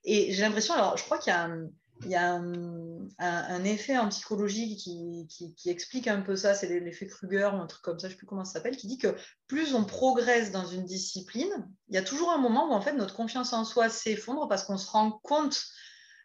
Et 0.03 0.33
j'ai 0.33 0.41
l'impression, 0.41 0.73
alors, 0.73 0.97
je 0.97 1.03
crois 1.03 1.17
qu'il 1.17 1.31
y 1.31 1.35
a 1.35 1.45
un 1.45 1.69
il 2.03 2.09
y 2.09 2.15
a 2.15 2.33
un, 2.33 3.63
effet 3.63 3.97
en 3.97 4.09
psychologie 4.09 4.75
qui, 4.77 5.69
explique 5.69 6.07
un 6.07 6.21
peu 6.21 6.35
ça, 6.35 6.53
c'est 6.53 6.67
l'effet 6.79 7.07
Kruger 7.07 7.49
ou 7.53 7.57
un 7.57 7.67
truc 7.67 7.81
comme 7.81 7.99
ça, 7.99 8.07
je 8.07 8.13
ne 8.13 8.15
sais 8.15 8.17
plus 8.17 8.27
comment 8.27 8.43
ça 8.43 8.53
s'appelle, 8.53 8.75
qui 8.75 8.87
dit 8.87 8.97
que 8.97 9.15
plus 9.47 9.73
on 9.73 9.85
progresse 9.85 10.51
dans 10.51 10.65
une 10.65 10.85
discipline, 10.85 11.67
il 11.89 11.95
y 11.95 11.97
a 11.97 12.03
toujours 12.03 12.31
un 12.31 12.37
moment 12.37 12.69
où 12.69 12.73
en 12.73 12.81
fait 12.81 12.93
notre 12.93 13.15
confiance 13.15 13.53
en 13.53 13.63
soi 13.63 13.89
s'effondre 13.89 14.47
parce 14.47 14.63
qu'on 14.63 14.77
se 14.77 14.89
rend 14.89 15.11
compte 15.23 15.65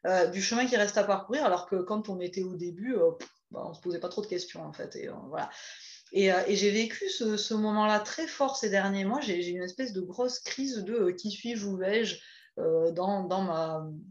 euh, 0.06 0.26
du 0.26 0.40
chemin 0.40 0.66
qui 0.66 0.76
reste 0.76 0.96
à 0.96 1.04
parcourir, 1.04 1.44
alors 1.44 1.68
que 1.68 1.76
quand 1.76 2.08
on 2.08 2.20
était 2.20 2.42
au 2.42 2.56
début, 2.56 2.94
euh, 2.94 3.10
bah, 3.50 3.62
on 3.66 3.70
ne 3.70 3.74
se 3.74 3.80
posait 3.80 4.00
pas 4.00 4.08
trop 4.08 4.22
de 4.22 4.26
questions 4.26 4.64
en 4.64 4.72
fait. 4.72 4.96
Et, 4.96 6.32
euh, 6.32 6.42
et, 6.46 6.56
j'ai 6.56 6.70
vécu 6.70 7.08
ce, 7.08 7.54
moment-là 7.54 8.00
très 8.00 8.26
fort 8.26 8.56
ces 8.56 8.70
derniers 8.70 9.04
mois. 9.04 9.20
J'ai 9.20 9.46
eu 9.46 9.50
une 9.50 9.62
espèce 9.62 9.92
de 9.92 10.00
grosse 10.00 10.40
crise 10.40 10.78
de 10.78 11.10
qui 11.10 11.30
suis-je, 11.30 11.66
où 11.66 11.76
vais-je? 11.76 12.16
Euh, 12.60 12.90
dans, 12.92 13.42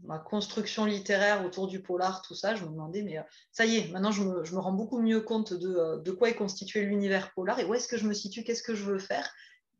ma, 0.04 0.18
construction 0.18 0.84
littéraire 0.84 1.44
autour 1.44 1.68
du 1.68 1.80
polar, 1.80 2.22
tout 2.22 2.34
ça, 2.34 2.54
je 2.54 2.64
me 2.64 2.70
demandais, 2.70 3.02
mais 3.02 3.18
euh, 3.18 3.22
ça 3.52 3.64
y 3.64 3.76
est, 3.76 3.88
maintenant 3.92 4.10
je 4.10 4.22
me, 4.22 4.58
rends 4.58 4.72
beaucoup 4.72 5.00
mieux 5.00 5.20
compte 5.20 5.52
euh, 5.52 5.98
de, 5.98 6.10
quoi 6.10 6.28
est 6.30 6.34
constitué 6.34 6.82
l'univers 6.82 7.32
polar 7.32 7.58
et 7.60 7.64
où 7.64 7.74
est-ce 7.74 7.86
que 7.86 7.96
je 7.96 8.06
me 8.06 8.14
situe, 8.14 8.42
qu'est-ce 8.42 8.62
que 8.62 8.74
je 8.74 8.84
veux 8.84 8.98
faire. 8.98 9.32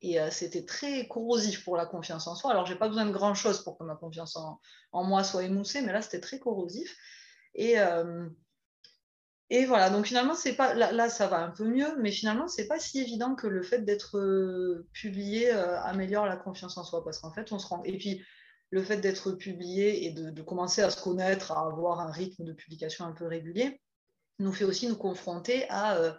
Et 0.02 0.16
c'était 0.30 0.64
très 0.64 1.06
corrosif 1.08 1.62
pour 1.62 1.76
la 1.76 1.84
confiance 1.84 2.26
en 2.26 2.34
soi. 2.34 2.52
Alors, 2.52 2.64
j'ai 2.64 2.74
pas 2.74 2.88
besoin 2.88 3.04
de 3.04 3.10
grand-chose 3.10 3.62
pour 3.62 3.76
que 3.76 3.84
ma 3.84 3.96
confiance 3.96 4.34
en, 4.34 5.04
moi 5.04 5.22
soit 5.24 5.42
émoussée, 5.42 5.82
mais 5.82 5.92
là, 5.92 6.00
c'était 6.00 6.20
très 6.20 6.38
corrosif. 6.38 6.96
Et, 7.54 7.74
et 9.50 9.66
voilà, 9.66 9.90
donc 9.90 10.06
finalement, 10.06 10.34
c'est 10.34 10.54
pas 10.54 10.72
là, 10.72 11.10
ça 11.10 11.26
va 11.26 11.40
un 11.40 11.50
peu 11.50 11.64
mieux, 11.64 11.98
mais 11.98 12.12
finalement, 12.12 12.48
c'est 12.48 12.66
pas 12.66 12.78
si 12.78 12.98
évident 12.98 13.34
que 13.34 13.46
le 13.46 13.62
fait 13.62 13.80
d'être 13.80 14.18
publié 14.94 15.50
améliore 15.50 16.24
la 16.24 16.38
confiance 16.38 16.78
en 16.78 16.84
soi, 16.84 17.04
parce 17.04 17.18
qu'en 17.18 17.34
fait, 17.34 17.52
on 17.52 17.58
se 17.58 17.66
rend. 17.66 17.82
Et 17.84 17.98
puis, 17.98 18.22
le 18.70 18.82
fait 18.82 18.98
d'être 18.98 19.32
publié 19.32 20.06
et 20.06 20.12
de, 20.12 20.42
commencer 20.42 20.82
à 20.82 20.90
se 20.90 21.02
connaître, 21.02 21.52
à 21.52 21.66
avoir 21.66 22.00
un 22.00 22.10
rythme 22.10 22.44
de 22.44 22.52
publication 22.52 23.04
un 23.04 23.12
peu 23.12 23.26
régulier, 23.26 23.80
nous 24.38 24.52
fait 24.52 24.64
aussi 24.64 24.86
nous 24.88 24.96
confronter 24.96 25.68
à, 25.68 25.96
euh, 25.96 26.12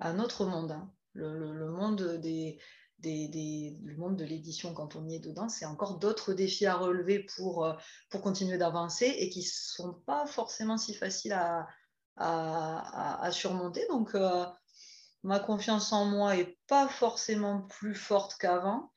un 0.00 0.18
autre 0.18 0.46
monde. 0.46 0.72
Hein. 0.72 0.90
Le, 1.12 1.70
monde 1.70 1.96
de 2.96 4.24
l'édition, 4.24 4.74
quand 4.74 4.96
on 4.96 5.06
y 5.06 5.16
est 5.16 5.20
dedans, 5.20 5.48
c'est 5.48 5.66
encore 5.66 5.98
d'autres 5.98 6.32
défis 6.32 6.66
à 6.66 6.76
relever 6.76 7.26
pour, 7.36 7.64
euh, 7.64 7.74
pour 8.10 8.22
continuer 8.22 8.56
d'avancer 8.56 9.06
et 9.06 9.28
qui 9.28 9.40
ne 9.40 9.44
sont 9.44 9.94
pas 10.06 10.26
forcément 10.26 10.78
si 10.78 10.94
faciles 10.94 11.34
à, 11.34 11.68
à, 12.16 13.30
surmonter. 13.32 13.86
Donc, 13.88 14.14
euh, 14.14 14.46
ma 15.22 15.40
confiance 15.40 15.92
en 15.92 16.06
moi 16.06 16.36
n'est 16.36 16.58
pas 16.66 16.88
forcément 16.88 17.62
plus 17.62 17.94
forte 17.94 18.36
qu'avant. 18.38 18.91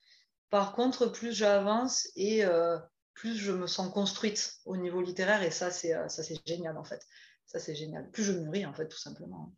Par 0.56 0.72
contre, 0.72 1.08
plus 1.08 1.34
j'avance 1.34 2.08
et 2.16 2.46
euh, 2.46 2.78
plus 3.14 3.36
je 3.36 3.52
me 3.52 3.68
sens 3.68 3.92
construite 3.92 4.54
au 4.64 4.78
niveau 4.78 5.02
littéraire 5.02 5.44
et 5.44 5.52
ça, 5.52 5.70
c'est 5.70 5.94
euh, 5.94 6.08
ça 6.08 6.24
c'est 6.24 6.38
génial 6.48 6.78
en 6.78 6.86
fait. 6.86 7.06
Ça, 7.46 7.60
c'est 7.60 7.76
génial. 7.76 8.10
Plus 8.12 8.24
je 8.24 8.32
mûris 8.32 8.66
en 8.66 8.74
fait, 8.74 8.88
tout 8.88 8.98
simplement. 8.98 9.54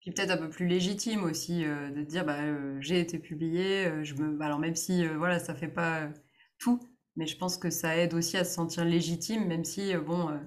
Puis 0.00 0.10
peut-être 0.10 0.32
un 0.32 0.36
peu 0.36 0.50
plus 0.50 0.66
légitime 0.66 1.24
aussi 1.24 1.64
euh, 1.64 1.90
de 1.90 2.02
dire 2.02 2.26
bah, 2.26 2.36
j'ai 2.80 3.00
été 3.00 3.18
publié, 3.18 3.88
me... 3.88 4.38
alors 4.42 4.58
même 4.58 4.76
si 4.76 5.06
voilà, 5.06 5.38
ça 5.38 5.54
fait 5.54 5.68
pas 5.68 6.10
tout, 6.58 6.86
mais 7.16 7.26
je 7.26 7.38
pense 7.38 7.56
que 7.56 7.70
ça 7.70 7.96
aide 7.96 8.12
aussi 8.12 8.36
à 8.36 8.44
se 8.44 8.52
sentir 8.52 8.84
légitime, 8.84 9.46
même 9.46 9.64
si 9.64 9.94
bon 9.96 10.38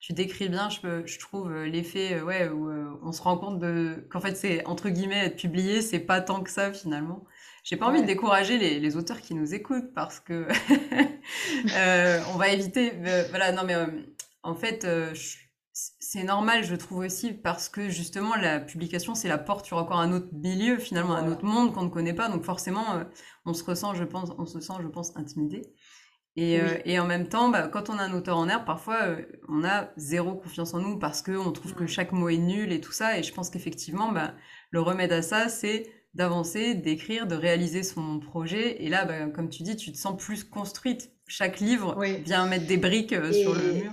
tu 0.00 0.12
décris 0.12 0.50
bien, 0.50 0.68
je, 0.68 1.06
je 1.06 1.18
trouve 1.18 1.50
l'effet 1.62 2.20
où 2.20 2.70
on 3.02 3.12
se 3.12 3.22
rend 3.22 3.38
compte 3.38 3.64
qu'en 4.10 4.20
fait 4.20 4.34
c'est 4.34 4.66
entre 4.66 4.90
guillemets 4.90 5.24
être 5.24 5.40
publié, 5.40 5.80
c'est 5.80 6.00
pas 6.00 6.20
tant 6.20 6.42
que 6.42 6.50
ça 6.50 6.74
finalement. 6.74 7.24
J'ai 7.62 7.76
pas 7.76 7.86
envie 7.86 8.00
de 8.00 8.06
décourager 8.06 8.58
les, 8.58 8.96
auteurs 8.96 9.20
qui 9.20 9.34
nous 9.34 9.54
écoutent 9.54 9.92
parce 9.94 10.20
que 10.20 10.48
euh, 11.76 12.20
on 12.32 12.38
va 12.38 12.48
éviter. 12.48 12.92
Euh, 13.06 13.24
voilà, 13.30 13.52
non 13.52 13.62
mais 13.64 13.74
euh, 13.74 13.86
en 14.42 14.54
fait, 14.54 14.86
c'est 15.72 16.24
normal, 16.24 16.64
je 16.64 16.74
trouve 16.74 16.98
aussi, 16.98 17.32
parce 17.32 17.68
que 17.68 17.88
justement 17.88 18.34
la 18.34 18.60
publication 18.60 19.14
c'est 19.14 19.28
la 19.28 19.38
porte 19.38 19.66
sur 19.66 19.76
encore 19.76 20.00
un 20.00 20.12
autre 20.12 20.28
milieu, 20.32 20.78
finalement 20.78 21.14
un 21.14 21.30
autre 21.30 21.44
monde 21.44 21.74
qu'on 21.74 21.82
ne 21.82 21.90
connaît 21.90 22.14
pas. 22.14 22.28
Donc 22.28 22.44
forcément, 22.44 22.84
on 23.44 23.52
se 23.52 23.62
ressent, 23.64 23.94
je 23.94 24.04
pense, 24.04 24.30
on 24.38 24.46
se 24.46 24.60
sent, 24.60 24.74
je 24.82 24.88
pense, 24.88 25.14
intimidé. 25.16 25.62
Et, 26.36 26.60
et, 26.84 26.98
en 26.98 27.06
même 27.06 27.28
temps, 27.28 27.48
bah, 27.48 27.68
quand 27.68 27.90
on 27.90 27.98
a 27.98 28.04
un 28.04 28.14
auteur 28.14 28.38
en 28.38 28.48
herbe, 28.48 28.64
parfois 28.64 29.16
on 29.48 29.64
a 29.64 29.90
zéro 29.96 30.34
confiance 30.34 30.72
en 30.74 30.78
nous 30.78 30.98
parce 30.98 31.22
qu'on 31.22 31.52
trouve 31.52 31.74
que 31.74 31.86
chaque 31.86 32.12
mot 32.12 32.28
est 32.28 32.38
nul 32.38 32.72
et 32.72 32.80
tout 32.80 32.92
ça. 32.92 33.18
Et 33.18 33.22
je 33.22 33.34
pense 33.34 33.50
qu'effectivement, 33.50 34.10
bah, 34.12 34.34
le 34.70 34.80
remède 34.80 35.12
à 35.12 35.22
ça, 35.22 35.48
c'est 35.48 35.99
d'avancer, 36.14 36.74
d'écrire, 36.74 37.26
de 37.26 37.36
réaliser 37.36 37.82
son 37.82 38.18
projet. 38.20 38.82
Et 38.82 38.88
là, 38.88 39.04
bah, 39.04 39.26
comme 39.26 39.48
tu 39.48 39.62
dis, 39.62 39.76
tu 39.76 39.92
te 39.92 39.98
sens 39.98 40.20
plus 40.20 40.44
construite. 40.44 41.12
Chaque 41.26 41.60
livre 41.60 41.96
vient 42.24 42.46
mettre 42.46 42.66
des 42.66 42.76
briques 42.76 43.12
euh, 43.12 43.32
sur 43.32 43.54
le 43.54 43.72
mur. 43.72 43.92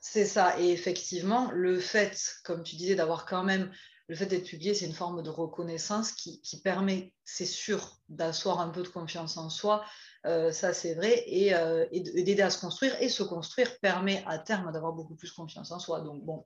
C'est 0.00 0.26
ça. 0.26 0.58
Et 0.60 0.70
effectivement, 0.70 1.50
le 1.52 1.78
fait, 1.78 2.36
comme 2.44 2.62
tu 2.62 2.76
disais, 2.76 2.94
d'avoir 2.94 3.26
quand 3.26 3.44
même 3.44 3.70
le 4.08 4.16
fait 4.16 4.26
d'être 4.26 4.46
publié, 4.46 4.74
c'est 4.74 4.86
une 4.86 4.92
forme 4.92 5.22
de 5.22 5.30
reconnaissance 5.30 6.12
qui, 6.12 6.60
permet, 6.64 7.14
c'est 7.24 7.46
sûr, 7.46 8.00
d'asseoir 8.08 8.60
un 8.60 8.70
peu 8.70 8.82
de 8.82 8.88
confiance 8.88 9.36
en 9.36 9.50
soi. 9.50 9.84
Euh, 10.26 10.50
ça, 10.50 10.72
c'est 10.72 10.94
vrai. 10.94 11.22
Et, 11.26 11.54
euh, 11.54 11.86
et 11.92 12.00
d'aider 12.00 12.42
à 12.42 12.50
se 12.50 12.60
construire. 12.60 13.00
Et 13.00 13.08
se 13.08 13.22
construire 13.22 13.78
permet 13.78 14.24
à 14.26 14.38
terme 14.38 14.72
d'avoir 14.72 14.92
beaucoup 14.94 15.14
plus 15.14 15.30
confiance 15.30 15.70
en 15.70 15.78
soi. 15.78 16.00
Donc, 16.00 16.24
bon, 16.24 16.44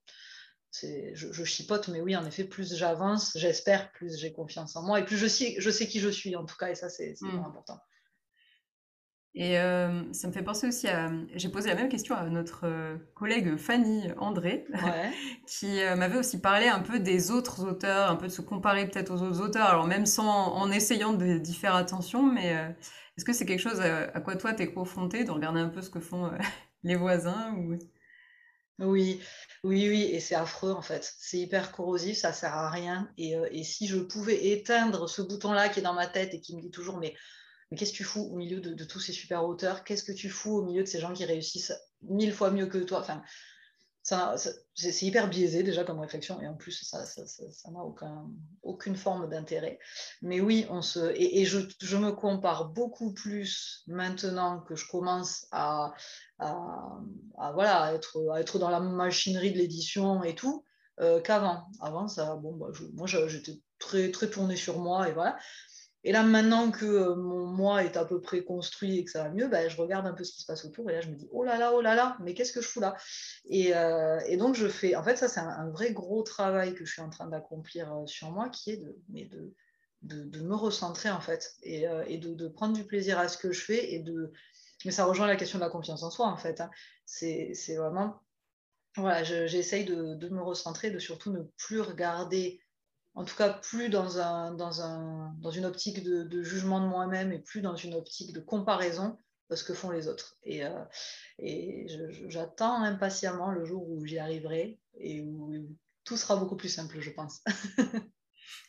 je, 0.82 1.44
chipote, 1.44 1.88
mais 1.88 2.00
oui, 2.00 2.16
en 2.16 2.26
effet, 2.26 2.44
plus 2.44 2.74
j'avance, 2.74 3.32
j'espère, 3.36 3.92
plus 3.92 4.18
j'ai 4.18 4.32
confiance 4.32 4.76
en 4.76 4.82
moi 4.82 5.00
et 5.00 5.04
plus 5.04 5.16
je 5.16 5.26
sais, 5.26 5.54
je 5.58 5.70
sais 5.70 5.86
qui 5.86 6.00
je 6.00 6.08
suis, 6.08 6.34
en 6.36 6.44
tout 6.44 6.56
cas, 6.56 6.70
et 6.70 6.74
ça, 6.74 6.88
c'est 6.88 7.14
hmm. 7.20 7.44
important. 7.44 7.78
Et 9.36 9.58
euh, 9.58 10.12
ça 10.12 10.28
me 10.28 10.32
fait 10.32 10.44
penser 10.44 10.68
aussi 10.68 10.86
à. 10.86 11.10
J'ai 11.34 11.48
posé 11.48 11.68
la 11.68 11.74
même 11.74 11.88
question 11.88 12.14
à 12.14 12.28
notre 12.28 12.66
euh, 12.66 12.96
collègue 13.14 13.56
Fanny 13.56 14.06
André, 14.16 14.64
qui 15.48 15.80
euh, 15.80 15.96
m'avait 15.96 16.18
aussi 16.18 16.40
parlé 16.40 16.68
un 16.68 16.78
peu 16.78 17.00
des 17.00 17.32
autres 17.32 17.64
auteurs, 17.64 18.10
un 18.10 18.16
peu 18.16 18.28
de 18.28 18.32
se 18.32 18.42
comparer 18.42 18.88
peut-être 18.88 19.10
aux 19.12 19.22
autres 19.22 19.40
auteurs, 19.40 19.66
alors 19.66 19.88
même 19.88 20.06
sans, 20.06 20.52
en 20.52 20.70
essayant 20.70 21.12
d'y 21.14 21.54
faire 21.54 21.74
attention, 21.74 22.22
mais 22.22 22.54
est-ce 23.16 23.24
que 23.24 23.32
c'est 23.32 23.44
quelque 23.44 23.60
chose 23.60 23.80
à, 23.80 24.04
à 24.14 24.20
quoi 24.20 24.36
toi 24.36 24.52
t'es 24.52 24.72
confronté, 24.72 25.24
de 25.24 25.32
regarder 25.32 25.60
un 25.60 25.68
peu 25.68 25.82
ce 25.82 25.90
que 25.90 26.00
font 26.00 26.30
les 26.84 26.94
voisins 26.94 27.54
ou... 27.56 27.76
Oui, 28.80 29.20
oui, 29.62 29.88
oui, 29.88 30.02
et 30.02 30.18
c'est 30.18 30.34
affreux 30.34 30.72
en 30.72 30.82
fait. 30.82 31.14
C'est 31.18 31.38
hyper 31.38 31.70
corrosif, 31.70 32.18
ça 32.18 32.32
sert 32.32 32.54
à 32.54 32.70
rien. 32.70 33.08
Et, 33.16 33.36
euh, 33.36 33.48
si 33.62 33.86
je 33.86 33.98
pouvais 33.98 34.48
éteindre 34.48 35.08
ce 35.08 35.22
bouton-là 35.22 35.68
qui 35.68 35.78
est 35.78 35.82
dans 35.82 35.94
ma 35.94 36.08
tête 36.08 36.34
et 36.34 36.40
qui 36.40 36.56
me 36.56 36.60
dit 36.60 36.70
toujours, 36.70 36.98
mais, 36.98 37.14
qu'est-ce 37.76 37.92
que 37.92 37.96
tu 37.96 38.04
fous 38.04 38.22
au 38.32 38.36
milieu 38.36 38.60
de, 38.60 38.84
tous 38.84 39.00
ces 39.00 39.12
super 39.12 39.44
auteurs 39.44 39.84
Qu'est-ce 39.84 40.04
que 40.04 40.12
tu 40.12 40.28
fous 40.28 40.58
au 40.58 40.64
milieu 40.64 40.82
de 40.82 40.88
ces 40.88 41.00
gens 41.00 41.12
qui 41.12 41.24
réussissent 41.24 41.72
mille 42.02 42.32
fois 42.32 42.50
mieux 42.50 42.66
que 42.66 42.78
toi? 42.78 43.04
C'est 44.04 45.02
hyper 45.02 45.28
biaisé 45.28 45.62
déjà 45.62 45.82
comme 45.82 45.98
réflexion 45.98 46.40
et 46.42 46.46
en 46.46 46.54
plus 46.54 46.84
ça 46.84 47.04
n'a 47.70 47.80
aucun, 47.80 48.26
aucune 48.62 48.96
forme 48.96 49.30
d'intérêt. 49.30 49.78
Mais 50.20 50.40
oui, 50.40 50.66
on 50.68 50.82
se, 50.82 51.12
et, 51.16 51.46
je, 51.46 51.96
me 51.96 52.10
compare 52.12 52.68
beaucoup 52.68 53.14
plus 53.14 53.82
maintenant 53.86 54.60
que 54.60 54.76
je 54.76 54.86
commence 54.86 55.46
à, 55.52 55.94
voilà, 56.38 57.94
être 57.94 58.58
dans 58.58 58.70
la 58.70 58.80
machinerie 58.80 59.52
de 59.52 59.58
l'édition 59.58 60.22
et 60.22 60.34
tout 60.34 60.64
euh, 61.00 61.20
qu'avant. 61.22 61.64
Avant, 61.80 62.06
ça, 62.06 62.36
bon, 62.36 62.52
bah, 62.56 62.66
moi 62.92 63.06
j'étais 63.06 63.58
très, 63.78 64.10
très 64.10 64.28
tournée 64.28 64.56
sur 64.56 64.78
moi 64.80 65.08
et 65.08 65.12
voilà. 65.12 65.38
Et 66.04 66.12
là, 66.12 66.22
maintenant 66.22 66.70
que 66.70 66.84
euh, 66.84 67.14
mon 67.14 67.46
moi 67.46 67.82
est 67.82 67.96
à 67.96 68.04
peu 68.04 68.20
près 68.20 68.44
construit 68.44 68.98
et 68.98 69.04
que 69.04 69.10
ça 69.10 69.24
va 69.24 69.30
mieux, 69.30 69.48
bah, 69.48 69.68
je 69.68 69.76
regarde 69.76 70.06
un 70.06 70.12
peu 70.12 70.22
ce 70.22 70.32
qui 70.32 70.42
se 70.42 70.46
passe 70.46 70.64
autour 70.64 70.90
et 70.90 70.94
là, 70.94 71.00
je 71.00 71.08
me 71.08 71.16
dis, 71.16 71.28
oh 71.32 71.44
là 71.44 71.58
là, 71.58 71.72
oh 71.74 71.80
là 71.80 71.94
là, 71.94 72.16
mais 72.20 72.34
qu'est-ce 72.34 72.52
que 72.52 72.60
je 72.60 72.68
fous 72.68 72.80
là? 72.80 72.94
Euh, 73.50 74.20
et, 74.26 74.36
donc, 74.36 74.54
je 74.54 74.68
fais, 74.68 74.96
en 74.96 75.02
fait, 75.02 75.16
ça, 75.16 75.28
c'est 75.28 75.40
un, 75.40 75.70
vrai 75.70 75.92
gros 75.92 76.22
travail 76.22 76.74
que 76.74 76.84
je 76.84 76.92
suis 76.92 77.02
en 77.02 77.10
train 77.10 77.26
d'accomplir 77.26 77.92
euh, 77.92 78.06
sur 78.06 78.30
moi, 78.30 78.50
qui 78.50 78.72
est 78.72 78.84
de, 80.02 80.42
me 80.42 80.54
recentrer, 80.54 81.10
en 81.10 81.20
fait, 81.20 81.54
et, 81.62 81.86
et 82.06 82.18
de, 82.18 82.48
prendre 82.48 82.74
du 82.74 82.84
plaisir 82.84 83.18
à 83.18 83.28
ce 83.28 83.38
que 83.38 83.52
je 83.52 83.60
fais. 83.60 83.94
Et 83.94 84.00
de... 84.00 84.30
Mais 84.84 84.90
ça 84.90 85.06
rejoint 85.06 85.26
la 85.26 85.36
question 85.36 85.58
de 85.58 85.64
la 85.64 85.70
confiance 85.70 86.02
en 86.02 86.10
soi, 86.10 86.26
en 86.26 86.36
fait. 86.36 86.60
Hein. 86.60 86.70
C'est 87.06 87.76
vraiment, 87.76 88.20
voilà, 88.96 89.24
j'essaye 89.24 89.84
de, 89.84 90.28
me 90.28 90.42
recentrer, 90.42 90.90
de 90.90 90.98
surtout 90.98 91.32
ne 91.32 91.42
plus 91.56 91.80
regarder 91.80 92.60
en 93.14 93.24
tout 93.24 93.36
cas 93.36 93.50
plus 93.50 93.88
dans, 93.88 94.18
un, 94.18 94.52
dans, 94.52 94.82
un, 94.82 95.34
dans 95.38 95.50
une 95.50 95.64
optique 95.64 96.02
de, 96.02 96.42
jugement 96.42 96.80
de 96.80 96.86
moi-même 96.86 97.32
et 97.32 97.38
plus 97.38 97.60
dans 97.60 97.76
une 97.76 97.94
optique 97.94 98.32
de 98.32 98.40
comparaison 98.40 99.16
de 99.50 99.56
ce 99.56 99.64
que 99.64 99.74
font 99.74 99.90
les 99.90 100.08
autres. 100.08 100.36
Et, 100.42 100.64
euh, 100.64 100.84
et 101.38 101.86
j'attends 102.28 102.82
impatiemment 102.82 103.50
le 103.50 103.64
jour 103.64 103.88
où 103.88 104.04
j'y 104.04 104.18
arriverai 104.18 104.80
et 104.98 105.20
où 105.22 105.52
tout 106.04 106.16
sera 106.16 106.36
beaucoup 106.36 106.56
plus 106.56 106.68
simple, 106.68 107.00
je 107.00 107.10
pense. 107.10 107.42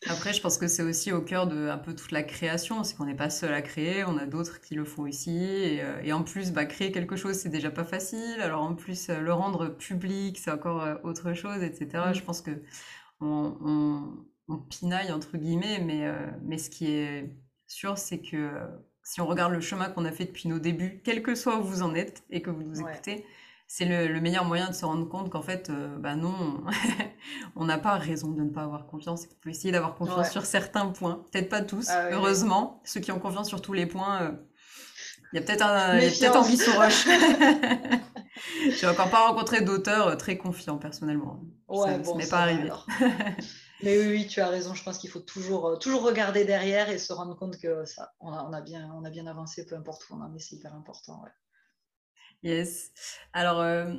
Après, 0.07 0.33
je 0.33 0.41
pense 0.41 0.57
que 0.57 0.67
c'est 0.67 0.83
aussi 0.83 1.11
au 1.11 1.21
cœur 1.21 1.47
de 1.47 1.67
un 1.67 1.77
peu 1.77 1.95
toute 1.95 2.11
la 2.11 2.23
création, 2.23 2.83
c'est 2.83 2.95
qu'on 2.95 3.05
n'est 3.05 3.15
pas 3.15 3.29
seul 3.29 3.53
à 3.53 3.61
créer, 3.61 4.03
on 4.03 4.17
a 4.17 4.25
d'autres 4.25 4.61
qui 4.61 4.75
le 4.75 4.85
font 4.85 5.05
et, 5.05 5.81
euh, 5.81 6.01
et 6.03 6.13
en 6.13 6.23
plus, 6.23 6.51
bah, 6.51 6.65
créer 6.65 6.91
quelque 6.91 7.15
chose, 7.15 7.35
c'est 7.35 7.49
déjà 7.49 7.71
pas 7.71 7.83
facile, 7.83 8.39
alors 8.41 8.61
en 8.61 8.75
plus, 8.75 9.09
euh, 9.09 9.19
le 9.19 9.33
rendre 9.33 9.69
public, 9.69 10.37
c'est 10.37 10.51
encore 10.51 10.99
autre 11.03 11.33
chose, 11.33 11.63
etc. 11.63 11.87
Mm. 12.09 12.13
Je 12.13 12.21
pense 12.21 12.41
que 12.41 12.61
on, 13.19 13.57
on 13.61 14.25
pinaille 14.69 15.11
entre 15.11 15.37
guillemets, 15.37 15.79
mais, 15.79 16.05
euh, 16.05 16.15
mais 16.43 16.57
ce 16.57 16.69
qui 16.69 16.91
est 16.91 17.35
sûr, 17.67 17.97
c'est 17.97 18.19
que 18.19 18.37
euh, 18.37 18.65
si 19.03 19.21
on 19.21 19.25
regarde 19.25 19.51
le 19.51 19.61
chemin 19.61 19.89
qu'on 19.89 20.05
a 20.05 20.11
fait 20.11 20.25
depuis 20.25 20.49
nos 20.49 20.59
débuts, 20.59 21.01
quel 21.03 21.23
que 21.23 21.35
soit 21.35 21.57
où 21.57 21.63
vous 21.63 21.81
en 21.81 21.95
êtes 21.95 22.23
et 22.29 22.41
que 22.41 22.49
vous 22.49 22.63
nous 22.63 22.79
écoutez, 22.81 23.25
c'est 23.67 23.85
le, 23.85 24.21
meilleur 24.21 24.45
moyen 24.45 24.69
de 24.69 24.75
se 24.75 24.85
rendre 24.85 25.09
compte 25.09 25.31
qu'en 25.31 25.41
fait, 25.41 25.69
euh, 25.71 25.97
bah 25.97 26.15
non, 26.15 26.63
on 27.55 27.65
n'a 27.65 27.79
pas 27.79 27.97
raison 27.97 28.31
de 28.31 28.43
ne 28.43 28.49
pas 28.49 28.63
avoir 28.63 28.85
confiance. 28.85 29.27
On 29.31 29.41
peut 29.41 29.49
essayer 29.49 29.71
d'avoir 29.71 29.95
confiance 29.95 30.29
sur 30.31 30.45
certains 30.45 30.87
points, 30.87 31.23
peut-être 31.31 31.49
pas 31.49 31.61
tous, 31.61 31.89
ah 31.89 32.09
heureusement. 32.11 32.81
Ceux 32.85 32.99
qui 32.99 33.11
ont 33.11 33.19
confiance 33.19 33.47
sur 33.47 33.61
tous 33.61 33.73
les 33.73 33.87
points, 33.87 34.37
il 35.33 35.39
y 35.39 35.39
a 35.39 35.45
peut-être 35.45 35.65
un, 35.65 35.99
peut 35.99 36.37
envie 36.37 36.57
sur 36.57 36.75
roche. 36.75 37.07
J'ai 38.79 38.87
encore 38.87 39.09
pas 39.09 39.27
rencontré 39.27 39.61
d'auteur 39.61 40.15
très 40.17 40.37
confiant 40.37 40.77
personnellement. 40.77 41.41
Ouais, 41.67 41.97
bon, 41.99 42.13
ça 42.13 42.17
n'est 42.17 42.27
pas 42.27 42.39
arrivé. 42.39 42.69
Mais 43.85 43.99
oui, 43.99 44.07
oui, 44.07 44.27
tu 44.27 44.41
as 44.41 44.47
raison. 44.47 44.73
Je 44.73 44.83
pense 44.83 44.97
qu'il 44.97 45.11
faut 45.11 45.19
toujours, 45.19 45.77
toujours 45.77 46.01
regarder 46.01 46.43
derrière 46.43 46.89
et 46.89 46.97
se 46.97 47.13
rendre 47.13 47.37
compte 47.37 47.59
que 47.59 47.85
ça, 47.85 48.13
on 48.19 48.31
a, 48.31 48.61
bien, 48.61 48.91
on 48.95 49.05
a 49.05 49.11
bien 49.11 49.27
avancé, 49.27 49.63
peu 49.63 49.75
importe 49.75 50.09
où 50.09 50.15
on 50.15 50.21
en 50.21 50.33
est, 50.33 50.39
c'est 50.39 50.55
hyper 50.55 50.73
important. 50.73 51.23
Yes. 52.41 52.91
Alors, 53.31 53.61
euh, 53.61 53.93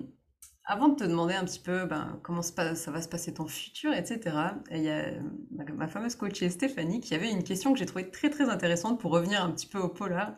avant 0.64 0.88
de 0.88 0.96
te 0.96 1.05
demander 1.05 1.35
un 1.35 1.44
petit 1.44 1.61
peu 1.61 1.87
ben, 1.87 2.18
comment 2.25 2.42
ça 2.42 2.75
va 2.90 3.01
se 3.01 3.09
passer 3.09 3.33
ton 3.33 3.46
futur, 3.46 3.92
etc., 3.94 4.37
il 4.72 4.83
y 4.83 4.90
a 4.90 5.12
ma, 5.53 5.87
fameuse 5.87 6.16
coachée 6.16 6.51
Stéphanie 6.51 7.01
qui 7.01 7.14
avait 7.14 7.31
une 7.31 7.44
question 7.44 7.72
que 7.72 7.79
j'ai 7.79 7.87
trouvée 7.87 8.11
très 8.11 8.29
très 8.29 8.49
intéressante 8.49 8.99
pour 8.99 9.12
revenir 9.12 9.40
un 9.40 9.53
petit 9.53 9.68
peu 9.68 9.79
au 9.79 9.88
polar. 9.88 10.35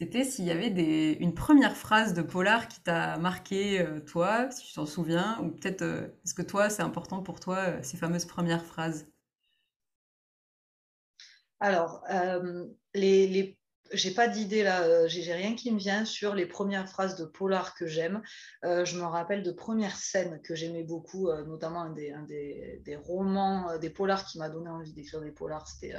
C'était 0.00 0.24
s'il 0.24 0.46
y 0.46 0.50
avait 0.50 1.12
une 1.20 1.32
première 1.34 1.76
phrase 1.76 2.12
de 2.14 2.22
polar 2.22 2.66
qui 2.68 2.80
t'a 2.80 3.18
marqué, 3.18 3.80
euh, 3.80 4.00
toi, 4.00 4.50
si 4.50 4.66
tu 4.66 4.74
t'en 4.74 4.84
souviens, 4.86 5.38
ou 5.42 5.50
peut-être 5.50 5.82
euh, 5.82 6.08
est-ce 6.24 6.34
que 6.34 6.42
toi, 6.42 6.68
c'est 6.70 6.82
important 6.82 7.22
pour 7.22 7.38
toi, 7.38 7.80
ces 7.84 7.96
fameuses 7.96 8.24
premières 8.24 8.64
phrases? 8.64 9.06
Alors, 11.60 12.02
les 12.94 13.58
j'ai 13.92 14.12
pas 14.12 14.28
d'idée 14.28 14.62
là, 14.62 14.82
euh, 14.82 15.08
j'ai 15.08 15.32
rien 15.32 15.54
qui 15.54 15.72
me 15.72 15.78
vient 15.78 16.04
sur 16.04 16.34
les 16.34 16.46
premières 16.46 16.88
phrases 16.88 17.16
de 17.16 17.24
polar 17.24 17.74
que 17.74 17.86
j'aime. 17.86 18.22
Euh, 18.64 18.84
je 18.84 18.96
me 18.96 19.04
rappelle 19.04 19.42
de 19.42 19.50
premières 19.50 19.96
scènes 19.96 20.40
que 20.42 20.54
j'aimais 20.54 20.84
beaucoup, 20.84 21.28
euh, 21.28 21.44
notamment 21.44 21.82
un 21.82 21.90
des, 21.90 22.96
romans, 23.04 23.78
des 23.78 23.90
polars 23.90 24.24
qui 24.24 24.38
m'a 24.38 24.48
donné 24.48 24.68
envie 24.68 24.92
d'écrire 24.92 25.20
des 25.20 25.32
polars. 25.32 25.66
C'était 25.66 25.94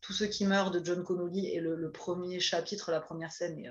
Tous 0.00 0.12
ceux 0.12 0.26
qui 0.26 0.46
meurent 0.46 0.70
de 0.70 0.84
John 0.84 1.02
Connolly 1.04 1.48
et 1.48 1.60
le, 1.60 1.90
premier 1.90 2.40
chapitre, 2.40 2.90
la 2.90 3.00
première 3.00 3.32
scène 3.32 3.58
est 3.58 3.68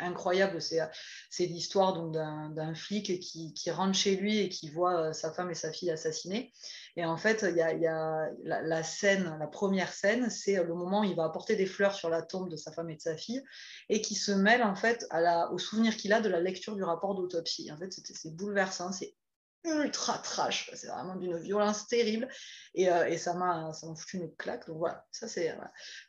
incroyable. 0.00 0.60
C'est 0.60 1.46
l'histoire 1.46 2.08
d'un 2.10 2.74
flic 2.74 3.20
qui, 3.20 3.70
rentre 3.70 3.96
chez 3.96 4.16
lui 4.16 4.38
et 4.38 4.48
qui 4.48 4.70
voit 4.70 5.08
euh, 5.08 5.12
sa 5.12 5.32
femme 5.32 5.50
et 5.50 5.54
sa 5.54 5.72
fille 5.72 5.90
assassinées. 5.90 6.52
Et 6.96 7.04
en 7.04 7.16
fait, 7.16 7.44
il 7.48 7.56
y 7.56 7.60
a, 7.60 8.28
la, 8.44 8.82
scène, 8.82 9.36
la 9.38 9.46
première 9.46 9.92
scène, 9.92 10.30
c'est 10.30 10.62
le 10.62 10.74
moment 10.74 11.00
où 11.00 11.04
il 11.04 11.14
va 11.14 11.24
apporter 11.24 11.56
des 11.56 11.66
fleurs 11.66 11.94
sur 11.94 12.08
la 12.08 12.22
tombe 12.22 12.48
de 12.48 12.56
sa 12.56 12.72
femme 12.72 12.90
et 12.90 12.96
de 12.96 13.00
sa 13.00 13.16
fille 13.16 13.42
et 13.88 14.00
qui 14.00 14.14
se 14.14 14.32
mêle 14.32 14.62
en 14.62 14.74
fait 14.74 15.06
au 15.52 15.58
souvenir 15.58 15.96
qu'il 15.96 16.12
a 16.12 16.20
de 16.20 16.28
la 16.28 16.40
lecture 16.40 16.74
du 16.74 16.82
rapport 16.82 17.14
d'autopsie. 17.14 17.70
En 17.70 17.76
fait, 17.76 17.92
c'est 17.92 18.34
bouleversant, 18.34 18.92
c'est 18.92 19.14
ultra 19.64 20.18
trash. 20.18 20.70
C'est 20.74 20.88
vraiment 20.88 21.16
d'une 21.16 21.38
violence 21.38 21.86
terrible. 21.86 22.28
Et, 22.74 22.90
euh, 22.90 23.16
ça 23.16 23.34
m'a 23.34 23.72
foutu 23.96 24.18
une 24.18 24.34
claque. 24.36 24.66
Donc 24.66 24.78
voilà, 24.78 25.04
ça 25.10 25.28
c'est. 25.28 25.56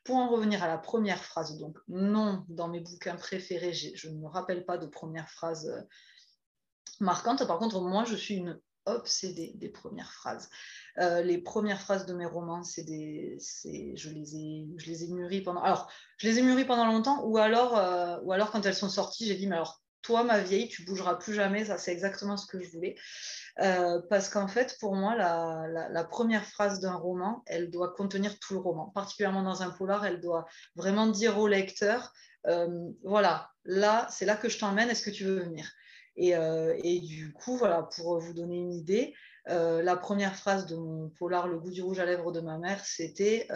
Pour 0.04 0.18
en 0.18 0.30
revenir 0.30 0.64
à 0.64 0.68
la 0.68 0.78
première 0.78 1.24
phrase, 1.24 1.58
donc 1.58 1.78
non, 1.88 2.46
dans 2.50 2.68
mes 2.68 2.80
bouquins 2.80 3.16
préférés, 3.16 3.74
je 3.74 4.10
ne 4.10 4.18
me 4.18 4.28
rappelle 4.28 4.66
pas 4.66 4.78
de 4.78 4.88
première 4.88 5.30
phrase 5.30 5.68
euh, 5.68 5.82
marquante. 7.00 7.46
Par 7.48 7.60
contre, 7.60 7.82
moi, 7.82 8.04
je 8.06 8.16
suis 8.16 8.36
une 8.36 8.60
obsédée 8.86 9.52
des 9.56 9.68
premières 9.68 10.14
phrases. 10.14 10.50
Euh, 11.00 11.22
les 11.22 11.40
premières 11.40 11.82
phrases 11.82 12.06
de 12.06 12.14
mes 12.14 12.26
romans, 12.26 12.64
c'est 12.64 12.84
des, 12.84 13.38
je 13.66 14.10
les 14.10 14.36
ai, 14.38 14.68
je 14.78 14.86
les 14.86 15.04
ai 15.04 15.08
mûries 15.10 15.42
pendant. 15.42 15.62
Alors, 15.62 15.92
je 16.18 16.28
les 16.28 16.40
ai 16.40 16.42
mûries 16.42 16.64
pendant 16.64 16.86
longtemps, 16.86 17.26
ou 17.26 17.38
alors, 17.38 17.74
ou 18.24 18.32
alors 18.32 18.50
quand 18.50 18.66
elles 18.66 18.74
sont 18.74 18.90
sorties, 18.90 19.28
j'ai 19.28 19.36
dit 19.36 19.46
mais 19.46 19.58
alors 19.58 19.82
toi, 20.08 20.24
ma 20.24 20.39
vieille, 20.39 20.70
tu 20.70 20.84
bougeras 20.84 21.15
plus 21.15 21.34
jamais. 21.34 21.65
Ça, 21.65 21.78
c'est 21.78 21.91
exactement 21.91 22.38
ce 22.38 22.48
que 22.48 22.63
je 22.63 22.70
voulais. 22.70 22.96
Euh, 23.60 24.02
parce 24.10 24.30
qu'en 24.30 24.48
fait, 24.48 24.78
pour 24.80 24.96
moi, 24.96 25.15
la, 25.15 26.04
première 26.06 26.46
phrase 26.46 26.80
d'un 26.80 26.96
roman, 26.96 27.43
elle 27.46 27.70
doit 27.70 27.93
contenir 27.93 28.39
tout 28.39 28.54
le 28.54 28.60
roman. 28.60 28.86
Particulièrement 28.96 29.43
dans 29.43 29.63
un 29.63 29.70
polar, 29.70 30.06
elle 30.06 30.22
doit 30.22 30.46
vraiment 30.76 31.08
dire 31.08 31.38
au 31.38 31.48
lecteur, 31.50 32.13
euh, 32.46 32.89
voilà, 33.04 33.50
là, 33.65 34.08
c'est 34.10 34.26
là 34.26 34.38
que 34.38 34.48
je 34.48 34.58
t'emmène, 34.58 34.89
est-ce 34.89 35.04
que 35.04 35.10
tu 35.10 35.26
veux 35.26 35.41
venir? 35.41 35.70
Euh, 36.20 36.74
et, 36.84 37.02
du 37.02 37.34
coup, 37.34 37.58
voilà, 37.58 37.84
pour 37.84 38.17
vous 38.17 38.34
donner 38.34 38.58
une 38.58 38.74
idée, 38.74 39.13
la 39.46 39.96
première 39.96 40.36
phrase 40.36 40.65
de 40.67 40.76
mon 40.76 41.10
polar, 41.10 41.48
Le 41.48 41.60
goût 41.60 41.72
du 41.72 41.82
rouge 41.82 42.00
à 42.00 42.06
lèvres 42.06 42.32
de 42.32 42.39
ma 42.39 42.58
mère, 42.58 42.84
c'était 42.86 43.48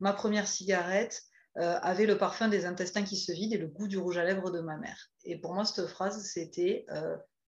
Ma 0.00 0.12
première 0.12 0.48
cigarette 0.48 1.22
avait 1.58 2.06
le 2.06 2.16
parfum 2.16 2.48
des 2.48 2.66
intestins 2.66 3.02
qui 3.02 3.16
se 3.16 3.32
vident 3.32 3.54
et 3.54 3.58
le 3.58 3.66
goût 3.66 3.88
du 3.88 3.98
rouge 3.98 4.18
à 4.18 4.24
lèvres 4.24 4.50
de 4.50 4.60
ma 4.60 4.76
mère. 4.76 5.08
Et 5.24 5.40
pour 5.40 5.54
moi, 5.54 5.64
cette 5.64 5.86
phrase, 5.86 6.22
c'était 6.24 6.86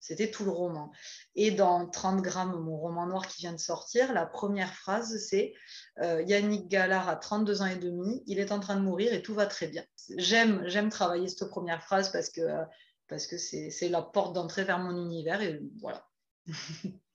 c'était 0.06 0.30
tout 0.30 0.44
le 0.44 0.50
roman. 0.50 0.92
Et 1.34 1.50
dans 1.50 1.88
30 1.88 2.22
grammes, 2.22 2.60
mon 2.62 2.76
roman 2.76 3.06
noir 3.06 3.26
qui 3.26 3.42
vient 3.42 3.52
de 3.52 3.58
sortir, 3.58 4.12
la 4.12 4.24
première 4.24 4.72
phrase, 4.72 5.18
c'est 5.28 5.52
euh, 6.00 6.22
Yannick 6.22 6.68
Gallard 6.68 7.08
a 7.08 7.16
32 7.16 7.62
ans 7.62 7.66
et 7.66 7.76
demi, 7.76 8.22
il 8.26 8.38
est 8.38 8.52
en 8.52 8.60
train 8.60 8.76
de 8.76 8.82
mourir 8.82 9.12
et 9.12 9.22
tout 9.22 9.34
va 9.34 9.46
très 9.46 9.66
bien. 9.66 9.84
J'aime, 10.16 10.62
j'aime 10.66 10.90
travailler 10.90 11.28
cette 11.28 11.48
première 11.48 11.82
phrase 11.82 12.12
parce 12.12 12.30
que 12.30 12.40
euh, 12.40 12.64
parce 13.08 13.26
que 13.26 13.38
c'est 13.38 13.88
la 13.88 14.02
porte 14.02 14.34
d'entrée 14.34 14.64
vers 14.64 14.80
mon 14.80 14.96
univers 14.96 15.40
et 15.40 15.60
voilà. 15.80 16.08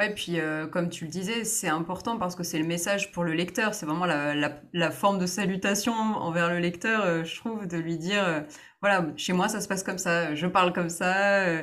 Ouais, 0.00 0.14
puis 0.14 0.40
euh, 0.40 0.66
comme 0.66 0.88
tu 0.88 1.04
le 1.04 1.10
disais, 1.10 1.44
c'est 1.44 1.68
important 1.68 2.16
parce 2.16 2.34
que 2.34 2.42
c'est 2.42 2.58
le 2.58 2.64
message 2.64 3.12
pour 3.12 3.22
le 3.22 3.34
lecteur. 3.34 3.74
C'est 3.74 3.84
vraiment 3.84 4.06
la, 4.06 4.34
la, 4.72 4.90
forme 4.90 5.18
de 5.18 5.26
salutation 5.26 5.92
envers 5.92 6.48
le 6.48 6.58
lecteur, 6.58 7.04
euh, 7.04 7.22
je 7.22 7.36
trouve, 7.36 7.66
de 7.66 7.76
lui 7.76 7.98
dire 7.98 8.24
euh, 8.24 8.40
voilà, 8.80 9.06
chez 9.18 9.34
moi 9.34 9.48
ça 9.48 9.60
se 9.60 9.68
passe 9.68 9.82
comme 9.82 9.98
ça, 9.98 10.34
je 10.34 10.46
parle 10.46 10.72
comme 10.72 10.88
ça, 10.88 11.62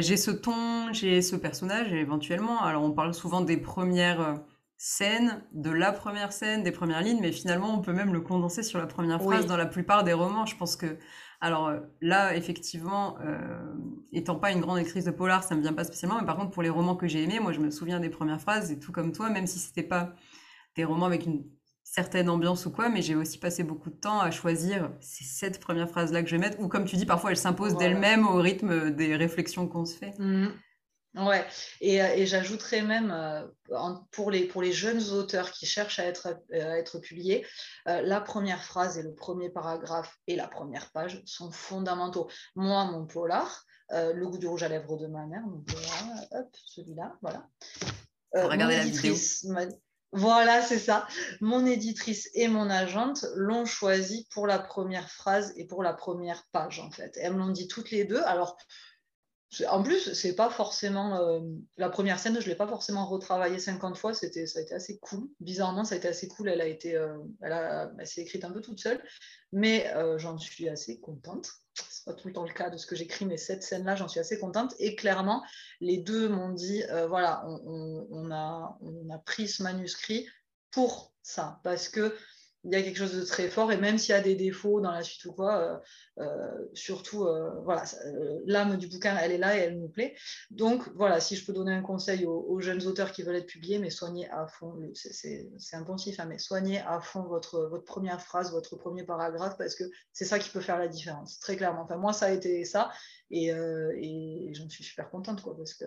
j'ai 0.00 0.16
ce 0.16 0.30
ton, 0.30 0.90
j'ai 0.94 1.20
ce 1.20 1.36
personnage, 1.36 1.92
éventuellement. 1.92 2.62
Alors 2.62 2.82
on 2.82 2.92
parle 2.92 3.12
souvent 3.12 3.42
des 3.42 3.58
premières 3.58 4.40
scènes, 4.82 5.42
de 5.52 5.68
la 5.68 5.92
première 5.92 6.32
scène, 6.32 6.62
des 6.62 6.72
premières 6.72 7.02
lignes, 7.02 7.20
mais 7.20 7.32
finalement 7.32 7.74
on 7.74 7.82
peut 7.82 7.92
même 7.92 8.14
le 8.14 8.22
condenser 8.22 8.62
sur 8.62 8.78
la 8.78 8.86
première 8.86 9.20
phrase 9.20 9.44
dans 9.44 9.58
la 9.58 9.66
plupart 9.66 10.04
des 10.04 10.14
romans. 10.14 10.46
Je 10.46 10.56
pense 10.56 10.74
que 10.74 10.96
alors 11.42 11.68
euh, 11.68 11.80
là, 12.00 12.34
effectivement, 12.34 13.18
euh, 13.22 13.74
étant 14.10 14.36
pas 14.36 14.52
une 14.52 14.60
grande 14.60 14.78
actrice 14.78 15.04
de 15.04 15.10
polar, 15.10 15.44
ça 15.44 15.54
me 15.54 15.60
vient 15.60 15.74
pas 15.74 15.84
spécialement. 15.84 16.18
Mais 16.18 16.24
par 16.24 16.36
contre, 16.36 16.52
pour 16.52 16.62
les 16.62 16.70
romans 16.70 16.96
que 16.96 17.06
j'ai 17.06 17.22
aimés, 17.22 17.40
moi, 17.40 17.52
je 17.52 17.60
me 17.60 17.70
souviens 17.70 18.00
des 18.00 18.08
premières 18.08 18.40
phrases 18.40 18.72
et 18.72 18.78
tout 18.78 18.90
comme 18.90 19.12
toi, 19.12 19.28
même 19.28 19.46
si 19.46 19.58
c'était 19.58 19.82
pas 19.82 20.14
des 20.76 20.84
romans 20.84 21.04
avec 21.04 21.26
une 21.26 21.44
certaine 21.82 22.30
ambiance 22.30 22.64
ou 22.64 22.70
quoi, 22.70 22.88
mais 22.88 23.02
j'ai 23.02 23.16
aussi 23.16 23.36
passé 23.36 23.64
beaucoup 23.64 23.90
de 23.90 23.96
temps 23.96 24.20
à 24.20 24.30
choisir 24.30 24.92
ces 25.00 25.24
sept 25.24 25.60
premières 25.60 25.90
phrases-là 25.90 26.22
que 26.22 26.28
je 26.30 26.36
vais 26.36 26.40
mettre, 26.40 26.58
ou 26.58 26.68
comme 26.68 26.86
tu 26.86 26.96
dis, 26.96 27.04
parfois 27.04 27.32
elles 27.32 27.36
s'imposent 27.36 27.76
d'elles-mêmes 27.76 28.26
au 28.26 28.36
rythme 28.36 28.92
des 28.92 29.14
réflexions 29.14 29.68
qu'on 29.68 29.84
se 29.84 29.98
fait. 29.98 30.18
Mmh. 30.18 30.48
Ouais, 31.16 31.44
et, 31.80 32.00
euh, 32.00 32.14
et 32.14 32.24
j'ajouterais 32.24 32.82
même 32.82 33.10
euh, 33.10 33.44
pour, 34.12 34.30
les, 34.30 34.46
pour 34.46 34.62
les 34.62 34.70
jeunes 34.70 35.02
auteurs 35.10 35.50
qui 35.50 35.66
cherchent 35.66 35.98
à 35.98 36.04
être, 36.04 36.28
euh, 36.54 36.72
à 36.72 36.78
être 36.78 37.00
publiés, 37.00 37.44
la 37.86 38.20
première 38.20 38.62
phrase 38.62 38.96
et 38.96 39.02
le 39.02 39.14
premier 39.14 39.50
paragraphe 39.50 40.16
et 40.28 40.36
la 40.36 40.46
première 40.46 40.90
page 40.92 41.20
sont 41.24 41.50
fondamentaux. 41.50 42.28
Moi, 42.54 42.84
mon 42.84 43.06
polar, 43.06 43.64
Le 43.90 44.24
goût 44.26 44.38
du 44.38 44.46
rouge 44.46 44.62
à 44.62 44.68
lèvres 44.68 44.96
de 44.96 45.08
ma 45.08 45.26
mère, 45.26 45.42
mon 45.42 45.62
polar, 45.62 46.26
hop, 46.30 46.48
celui-là, 46.64 47.16
voilà. 47.22 47.48
Regardez 48.32 48.76
la 48.76 48.84
vidéo. 48.84 49.16
Voilà, 50.12 50.60
c'est 50.60 50.78
ça. 50.78 51.06
Mon 51.40 51.64
éditrice 51.66 52.28
et 52.34 52.48
mon 52.48 52.68
agente 52.68 53.26
l'ont 53.36 53.64
choisi 53.64 54.26
pour 54.32 54.48
la 54.48 54.58
première 54.58 55.08
phrase 55.08 55.52
et 55.56 55.66
pour 55.66 55.84
la 55.84 55.92
première 55.92 56.44
page, 56.50 56.80
en 56.80 56.90
fait. 56.90 57.16
Elles 57.20 57.32
me 57.32 57.38
l'ont 57.38 57.50
dit 57.50 57.68
toutes 57.68 57.92
les 57.92 58.04
deux. 58.04 58.20
Alors, 58.24 58.56
en 59.68 59.82
plus, 59.82 60.12
c'est 60.12 60.36
pas 60.36 60.48
forcément. 60.48 61.16
Euh, 61.16 61.40
la 61.76 61.90
première 61.90 62.20
scène, 62.20 62.40
je 62.40 62.48
l'ai 62.48 62.54
pas 62.54 62.68
forcément 62.68 63.06
retravaillée 63.06 63.58
50 63.58 63.96
fois. 63.96 64.14
C'était, 64.14 64.46
ça 64.46 64.60
a 64.60 64.62
été 64.62 64.74
assez 64.74 64.98
cool. 64.98 65.28
Bizarrement, 65.40 65.84
ça 65.84 65.96
a 65.96 65.98
été 65.98 66.06
assez 66.06 66.28
cool. 66.28 66.48
Elle 66.48 66.60
a 66.60 66.66
été. 66.66 66.94
Euh, 66.94 67.18
elle, 67.42 68.06
s'est 68.06 68.22
écrite 68.22 68.44
un 68.44 68.52
peu 68.52 68.60
toute 68.60 68.78
seule. 68.80 69.02
Mais 69.52 69.92
euh, 69.94 70.18
j'en 70.18 70.38
suis 70.38 70.68
assez 70.68 71.00
contente. 71.00 71.50
C'est 71.74 72.04
pas 72.04 72.14
tout 72.14 72.28
le 72.28 72.34
temps 72.34 72.44
le 72.44 72.52
cas 72.52 72.70
de 72.70 72.76
ce 72.76 72.86
que 72.86 72.94
j'écris, 72.94 73.24
mais 73.24 73.36
cette 73.36 73.64
scène-là, 73.64 73.96
j'en 73.96 74.08
suis 74.08 74.20
assez 74.20 74.38
contente. 74.38 74.74
Et 74.78 74.94
clairement, 74.94 75.42
les 75.80 75.98
deux 75.98 76.28
m'ont 76.28 76.52
dit 76.52 76.82
voilà, 77.08 77.44
on, 77.46 78.30
a, 78.30 78.78
on 78.80 79.10
a 79.10 79.18
pris 79.18 79.48
ce 79.48 79.62
manuscrit 79.62 80.26
pour 80.70 81.12
ça. 81.22 81.60
Parce 81.64 81.88
que 81.88 82.14
il 82.64 82.72
y 82.72 82.76
a 82.76 82.82
quelque 82.82 82.96
chose 82.96 83.16
de 83.16 83.24
très 83.24 83.48
fort 83.48 83.72
et 83.72 83.78
même 83.78 83.96
s'il 83.96 84.14
y 84.14 84.18
a 84.18 84.20
des 84.20 84.34
défauts 84.34 84.80
dans 84.80 84.90
la 84.90 85.02
suite 85.02 85.24
ou 85.24 85.32
quoi, 85.32 85.58
euh, 85.58 86.22
euh, 86.22 86.68
surtout, 86.74 87.24
euh, 87.24 87.58
voilà, 87.64 87.84
l'âme 88.44 88.76
du 88.76 88.86
bouquin, 88.86 89.16
elle 89.16 89.32
est 89.32 89.38
là 89.38 89.56
et 89.56 89.60
elle 89.60 89.78
nous 89.78 89.88
plaît. 89.88 90.14
Donc 90.50 90.88
voilà, 90.94 91.20
si 91.20 91.36
je 91.36 91.46
peux 91.46 91.54
donner 91.54 91.72
un 91.72 91.82
conseil 91.82 92.26
aux, 92.26 92.60
jeunes 92.60 92.86
auteurs 92.86 93.12
qui 93.12 93.22
veulent 93.22 93.36
être 93.36 93.46
publiés, 93.46 93.78
mais 93.78 93.88
soignez 93.88 94.28
à 94.30 94.46
fond, 94.46 94.74
c'est 94.94 95.48
un 95.72 95.84
poncif, 95.84 96.20
hein, 96.20 96.26
mais 96.28 96.38
soignez 96.38 96.80
à 96.80 97.00
fond 97.00 97.22
votre, 97.22 97.66
votre 97.66 97.84
première 97.84 98.20
phrase, 98.20 98.52
votre 98.52 98.76
premier 98.76 99.04
paragraphe, 99.04 99.56
parce 99.56 99.74
que 99.74 99.84
c'est 100.12 100.26
ça 100.26 100.38
qui 100.38 100.50
peut 100.50 100.60
faire 100.60 100.78
la 100.78 100.88
différence, 100.88 101.38
très 101.38 101.56
clairement. 101.56 101.82
Enfin, 101.82 101.96
moi, 101.96 102.12
ça 102.12 102.26
a 102.26 102.30
été 102.30 102.64
ça 102.64 102.90
et, 103.30 103.46
et 103.46 104.52
j'en 104.52 104.68
suis 104.68 104.84
super 104.84 105.08
contente, 105.10 105.40
quoi, 105.40 105.56
parce 105.56 105.72
que 105.72 105.86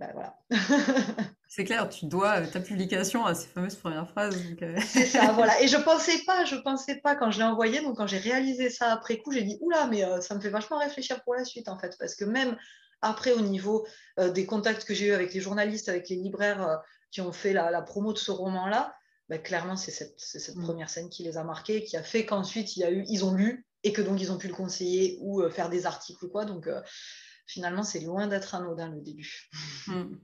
ben, 0.00 0.10
voilà. 0.14 0.34
C'est 1.48 1.64
clair, 1.64 1.86
tu 1.90 2.06
dois 2.06 2.40
ta 2.46 2.60
publication 2.60 3.26
à 3.26 3.34
ces 3.34 3.48
fameuses 3.48 3.74
premières 3.74 4.08
phrases. 4.08 4.34
Euh. 4.62 4.78
C'est 4.86 5.04
ça, 5.04 5.32
voilà. 5.34 5.60
Et 5.60 5.68
je 5.68 5.76
pensais 5.76 6.24
pas, 6.24 6.46
je 6.46 6.56
pensais 6.56 6.96
pas 6.96 7.16
quand 7.16 7.30
je 7.30 7.38
l'ai 7.38 7.44
envoyé, 7.44 7.82
donc 7.82 7.98
quand 7.98 8.06
j'ai 8.06 8.18
réalisé 8.18 8.70
ça 8.70 8.92
après 8.92 9.18
coup, 9.18 9.30
j'ai 9.30 9.42
dit 9.42 9.58
oula, 9.60 9.86
mais 9.88 10.02
euh, 10.02 10.22
ça 10.22 10.34
me 10.34 10.40
fait 10.40 10.48
vachement 10.48 10.78
réfléchir 10.78 11.22
pour 11.22 11.34
la 11.34 11.44
suite 11.44 11.68
en 11.68 11.78
fait, 11.78 11.96
parce 11.98 12.14
que 12.14 12.24
même 12.24 12.56
Après, 13.02 13.32
au 13.32 13.40
niveau 13.40 13.86
des 14.18 14.44
contacts 14.46 14.84
que 14.84 14.94
j'ai 14.94 15.06
eus 15.06 15.12
avec 15.12 15.32
les 15.34 15.40
journalistes, 15.40 15.88
avec 15.88 16.08
les 16.08 16.16
libraires 16.16 16.80
qui 17.10 17.20
ont 17.20 17.32
fait 17.32 17.52
la, 17.52 17.82
promo 17.82 18.12
de 18.12 18.18
ce 18.18 18.30
roman-là, 18.30 18.94
bah, 19.28 19.38
clairement, 19.38 19.76
c'est 19.76 19.90
cette, 19.90 20.56
mm. 20.56 20.62
première 20.62 20.90
scène 20.90 21.08
qui 21.08 21.24
les 21.24 21.36
a 21.36 21.44
marqués, 21.44 21.84
qui 21.84 21.96
a 21.96 22.02
fait 22.02 22.26
qu'ensuite, 22.26 22.76
il 22.76 22.80
y 22.80 22.84
a 22.84 22.90
eu, 22.90 23.04
ils 23.08 23.24
ont 23.24 23.34
lu 23.34 23.66
et 23.84 23.92
que 23.94 24.02
donc 24.02 24.20
ils 24.20 24.30
ont 24.30 24.36
pu 24.38 24.48
le 24.48 24.54
conseiller 24.54 25.18
ou 25.22 25.42
faire 25.48 25.70
des 25.70 25.86
articles 25.86 26.24
ou 26.24 26.28
quoi. 26.28 26.44
Donc, 26.44 26.68
finalement, 27.50 27.82
c'est 27.82 28.00
loin 28.00 28.26
d'être 28.26 28.54
anodin 28.54 28.88
le 28.88 29.00
début. 29.00 29.50
Mm. 29.86 30.16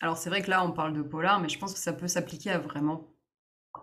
Alors, 0.00 0.16
c'est 0.16 0.30
vrai 0.30 0.40
que 0.42 0.50
là, 0.50 0.64
on 0.64 0.72
parle 0.72 0.94
de 0.94 1.02
polar, 1.02 1.40
mais 1.40 1.48
je 1.48 1.58
pense 1.58 1.74
que 1.74 1.78
ça 1.78 1.92
peut 1.92 2.08
s'appliquer 2.08 2.50
à 2.50 2.58
vraiment 2.58 3.14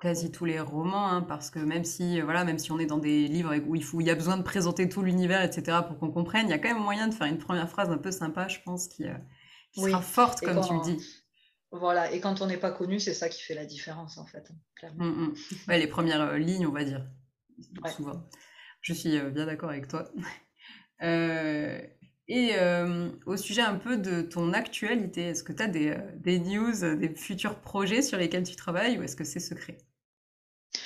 quasi 0.02 0.32
tous 0.32 0.46
les 0.46 0.60
romans, 0.60 1.08
hein, 1.08 1.22
parce 1.22 1.50
que 1.50 1.60
même 1.60 1.84
si, 1.84 2.20
voilà, 2.22 2.44
même 2.44 2.60
si 2.60 2.72
on 2.72 2.80
est 2.80 2.86
dans 2.86 2.98
des 2.98 3.28
livres 3.28 3.56
où 3.68 3.76
il, 3.76 3.84
faut, 3.84 4.02
il 4.02 4.08
y 4.08 4.10
a 4.10 4.16
besoin 4.16 4.38
de 4.38 4.44
présenter 4.44 4.90
tout 4.90 5.02
l'univers, 5.02 5.42
etc., 5.44 5.78
pour 5.88 5.98
qu'on 5.98 6.12
comprenne, 6.12 6.48
il 6.48 6.50
y 6.50 6.54
a 6.54 6.60
quand 6.60 6.70
même 6.74 6.82
moyen 6.82 7.08
de 7.08 7.14
faire 7.14 7.28
une 7.28 7.38
première 7.38 7.70
phrase 7.70 7.90
un 7.90 7.98
peu 7.98 8.12
sympa, 8.12 8.48
je 8.48 8.60
pense, 8.66 8.88
qui, 8.88 9.06
sera 9.76 10.02
forte, 10.02 10.42
comme 10.42 10.62
tu 10.66 10.74
le 10.74 10.82
dis. 10.82 11.06
Voilà, 11.72 12.12
et 12.12 12.20
quand 12.20 12.42
on 12.42 12.48
n'est 12.48 12.58
pas 12.58 12.72
connu, 12.72 13.00
c'est 13.00 13.14
ça 13.14 13.30
qui 13.30 13.42
fait 13.42 13.54
la 13.54 13.66
différence, 13.66 14.18
en 14.18 14.26
fait, 14.26 14.52
clairement. 14.76 15.06
Mm, 15.06 15.34
mm. 15.68 15.72
les 15.74 15.88
premières 15.88 16.22
euh, 16.22 16.38
lignes, 16.38 16.66
on 16.66 16.72
va 16.72 16.84
dire, 16.84 17.06
souvent. 17.96 18.24
Je 18.82 18.94
suis 18.94 19.18
euh, 19.18 19.30
bien 19.30 19.46
d'accord 19.46 19.70
avec 19.70 19.88
toi. 19.88 20.10
Euh, 21.04 21.80
et 22.28 22.52
au 23.26 23.38
sujet 23.38 23.62
un 23.62 23.76
peu 23.76 23.98
de 23.98 24.22
ton 24.22 24.54
actualité, 24.54 25.30
est-ce 25.30 25.44
que 25.44 25.54
tu 25.54 25.64
as 25.64 25.68
des, 25.68 25.98
des, 26.16 26.40
news, 26.40 26.96
des 26.96 27.16
futurs 27.16 27.60
projets 27.60 28.02
sur 28.02 28.18
lesquels 28.18 28.44
tu 28.44 28.56
travailles 28.56 28.98
ou 28.98 29.04
est-ce 29.04 29.16
que 29.16 29.24
c'est 29.24 29.40
secret? 29.40 29.78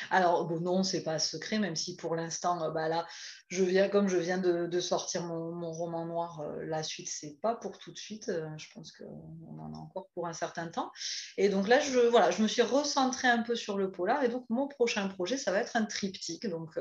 Alors, 0.09 0.45
bon, 0.45 0.59
non, 0.59 0.83
c'est 0.83 1.03
pas 1.03 1.19
secret, 1.19 1.59
même 1.59 1.75
si 1.75 1.95
pour 1.95 2.15
l'instant, 2.15 2.63
euh, 2.63 2.69
bah, 2.69 2.87
là, 2.89 3.05
je 3.47 3.63
viens, 3.63 3.89
comme 3.89 4.07
je 4.07 4.17
viens 4.17 4.37
de, 4.37 4.79
sortir 4.79 5.23
mon, 5.23 5.71
roman 5.71 6.05
noir, 6.05 6.41
euh, 6.41 6.65
la 6.65 6.83
suite, 6.83 7.09
c'est 7.09 7.39
pas 7.41 7.55
pour 7.55 7.77
tout 7.77 7.91
de 7.91 7.97
suite. 7.97 8.29
Euh, 8.29 8.47
je 8.57 8.67
pense 8.73 8.91
qu'on 8.91 9.59
en 9.59 9.73
a 9.73 9.77
encore 9.77 10.09
pour 10.13 10.27
un 10.27 10.33
certain 10.33 10.67
temps. 10.67 10.91
Et 11.37 11.49
donc 11.49 11.67
là, 11.67 11.79
je, 11.79 11.99
voilà, 11.99 12.31
je 12.31 12.41
me 12.41 12.47
suis 12.47 12.61
recentrée 12.61 13.27
un 13.27 13.43
peu 13.43 13.55
sur 13.55 13.77
le 13.77 13.91
polar. 13.91 14.23
Et 14.23 14.29
donc, 14.29 14.45
mon 14.49 14.67
prochain 14.67 15.07
projet, 15.07 15.37
ça 15.37 15.51
va 15.51 15.59
être 15.59 15.75
un 15.75 15.85
triptyque, 15.85 16.47
donc 16.47 16.77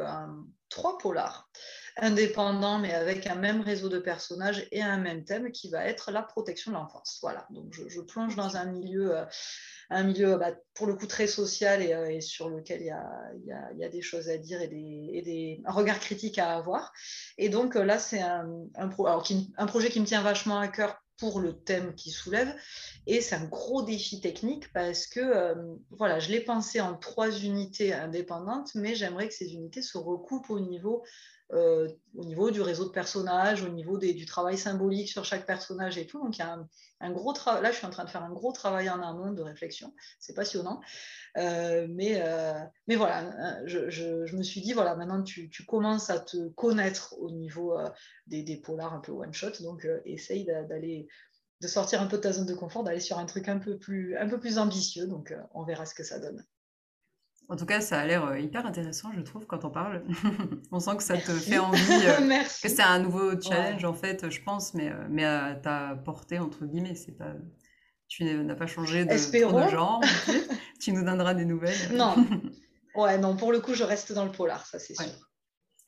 trois 0.69 0.99
polars 0.99 1.51
indépendants, 1.97 2.78
mais 2.78 2.93
avec 2.93 3.26
un 3.26 3.34
même 3.34 3.61
réseau 3.61 3.88
de 3.88 3.99
personnages 3.99 4.66
et 4.72 4.82
un 4.82 4.99
même 4.99 5.24
thème 5.24 5.53
qui 5.53 5.70
va 5.70 5.84
être 5.86 6.11
la 6.11 6.22
protection 6.22 6.72
de 6.72 6.76
l'enfance. 6.76 7.18
Voilà, 7.22 7.47
donc 7.51 7.72
je, 7.72 8.01
plonge 8.01 8.36
dans 8.36 8.57
un 8.57 8.66
milieu 8.66 9.14
un 9.91 10.05
milieu 10.05 10.36
bah, 10.36 10.53
pour 10.74 10.86
le 10.86 10.95
coup 10.95 11.07
très 11.07 11.26
social 11.26 11.82
et, 11.82 11.93
euh, 11.93 12.20
sur 12.20 12.49
lequel 12.49 12.80
il 12.80 12.86
y, 12.86 13.84
a, 13.84 13.88
des 13.88 14.03
choses 14.03 14.28
à 14.28 14.38
dire 14.38 14.62
et, 14.62 14.68
des, 14.68 15.61
un 15.66 15.72
regard 15.72 15.99
critique 15.99 16.38
à 16.38 16.57
avoir. 16.57 16.93
Et 17.38 17.49
donc 17.49 17.76
euh, 17.76 17.84
là, 17.84 17.99
c'est 17.99 18.20
un, 18.20 18.49
un, 18.76 18.88
projet 18.88 19.91
qui 19.91 20.01
me 20.01 20.07
tient 20.07 20.22
vachement 20.22 20.59
à 20.59 20.68
cœur 20.68 21.03
pour 21.18 21.41
le 21.41 21.53
thème 21.53 21.95
qui 21.95 22.11
soulève. 22.11 22.55
Et 23.07 23.20
c'est 23.20 23.34
un 23.34 23.45
gros 23.45 23.82
défi 23.82 24.20
technique 24.20 24.72
parce 24.72 25.07
que 25.07 25.20
euh, 25.20 25.55
voilà, 25.91 26.20
je 26.20 26.30
l'ai 26.30 26.41
pensé 26.41 26.80
en 26.80 26.97
trois 26.97 27.30
unités 27.30 27.93
indépendantes, 27.93 28.74
mais 28.74 28.95
j'aimerais 28.95 29.28
que 29.28 29.34
ces 29.34 29.53
unités 29.53 29.82
se 29.82 29.99
recoupent 29.99 30.51
au 30.51 30.61
niveau 30.61 31.05
euh, 31.53 31.88
au 32.14 32.24
niveau 32.24 32.51
du 32.51 32.61
réseau 32.61 32.84
de 32.84 32.90
personnages, 32.90 33.62
au 33.62 33.68
niveau 33.68 33.98
du 33.98 34.24
travail 34.24 34.57
symbolique 34.57 35.09
sur 35.09 35.24
chaque 35.24 35.46
personnage 35.46 35.98
et 35.98 36.07
tout. 36.07 36.22
Donc 36.22 36.36
il 36.38 36.40
y 36.40 36.42
a 36.42 36.59
un, 37.01 37.11
gros 37.11 37.32
travail. 37.32 37.62
Là, 37.62 37.72
je 37.72 37.76
suis 37.76 37.86
en 37.86 37.90
train 37.90 38.05
de 38.05 38.11
faire 38.11 38.22
un 38.22 38.32
gros 38.32 38.53
travail 38.53 38.88
en 38.88 39.03
amont 39.03 39.32
de 39.32 39.42
réflexion. 39.42 39.92
C'est 40.20 40.34
passionnant. 40.34 40.80
Euh, 41.36 41.88
mais, 41.90 42.20
euh, 42.22 42.61
mais 42.86 42.94
voilà, 42.94 43.64
je, 43.66 44.36
me 44.36 44.42
suis 44.42 44.61
dit, 44.61 44.72
voilà, 44.72 44.94
maintenant 44.94 45.22
tu, 45.22 45.51
commences 45.66 46.11
à 46.11 46.20
te 46.20 46.48
connaître 46.51 47.14
au 47.18 47.30
niveau 47.30 47.76
des, 48.26 48.42
des, 48.42 48.57
polars 48.57 48.94
un 48.94 49.01
peu 49.01 49.12
one-shot. 49.12 49.62
Donc 49.62 49.88
essaye 50.05 50.44
d'aller 50.44 51.09
de 51.61 51.68
sortir 51.68 52.01
un 52.01 52.07
peu 52.07 52.16
de 52.16 52.22
ta 52.22 52.32
zone 52.32 52.46
de 52.46 52.55
confort, 52.55 52.84
d'aller 52.84 53.01
sur 53.01 53.18
un 53.18 53.26
truc 53.26 53.48
un 53.48 53.59
peu 53.59 53.76
plus, 53.76 54.16
un 54.16 54.28
peu 54.28 54.38
plus 54.38 54.59
ambitieux. 54.59 55.07
Donc 55.07 55.34
on 55.53 55.64
verra 55.64 55.84
ce 55.84 55.94
que 55.94 56.05
ça 56.05 56.20
donne. 56.20 56.44
En 57.51 57.57
tout 57.57 57.66
cas, 57.66 57.80
ça 57.80 57.98
a 57.98 58.07
l'air 58.07 58.24
euh, 58.26 58.38
hyper 58.38 58.64
intéressant, 58.64 59.11
je 59.12 59.20
trouve, 59.22 59.44
quand 59.44 59.64
on 59.64 59.70
parle. 59.70 60.05
on 60.70 60.78
sent 60.78 60.96
que 60.96 61.03
ça 61.03 61.16
te 61.16 61.32
fait 61.32 61.59
envie, 61.59 62.07
euh, 62.07 62.44
que 62.62 62.68
c'est 62.68 62.80
un 62.80 63.01
nouveau 63.01 63.40
challenge, 63.40 63.84
en 63.84 63.92
fait, 63.92 64.30
je 64.30 64.40
pense, 64.40 64.72
mais, 64.72 64.88
euh, 64.88 65.09
mais 65.11 65.24
à 65.24 65.57
ta 65.57 65.96
portée, 65.96 66.38
entre 66.38 66.64
guillemets. 66.64 66.94
C'est 66.94 67.18
pas... 67.18 67.32
Tu 68.07 68.24
n'as 68.24 68.55
pas 68.55 68.68
changé 68.68 69.05
de, 69.05 69.16
genre. 69.68 70.01
tu 70.80 70.92
nous 70.92 71.05
donneras 71.05 71.34
des 71.34 71.44
nouvelles. 71.44 71.92
Non. 71.92 72.14
Ouais, 72.94 73.18
non, 73.18 73.36
pour 73.36 73.51
le 73.51 73.61
coup, 73.61 73.74
je 73.74 73.82
reste 73.82 74.12
dans 74.12 74.24
le 74.24 74.32
polar, 74.32 74.64
ça 74.66 74.78
c'est 74.78 74.94
sûr. 74.94 75.12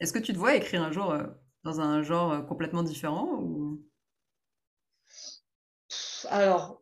Est-ce 0.00 0.12
que 0.12 0.18
tu 0.18 0.32
te 0.32 0.38
vois 0.38 0.56
écrire 0.56 0.82
un 0.82 0.90
jour 0.90 1.16
dans 1.62 1.80
un 1.80 2.02
genre 2.02 2.44
complètement 2.46 2.82
différent 2.82 3.38
ou... 3.40 3.80
Alors, 6.28 6.80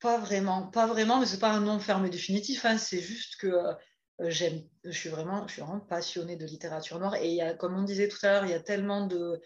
pas 0.00 0.18
vraiment, 0.18 0.66
pas 0.66 0.86
vraiment, 0.86 1.20
mais 1.20 1.26
c'est 1.26 1.38
pas 1.38 1.52
un 1.52 1.60
nom 1.60 1.78
fermé 1.78 2.10
définitif. 2.10 2.64
Hein. 2.64 2.78
c'est 2.78 3.00
juste 3.00 3.36
que 3.36 3.46
euh, 3.48 3.74
j'aime, 4.20 4.62
je 4.84 4.90
suis 4.90 5.08
vraiment, 5.08 5.46
je 5.46 5.54
suis 5.54 5.62
vraiment 5.62 5.80
passionnée 5.80 6.36
de 6.36 6.46
littérature 6.46 6.98
noire. 6.98 7.14
Et 7.16 7.28
il 7.28 7.34
y 7.34 7.42
a, 7.42 7.54
comme 7.54 7.76
on 7.76 7.82
disait 7.82 8.08
tout 8.08 8.18
à 8.22 8.32
l'heure, 8.32 8.44
il 8.44 8.50
y 8.50 8.54
a 8.54 8.60
tellement 8.60 9.06
de, 9.06 9.40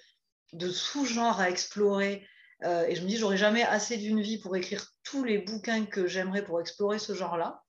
de 0.53 0.71
sous-genres 0.71 1.41
à 1.41 1.51
explorer. 1.51 2.27
Euh, 2.63 2.87
et 2.87 2.95
je 2.95 3.03
me 3.03 3.09
dis, 3.09 3.17
j'aurais 3.17 3.37
jamais 3.37 3.63
assez 3.63 3.97
d'une 3.97 4.21
vie 4.21 4.39
pour 4.39 4.57
écrire 4.57 4.87
tous 5.03 5.25
les 5.25 5.39
bouquins 5.39 5.85
que 5.87 6.07
j'aimerais 6.07 6.45
pour 6.45 6.61
explorer 6.61 6.99
ce 6.99 7.15
genre-là. 7.15 7.63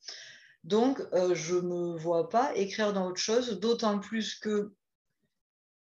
Donc, 0.64 1.00
euh, 1.14 1.36
je 1.36 1.56
me 1.56 1.98
vois 1.98 2.30
pas 2.30 2.56
écrire 2.56 2.94
dans 2.94 3.08
autre 3.08 3.20
chose, 3.20 3.60
d'autant 3.60 4.00
plus 4.00 4.36
que, 4.36 4.74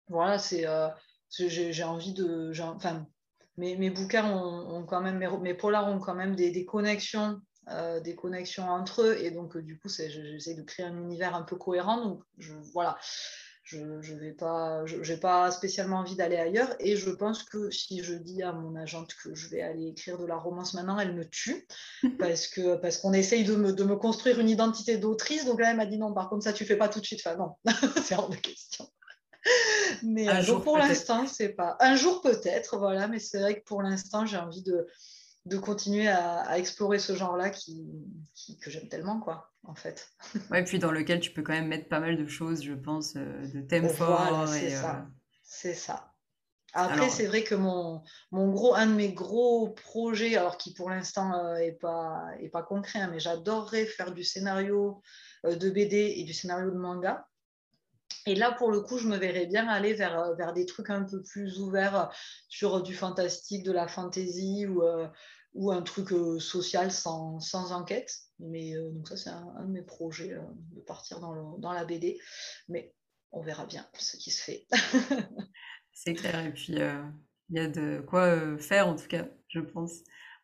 voilà, 0.09 0.37
c'est, 0.37 0.67
j'ai, 1.29 1.83
envie 1.83 2.13
de, 2.13 2.51
enfin, 2.59 3.07
mes, 3.57 3.89
bouquins 3.89 4.29
ont, 4.29 4.83
quand 4.83 5.01
même, 5.01 5.19
mes, 5.41 5.53
polars 5.53 5.87
ont 5.87 5.99
quand 5.99 6.15
même 6.15 6.35
des, 6.35 6.65
connexions, 6.65 7.39
euh, 7.69 7.99
des 7.99 8.15
connexions 8.15 8.69
entre 8.69 9.03
eux, 9.03 9.17
et 9.19 9.31
donc 9.31 9.55
euh, 9.55 9.61
du 9.61 9.77
coup, 9.77 9.89
j'essaie 9.89 10.55
de 10.55 10.61
créer 10.61 10.85
un 10.85 10.97
univers 10.97 11.35
un 11.35 11.43
peu 11.43 11.55
cohérent. 11.55 12.03
Donc 12.03 12.23
je, 12.37 12.53
voilà, 12.73 12.97
je 13.63 14.13
n'ai 14.13 14.33
pas, 14.33 14.83
pas 15.21 15.51
spécialement 15.51 15.97
envie 15.97 16.15
d'aller 16.15 16.37
ailleurs, 16.37 16.75
et 16.79 16.97
je 16.97 17.09
pense 17.09 17.43
que 17.43 17.71
si 17.71 18.03
je 18.03 18.13
dis 18.13 18.43
à 18.43 18.51
mon 18.51 18.75
agente 18.75 19.13
que 19.23 19.33
je 19.33 19.49
vais 19.49 19.61
aller 19.61 19.87
écrire 19.87 20.17
de 20.17 20.25
la 20.25 20.35
romance 20.35 20.73
maintenant, 20.73 20.99
elle 20.99 21.15
me 21.15 21.27
tue 21.27 21.65
parce 22.19 22.47
que 22.47 22.75
parce 22.75 22.97
qu'on 22.97 23.13
essaye 23.13 23.43
de 23.43 23.55
me, 23.55 23.73
de 23.73 23.83
me 23.83 23.95
construire 23.95 24.39
une 24.39 24.49
identité 24.49 24.97
d'autrice. 24.97 25.45
Donc 25.45 25.59
là, 25.59 25.71
elle 25.71 25.77
m'a 25.77 25.85
dit 25.85 25.97
non, 25.97 26.13
par 26.13 26.29
contre 26.29 26.43
ça 26.43 26.53
tu 26.53 26.65
fais 26.65 26.77
pas 26.77 26.89
tout 26.89 26.99
de 26.99 27.05
suite. 27.05 27.21
Enfin 27.25 27.37
non, 27.37 27.55
c'est 28.03 28.15
hors 28.15 28.29
de 28.29 28.35
question. 28.35 28.85
Mais 30.03 30.27
un 30.27 30.39
euh, 30.39 30.41
jour, 30.41 30.61
pour 30.61 30.77
l'instant, 30.77 31.27
c'est 31.27 31.49
pas. 31.49 31.77
Un 31.79 31.95
jour 31.95 32.21
peut-être, 32.21 32.77
voilà, 32.77 33.07
mais 33.07 33.19
c'est 33.19 33.39
vrai 33.39 33.59
que 33.59 33.65
pour 33.65 33.81
l'instant, 33.81 34.25
j'ai 34.25 34.37
envie 34.37 34.63
de, 34.63 34.87
de 35.45 35.57
continuer 35.57 36.07
à, 36.07 36.57
explorer 36.57 36.99
ce 36.99 37.15
genre-là 37.15 37.49
qui, 37.49 37.85
que 38.61 38.69
j'aime 38.69 38.89
tellement, 38.89 39.19
quoi, 39.19 39.51
en 39.63 39.75
fait. 39.75 40.09
Ouais, 40.51 40.63
puis 40.63 40.79
dans 40.79 40.91
lequel 40.91 41.19
tu 41.19 41.31
peux 41.31 41.43
quand 41.43 41.53
même 41.53 41.67
mettre 41.67 41.87
pas 41.87 41.99
mal 41.99 42.17
de 42.17 42.27
choses, 42.27 42.63
je 42.63 42.73
pense, 42.73 43.15
euh, 43.15 43.47
de 43.53 43.61
thèmes 43.61 43.89
forts. 43.89 44.47
C'est 44.47 44.69
ça. 44.69 44.95
Euh, 44.95 45.01
c'est 45.43 45.73
ça. 45.73 46.11
Après, 46.77 47.09
c'est 47.09 47.27
vrai 47.27 47.41
que 47.45 47.55
mon, 47.55 48.03
mon, 48.31 48.51
gros, 48.51 48.75
un 48.75 48.87
de 48.87 48.91
mes 48.91 49.13
gros 49.13 49.69
projets, 49.69 50.35
alors 50.35 50.57
qui 50.57 50.73
pour 50.73 50.89
l'instant 50.89 51.55
n'est 51.55 51.71
pas, 51.71 52.25
est 52.41 52.49
pas 52.49 52.63
concret, 52.63 52.99
hein, 52.99 53.09
mais 53.09 53.19
j'adorerais 53.19 53.85
faire 53.85 54.11
du 54.13 54.25
scénario 54.25 55.01
de 55.45 55.69
BD 55.69 56.15
et 56.17 56.25
du 56.25 56.33
scénario 56.33 56.71
de 56.71 56.75
manga. 56.75 57.25
Et 58.27 58.35
là, 58.35 58.51
pour 58.51 58.71
le 58.71 58.81
coup, 58.81 58.97
je 58.97 59.07
me 59.07 59.17
verrais 59.17 59.45
bien 59.45 59.67
aller 59.67 59.93
vers, 59.93 60.19
euh, 60.19 60.35
vers 60.35 60.53
des 60.53 60.65
trucs 60.65 60.89
un 60.89 61.03
peu 61.03 61.21
plus 61.21 61.59
ouverts 61.59 61.95
euh, 61.95 62.05
sur 62.49 62.81
du 62.81 62.95
fantastique, 62.95 63.63
de 63.63 63.71
la 63.71 63.87
fantasy 63.87 64.65
ou, 64.65 64.81
euh, 64.81 65.07
ou 65.53 65.71
un 65.71 65.83
truc 65.83 66.09
social 66.41 66.91
sans, 66.91 67.39
sans, 67.39 67.71
enquête. 67.71 68.11
Mais 68.39 68.73
donc 68.75 69.07
ça, 69.07 69.15
c'est 69.15 69.29
un, 69.29 69.63
de 69.63 69.71
mes 69.71 69.83
projets 69.83 70.35
de 70.73 70.81
partir 70.81 71.19
dans, 71.19 71.57
dans, 71.57 71.71
la 71.71 71.85
BD. 71.85 72.19
Mais 72.67 72.93
on 73.31 73.41
verra 73.41 73.65
bien 73.65 73.87
ce 73.97 74.17
qui 74.17 74.31
se 74.31 74.43
fait. 74.43 74.67
c'est 75.93 76.13
clair. 76.13 76.45
Et 76.45 76.51
puis, 76.51 76.73
il 76.73 77.55
y 77.55 77.59
a 77.59 77.67
de 77.67 78.03
quoi 78.05 78.57
faire, 78.57 78.89
en 78.89 78.95
tout 78.95 79.07
cas, 79.07 79.27
je 79.47 79.61
pense. 79.61 79.99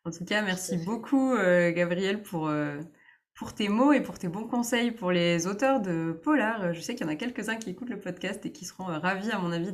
En 0.05 0.11
tout 0.11 0.23
cas, 0.23 0.41
merci 0.41 0.77
beaucoup, 0.77 1.35
Gabriel, 1.35 2.23
pour 2.23 2.49
pour 3.35 3.53
tes 3.53 3.69
mots 3.69 3.93
et 3.93 4.01
pour 4.01 4.19
tes 4.19 4.27
bons 4.27 4.47
conseils 4.47 4.91
pour 4.91 5.11
les 5.11 5.47
auteurs 5.47 5.79
de 5.79 6.11
Polar. 6.11 6.73
Je 6.73 6.81
sais 6.81 6.95
qu'il 6.95 7.05
y 7.05 7.09
en 7.09 7.11
a 7.11 7.15
quelques-uns 7.15 7.57
qui 7.57 7.69
écoutent 7.69 7.89
le 7.89 7.99
podcast 7.99 8.45
et 8.45 8.51
qui 8.51 8.65
seront 8.65 8.89
euh, 8.89 8.99
ravis, 8.99 9.31
à 9.31 9.39
mon 9.39 9.51
avis, 9.51 9.73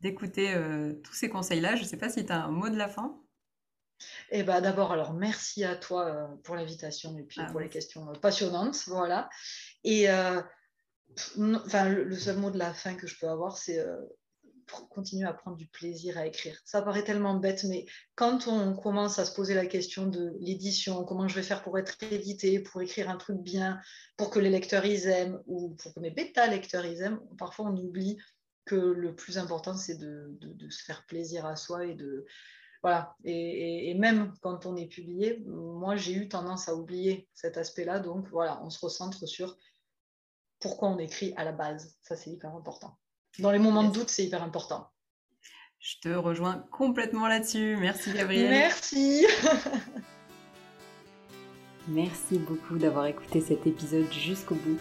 d'écouter 0.00 0.54
euh, 0.54 0.92
tous 1.04 1.14
ces 1.14 1.28
conseils-là. 1.28 1.76
Je 1.76 1.82
ne 1.82 1.86
sais 1.86 1.96
pas 1.96 2.08
si 2.08 2.24
tu 2.24 2.32
as 2.32 2.44
un 2.44 2.50
mot 2.50 2.68
de 2.68 2.76
la 2.76 2.88
fin. 2.88 3.20
Eh 4.30 4.42
ben, 4.42 4.60
D'abord, 4.60 4.92
alors 4.92 5.14
merci 5.14 5.64
à 5.64 5.76
toi 5.76 6.06
euh, 6.06 6.26
pour 6.42 6.56
l'invitation 6.56 7.16
et 7.18 7.22
puis 7.22 7.40
ah 7.42 7.50
pour 7.50 7.60
les 7.60 7.68
questions 7.68 8.12
passionnantes. 8.20 8.82
Voilà. 8.86 9.28
Et 9.84 10.08
enfin, 10.10 11.88
le, 11.88 12.16
seul 12.16 12.36
mot 12.38 12.50
de 12.50 12.58
la 12.58 12.74
fin 12.74 12.94
que 12.94 13.06
je 13.06 13.18
peux 13.18 13.28
avoir, 13.28 13.56
c'est 13.56 13.82
continuer 14.90 15.26
à 15.26 15.32
prendre 15.32 15.56
du 15.56 15.66
plaisir 15.66 16.18
à 16.18 16.26
écrire. 16.26 16.58
Ça 16.64 16.82
paraît 16.82 17.04
tellement 17.04 17.34
bête, 17.34 17.64
mais 17.64 17.86
quand 18.14 18.48
on 18.48 18.74
commence 18.74 19.18
à 19.18 19.24
se 19.24 19.34
poser 19.34 19.54
la 19.54 19.66
question 19.66 20.06
de 20.06 20.36
l'édition, 20.40 21.04
comment 21.04 21.28
je 21.28 21.34
vais 21.34 21.42
faire 21.42 21.62
pour 21.62 21.78
être 21.78 21.96
édité, 22.02 22.60
pour 22.60 22.82
écrire 22.82 23.10
un 23.10 23.16
truc 23.16 23.38
bien, 23.38 23.80
pour 24.16 24.30
que 24.30 24.38
les 24.38 24.50
lecteurs 24.50 24.84
ils 24.84 25.06
aiment, 25.06 25.40
ou 25.46 25.74
pour 25.76 25.94
que 25.94 26.00
mes 26.00 26.10
bêta-lecteurs 26.10 26.86
ils 26.86 27.02
aiment, 27.02 27.20
parfois 27.38 27.66
on 27.66 27.76
oublie 27.76 28.18
que 28.64 28.74
le 28.74 29.14
plus 29.14 29.38
important, 29.38 29.76
c'est 29.76 29.96
de, 29.96 30.36
se 30.68 30.82
faire 30.82 31.06
plaisir 31.06 31.46
à 31.46 31.56
soi 31.56 31.86
et 31.86 31.94
de, 31.94 32.26
voilà. 32.82 33.16
Et, 33.24 33.94
même 33.94 34.34
quand 34.42 34.66
on 34.66 34.76
est 34.76 34.88
publié, 34.88 35.42
moi, 35.46 35.96
j'ai 35.96 36.12
eu 36.12 36.28
tendance 36.28 36.68
à 36.68 36.74
oublier 36.74 37.28
cet 37.32 37.56
aspect-là. 37.56 38.00
Donc, 38.00 38.28
voilà, 38.28 38.60
on 38.64 38.70
se 38.70 38.84
recentre 38.84 39.26
sur 39.26 39.56
pourquoi 40.60 40.88
on 40.88 40.98
écrit 40.98 41.32
à 41.36 41.44
la 41.44 41.52
base. 41.52 41.96
Ça, 42.02 42.16
c'est 42.16 42.30
hyper 42.30 42.54
important. 42.54 42.98
Dans 43.38 43.50
les 43.50 43.58
moments 43.58 43.84
de 43.84 43.92
doute, 43.92 44.08
c'est 44.08 44.24
hyper 44.24 44.42
important. 44.42 44.88
Je 45.78 45.96
te 46.00 46.08
rejoins 46.08 46.64
complètement 46.70 47.28
là-dessus. 47.28 47.76
Merci, 47.78 48.12
Gabrielle. 48.12 48.50
Merci. 48.50 49.26
Merci 51.88 52.38
beaucoup 52.38 52.78
d'avoir 52.78 53.06
écouté 53.06 53.40
cet 53.40 53.66
épisode 53.66 54.12
jusqu'au 54.12 54.56
bout. 54.56 54.78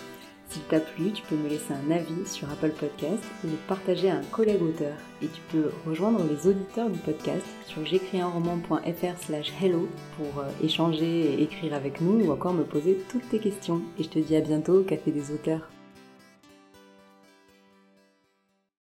S'il 0.50 0.62
t'a 0.64 0.80
plu, 0.80 1.12
tu 1.12 1.22
peux 1.24 1.36
me 1.36 1.50
laisser 1.50 1.74
un 1.74 1.92
avis 1.92 2.26
sur 2.26 2.50
Apple 2.50 2.72
Podcast 2.72 3.24
et 3.44 3.48
le 3.48 3.58
partager 3.68 4.10
à 4.10 4.18
un 4.18 4.24
collègue 4.24 4.62
auteur. 4.62 4.96
Et 5.22 5.28
tu 5.28 5.42
peux 5.52 5.72
rejoindre 5.86 6.24
les 6.24 6.48
auditeurs 6.48 6.90
du 6.90 7.00
podcast 7.00 7.46
sur 7.66 7.86
j'écrisunroman.fr 7.86 9.20
slash 9.20 9.52
hello 9.62 9.90
pour 10.18 10.40
euh, 10.40 10.50
échanger 10.64 11.34
et 11.34 11.44
écrire 11.44 11.74
avec 11.74 12.00
nous 12.00 12.26
ou 12.26 12.32
encore 12.32 12.54
me 12.54 12.64
poser 12.64 12.98
toutes 13.10 13.28
tes 13.30 13.40
questions. 13.40 13.82
Et 14.00 14.04
je 14.04 14.10
te 14.10 14.20
dis 14.20 14.36
à 14.36 14.42
bientôt 14.42 14.80
au 14.80 14.84
Café 14.84 15.12
des 15.12 15.32
auteurs. 15.32 15.70